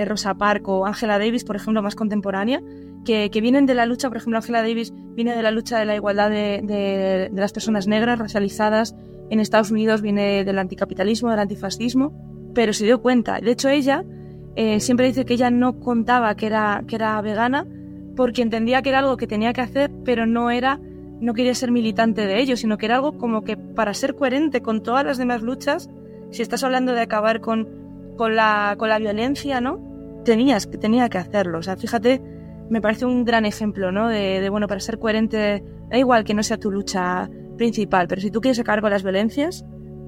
[0.05, 2.61] Rosa Parks o Angela Davis, por ejemplo, más contemporánea,
[3.05, 5.95] que, vienen de la lucha, por ejemplo, Angela Davis viene de la lucha de la
[5.95, 8.95] igualdad de, de las personas negras racializadas
[9.29, 12.13] en Estados Unidos, viene del anticapitalismo, del antifascismo,
[12.53, 13.39] pero se dio cuenta.
[13.39, 14.03] De hecho, ella
[14.79, 17.65] siempre dice que ella no contaba que era, que era vegana,
[18.15, 20.79] porque entendía que era algo que tenía que hacer, pero no era,
[21.21, 24.61] no quería ser militante de ello, sino que era algo como que para ser coherente
[24.61, 25.89] con todas las demás luchas,
[26.31, 27.69] si estás hablando de acabar con,
[28.17, 29.79] con, la, con la violencia, ¿no?
[30.25, 31.59] Tenías, tenía que hacerlo.
[31.59, 32.21] O sea, fíjate,
[32.69, 34.09] me parece un gran ejemplo, ¿no?
[34.09, 37.29] De, de, bueno, para ser coherente, da igual que no sea tu lucha
[37.59, 39.63] principal, pero si tú quieres acabar con las violencias,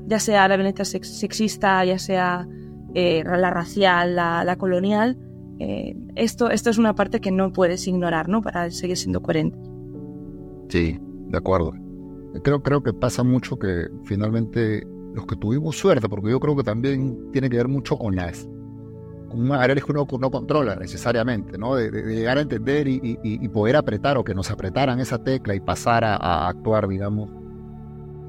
[0.08, 2.48] ya sea la violencia sexista, ya sea
[2.96, 5.18] eh, la racial, la, colonial,
[5.60, 8.42] eh, esto, esto es una parte que no puedes ignorar, ¿no?
[8.42, 9.60] Para seguir siendo coherente.
[10.70, 10.98] Sí,
[11.28, 11.74] de acuerdo.
[12.44, 16.64] Creo, creo que pasa mucho que finalmente los que tuvimos suerte, porque yo creo que
[16.64, 18.48] también tiene que ver mucho con las
[19.32, 21.76] con variables que uno no controla necesariamente, ¿no?
[21.76, 26.04] De, llegar a entender y, poder apretar o que nos apretaran esa tecla y pasar
[26.04, 27.30] a, actuar, digamos,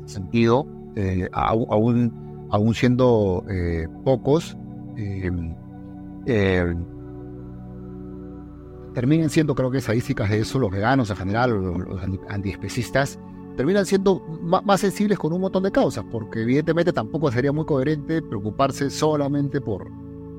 [0.06, 0.66] sentido,
[0.96, 4.56] eh, aún, aún siendo eh, pocos,
[4.96, 6.74] eh,
[8.94, 13.18] terminan siendo, creo que estadísticas de eso, los veganos en general, los, antiespecistas,
[13.56, 18.22] terminan siendo más, sensibles con un montón de causas, porque evidentemente tampoco sería muy coherente
[18.22, 19.90] preocuparse solamente por,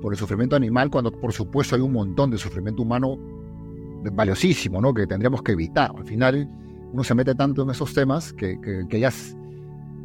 [0.02, 3.18] por el sufrimiento animal, cuando por supuesto hay un montón de sufrimiento humano
[4.12, 4.94] valiosísimo, ¿no?
[4.94, 5.92] que tendríamos que evitar.
[5.96, 6.50] Al final
[6.92, 8.60] uno se mete tanto en esos temas que,
[8.90, 9.12] que, ya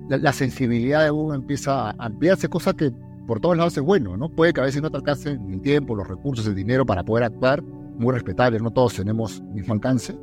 [0.08, 2.92] la, sensibilidad de uno empieza a ampliarse, cosa que
[3.26, 4.30] por todos lados es bueno, ¿no?
[4.30, 7.24] Puede que a veces no te alcance el tiempo, los recursos, el dinero para poder
[7.24, 10.18] actuar, muy respetable, no todos tenemos el mismo alcance,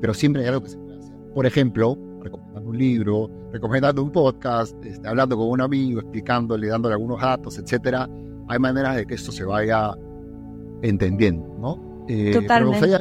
[0.00, 1.14] pero siempre hay algo que se puede hacer.
[1.34, 6.94] Por ejemplo, recomendando un libro, recomendando un podcast, este, hablando con un amigo, explicándole, dándole
[6.94, 8.08] algunos datos, etcétera.
[8.48, 9.94] Hay maneras de que esto se vaya
[10.82, 12.04] entendiendo, ¿no?
[12.08, 12.98] Eh, Totalmente.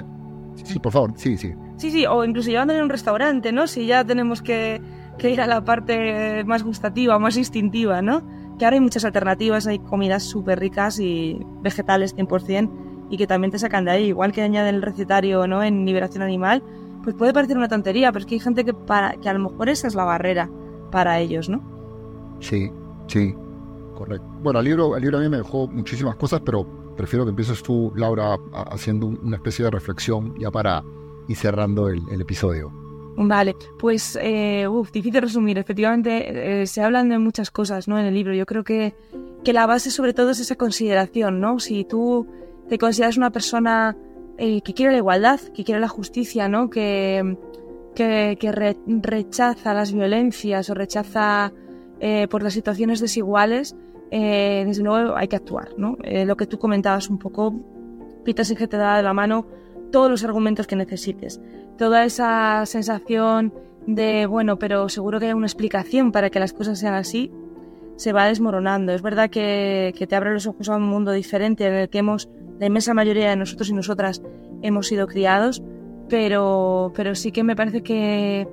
[0.64, 1.54] Sí, por favor, sí, sí.
[1.78, 3.68] Sí, sí, o incluso llevándole a un restaurante, ¿no?
[3.68, 4.82] Si ya tenemos que,
[5.20, 8.24] que ir a la parte más gustativa, más instintiva, ¿no?
[8.58, 12.70] Que ahora hay muchas alternativas, hay comidas súper ricas y vegetales 100%,
[13.10, 15.64] y que también te sacan de ahí, igual que añaden el recetario ¿no?
[15.64, 16.64] en liberación animal,
[17.04, 19.50] pues puede parecer una tontería, pero es que hay gente que, para, que a lo
[19.50, 20.50] mejor esa es la barrera
[20.92, 21.62] para ellos, ¿no?
[22.40, 22.72] Sí,
[23.08, 23.34] sí,
[23.96, 24.26] correcto.
[24.44, 26.66] Bueno, el libro, el libro a mí me dejó muchísimas cosas, pero
[26.96, 30.84] prefiero que empieces tú, Laura, haciendo una especie de reflexión ya para
[31.28, 32.72] ir cerrando el, episodio.
[33.22, 35.58] Vale, pues, eh, difícil resumir.
[35.58, 38.00] Efectivamente, eh, se hablan de muchas cosas, ¿no?
[38.00, 38.34] En el libro.
[38.34, 38.96] Yo creo que,
[39.44, 41.60] que la base sobre todo es esa consideración, ¿no?
[41.60, 42.28] Si tú
[42.70, 43.98] te consideras una persona
[44.38, 46.70] eh, que quiere la igualdad, que quiere la justicia, ¿no?
[46.70, 47.38] Que,
[47.94, 48.38] que,
[48.88, 51.52] rechaza las violencias o rechaza
[52.00, 53.76] eh, por las situaciones desiguales,
[54.10, 55.96] desde luego hay que actuar, ¿no?
[56.02, 57.54] lo que tú comentabas un poco,
[58.26, 59.46] Peter que te da de la mano
[59.92, 61.40] todos los argumentos que necesites.
[61.80, 63.54] Toda esa sensación
[63.88, 67.32] de, bueno, pero seguro que hay una explicación para que las cosas sean así,
[67.96, 68.94] se va desmoronando.
[68.94, 72.00] Es verdad que, que te abre los ojos a un mundo diferente en el que
[72.00, 72.30] hemos
[72.60, 74.22] la inmensa mayoría de nosotros y nosotras
[74.62, 75.64] hemos sido criados,
[76.10, 78.48] pero, pero sí que me parece que,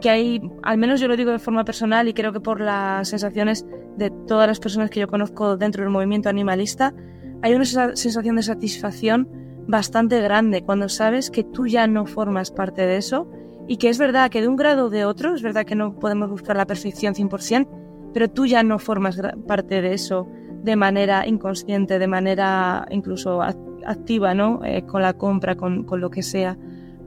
[0.00, 3.08] que hay, al menos yo lo digo de forma personal y creo que por las
[3.08, 3.66] sensaciones
[3.98, 6.94] de todas las personas que yo conozco dentro del movimiento animalista,
[7.42, 9.28] hay una sensación de satisfacción
[9.70, 13.28] bastante grande cuando sabes que tú ya no formas parte de eso
[13.68, 15.94] y que es verdad que de un grado o de otro, es verdad que no
[15.94, 17.68] podemos buscar la perfección 100%,
[18.12, 20.26] pero tú ya no formas parte de eso
[20.62, 24.60] de manera inconsciente, de manera incluso activa, ¿no?
[24.64, 26.58] Eh, con la compra, con, con, lo que sea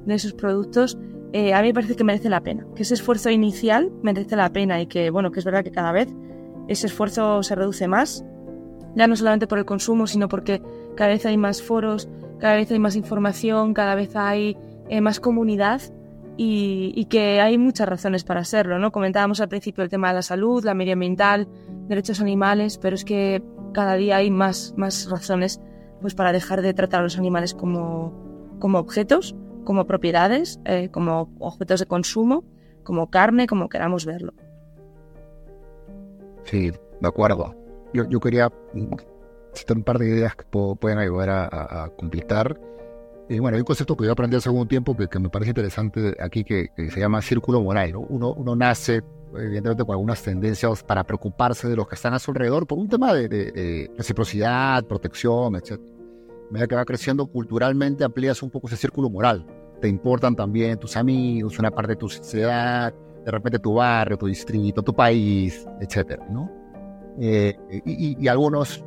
[0.05, 0.97] de esos productos,
[1.33, 4.51] eh, a mí me parece que merece la pena, que ese esfuerzo inicial merece la
[4.51, 6.07] pena y que, bueno, que es verdad que cada vez
[6.67, 8.23] ese esfuerzo se reduce más,
[8.95, 10.61] ya no solamente por el consumo, sino porque
[10.95, 12.07] cada vez hay más foros,
[12.43, 14.57] cada vez hay más información, cada vez hay
[14.89, 15.81] eh, más comunidad
[16.35, 18.91] y, que hay muchas razones para hacerlo, ¿no?
[18.91, 21.47] Comentábamos al principio el tema de la salud, la medioambiental,
[21.87, 23.41] derechos animales, pero es que
[23.73, 25.61] cada día hay más, más razones
[26.01, 28.11] pues, para dejar de tratar a los animales como,
[28.59, 32.43] como objetos, como propiedades, eh, como objetos de consumo,
[32.83, 34.33] como carne, como queramos verlo.
[36.43, 37.55] Sí, de acuerdo.
[37.93, 38.51] Yo, yo quería
[39.53, 42.59] citar un par de ideas que pueden ayudar a, a, completar.
[43.29, 46.15] eh, bueno, hay un concepto que yo aprendí hace algún tiempo que, me parece interesante
[46.19, 47.95] aquí, que, se llama círculo moral.
[47.95, 49.01] Uno, uno nace,
[49.35, 52.89] evidentemente, con algunas tendencias para preocuparse de los que están a su alrededor por un
[52.89, 55.79] tema de, reciprocidad, protección, etc.
[56.49, 59.45] A medida que va creciendo culturalmente, amplías un poco ese círculo moral.
[59.81, 62.93] Te importan también tus amigos, una parte de tu sociedad,
[63.25, 66.21] de repente tu barrio, tu distrito, tu país, etc.
[66.29, 66.49] ¿no?
[67.19, 68.83] Eh, y, y algunos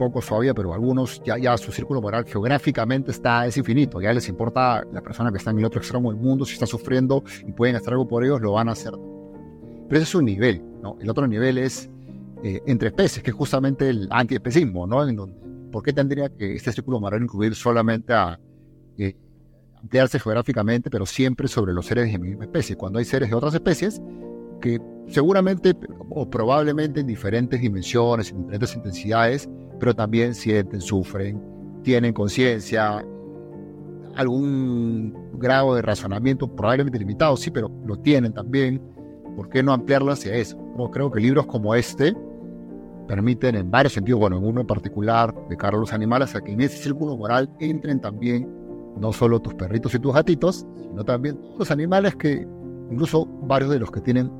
[0.00, 4.00] pocos todavía, pero algunos ya, su círculo moral geográficamente está, es infinito.
[4.00, 6.64] Ya les importa la persona que está en el otro extremo del mundo, si está
[6.64, 8.92] sufriendo y pueden hacer algo por ellos, lo van a hacer.
[8.92, 10.96] Pero ese es un nivel, ¿no?
[11.02, 11.90] El otro nivel es
[12.42, 15.06] eh, entre especies, que es justamente el antiespecismo, ¿no?
[15.06, 15.36] En donde,
[15.70, 18.40] ¿Por qué tendría que este círculo moral incluir solamente a
[18.96, 19.14] eh,
[19.82, 22.74] ampliarse geográficamente, pero siempre sobre los seres de la misma especie?
[22.74, 24.00] Cuando hay seres de otras especies
[24.62, 25.76] que seguramente
[26.08, 29.48] o probablemente en diferentes dimensiones, en diferentes intensidades,
[29.80, 31.42] pero también sienten, sufren,
[31.82, 33.04] tienen conciencia,
[34.14, 38.80] algún grado de razonamiento probablemente limitado, sí, pero lo tienen también.
[39.34, 40.58] ¿Por qué no ampliarlo hacia eso?
[40.92, 42.16] creo que libros como este
[43.06, 46.60] permiten en varios sentidos, bueno, en uno en particular de Carlos Animales, a que en
[46.60, 48.48] ese círculo moral entren también
[48.96, 52.46] no solo tus perritos y tus gatitos, sino también los animales que,
[52.90, 54.30] incluso varios de los que tienen,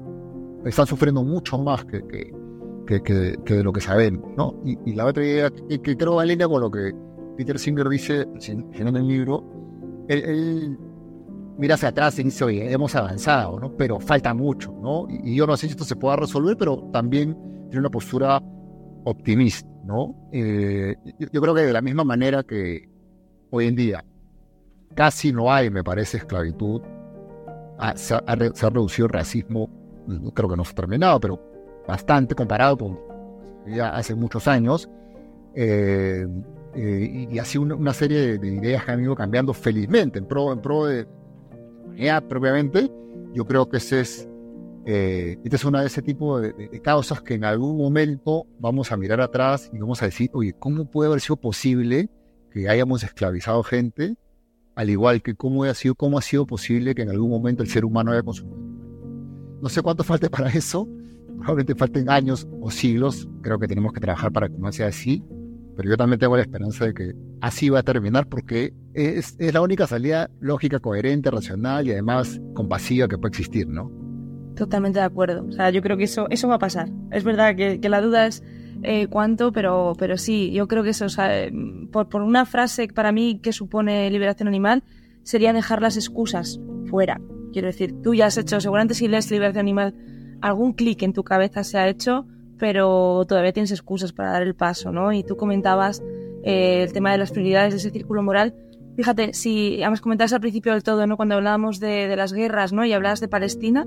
[0.65, 2.33] están sufriendo mucho más que, que,
[2.99, 4.61] que, de lo que sabemos, ¿no?
[4.65, 6.93] Y, la otra idea que, creo va en línea con lo que
[7.37, 9.45] Peter Singer dice en el libro,
[10.09, 10.77] él,
[11.61, 13.77] mira hacia atrás y dice, oye, hemos avanzado, ¿no?
[13.77, 15.07] Pero falta mucho, ¿no?
[15.09, 17.37] Y, yo no sé si esto se pueda resolver, pero también
[17.69, 18.43] tiene una postura
[19.05, 20.29] optimista, ¿no?
[20.33, 22.89] Eh, yo, creo que de la misma manera que
[23.51, 24.05] hoy en día
[24.95, 26.81] casi no hay, me parece, esclavitud,
[27.79, 29.69] ah, se, ha, reducido el racismo,
[30.35, 31.41] creo que no se ha terminado, pero
[31.87, 32.99] bastante comparado con
[33.67, 34.89] ya hace muchos años.
[35.55, 36.27] Eh,
[36.75, 40.61] eh, y, así una, serie de, ideas que han ido cambiando felizmente en pro, en
[40.61, 41.07] pro de
[41.97, 42.91] la propiamente.
[43.35, 44.29] Yo creo que ese es,
[44.87, 49.21] eh, es una de ese tipo de, causas que en algún momento vamos a mirar
[49.21, 52.09] atrás y vamos a decir, oye, ¿cómo puede haber sido posible
[52.53, 54.17] que hayamos esclavizado gente?
[54.77, 57.69] Al igual que cómo ha sido, cómo ha sido posible que en algún momento el
[57.69, 58.59] ser humano haya consumido.
[59.61, 60.89] No sé cuánto falte para eso,
[61.39, 65.23] probablemente falten años o siglos, creo que tenemos que trabajar para que no sea así,
[65.77, 69.55] pero yo también tengo la esperanza de que así va a terminar porque es, es
[69.55, 73.91] la única salida lógica, coherente, racional y además compasiva que puede existir, ¿no?
[74.57, 75.47] Totalmente de acuerdo.
[75.47, 76.91] O sea, yo creo que eso, eso va a pasar.
[77.11, 78.43] Es verdad que, que la duda es
[78.83, 81.49] eh, cuánto, pero, pero sí, yo creo que eso, o sea,
[81.93, 84.83] por, por una frase para mí que supone liberación animal,
[85.23, 87.21] sería dejar las excusas fuera.
[87.53, 89.95] Quiero decir, tú ya has hecho, seguramente si lees liberación animal
[90.41, 92.27] algún clic en tu cabeza se ha hecho,
[92.59, 95.13] pero todavía tienes excusas para dar el paso, ¿no?
[95.13, 96.03] Y tú comentabas
[96.45, 98.55] eh, el tema de las prioridades de ese círculo moral.
[98.97, 101.17] Fíjate, si además comentabas al principio del todo, ¿no?
[101.17, 102.85] Cuando hablábamos de, las guerras, ¿no?
[102.85, 103.87] Y hablabas de Palestina,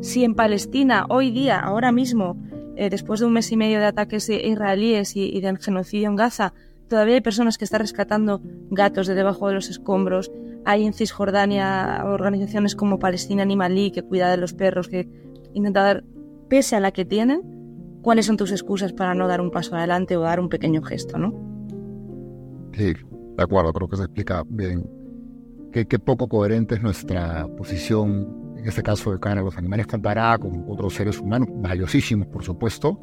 [0.00, 2.38] si en Palestina, hoy día, ahora mismo,
[2.76, 6.16] eh, después de un mes y medio de ataques israelíes y, y del genocidio en
[6.16, 6.54] Gaza,
[6.88, 8.40] todavía hay personas que están rescatando
[8.70, 10.30] gatos de debajo de los escombros.
[10.64, 15.08] Hay en Cisjordania organizaciones como Palestina Animal League que cuida de los perros, que
[15.56, 16.04] intenta dar,
[16.48, 17.42] pese a la que tienen,
[18.02, 21.18] cuáles son tus excusas para no dar un paso adelante o dar un pequeño gesto,
[21.18, 21.32] ¿no?
[22.72, 24.88] Sí, de acuerdo, creo que se explica bien
[25.72, 30.38] qué, poco coherente es nuestra posición, en este caso de cara a los animales, comparada
[30.38, 33.00] con otros seres humanos, valiosísimos, por supuesto,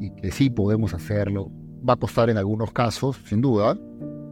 [0.00, 1.50] y que sí podemos hacerlo.
[1.88, 3.78] Va a costar en algunos casos, sin duda,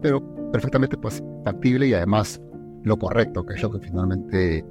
[0.02, 2.40] pero perfectamente pues, factible y además
[2.82, 4.64] lo correcto, que es lo que finalmente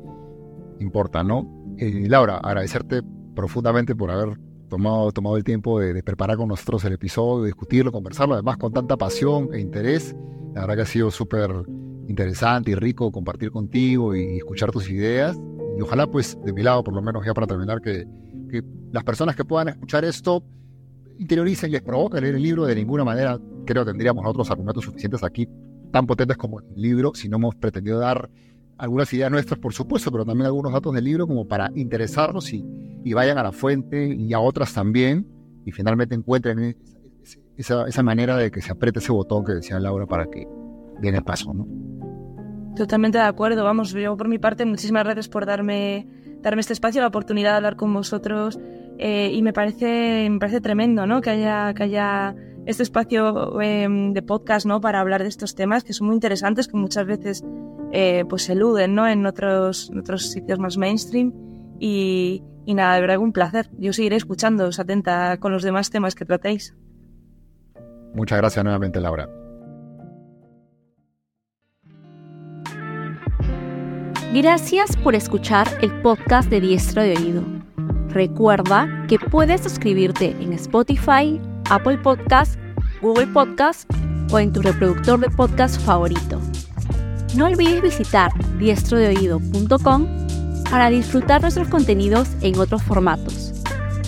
[0.80, 1.59] importa, ¿no?
[1.82, 3.02] Eh, Laura, agradecerte
[3.34, 4.38] profundamente por haber
[4.68, 9.54] tomado, el tiempo de, preparar con nosotros el episodio, discutirlo, conversarlo, además con tanta pasión
[9.54, 10.14] e interés.
[10.54, 11.50] La verdad que ha sido súper
[12.10, 15.40] interesante y rico compartir contigo y, escuchar tus ideas.
[15.78, 18.06] Y ojalá, pues, de mi lado, por lo menos ya para terminar, que,
[18.92, 20.44] las personas que puedan escuchar esto
[21.18, 22.66] interioricen y les provoque leer el libro.
[22.66, 25.48] De ninguna manera creo que tendríamos otros argumentos suficientes aquí
[25.92, 28.30] tan potentes como el libro si no hemos pretendido dar
[28.80, 32.66] algunas ideas nuestras, por supuesto, pero también algunos datos del libro como para interesarnos y,
[33.04, 35.28] y vayan a la fuente y a otras también
[35.66, 36.78] y finalmente encuentren
[37.58, 40.48] esa, esa, manera de que se apriete ese botón que decía Laura para que
[41.02, 41.68] den el paso, ¿no?
[42.76, 46.08] Totalmente de acuerdo, vamos, yo por mi parte muchísimas gracias por darme,
[46.42, 48.58] darme este espacio, la oportunidad de hablar con vosotros
[48.98, 51.20] eh, y me parece, me parece tremendo, ¿no?
[51.20, 52.34] Que haya, que haya
[52.66, 54.82] este espacio em, de podcast, ¿no?
[54.82, 57.44] Para hablar de estos temas que son muy interesantes, que muchas veces
[57.92, 59.08] eh, pues se eluden ¿no?
[59.08, 61.34] en otros, otros sitios más mainstream.
[61.80, 63.70] Y, y nada, de verdad un placer.
[63.78, 66.76] Yo seguiré escuchando, atenta con los demás temas que tratéis.
[68.14, 69.30] Muchas gracias nuevamente, Laura.
[74.34, 77.44] Gracias por escuchar el podcast de Diestro de Oído.
[78.10, 82.60] Recuerda que puedes suscribirte en Spotify, Apple Podcast,
[83.02, 83.90] Google Podcast
[84.32, 86.40] o en tu reproductor de podcast favorito.
[87.36, 90.08] No olvides visitar diestrodeoído.com
[90.70, 93.54] para disfrutar nuestros contenidos en otros formatos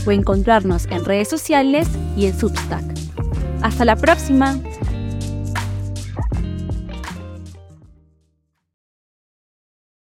[0.05, 2.83] o encontrarnos en redes sociales y en Substack.
[3.61, 4.59] Hasta la próxima.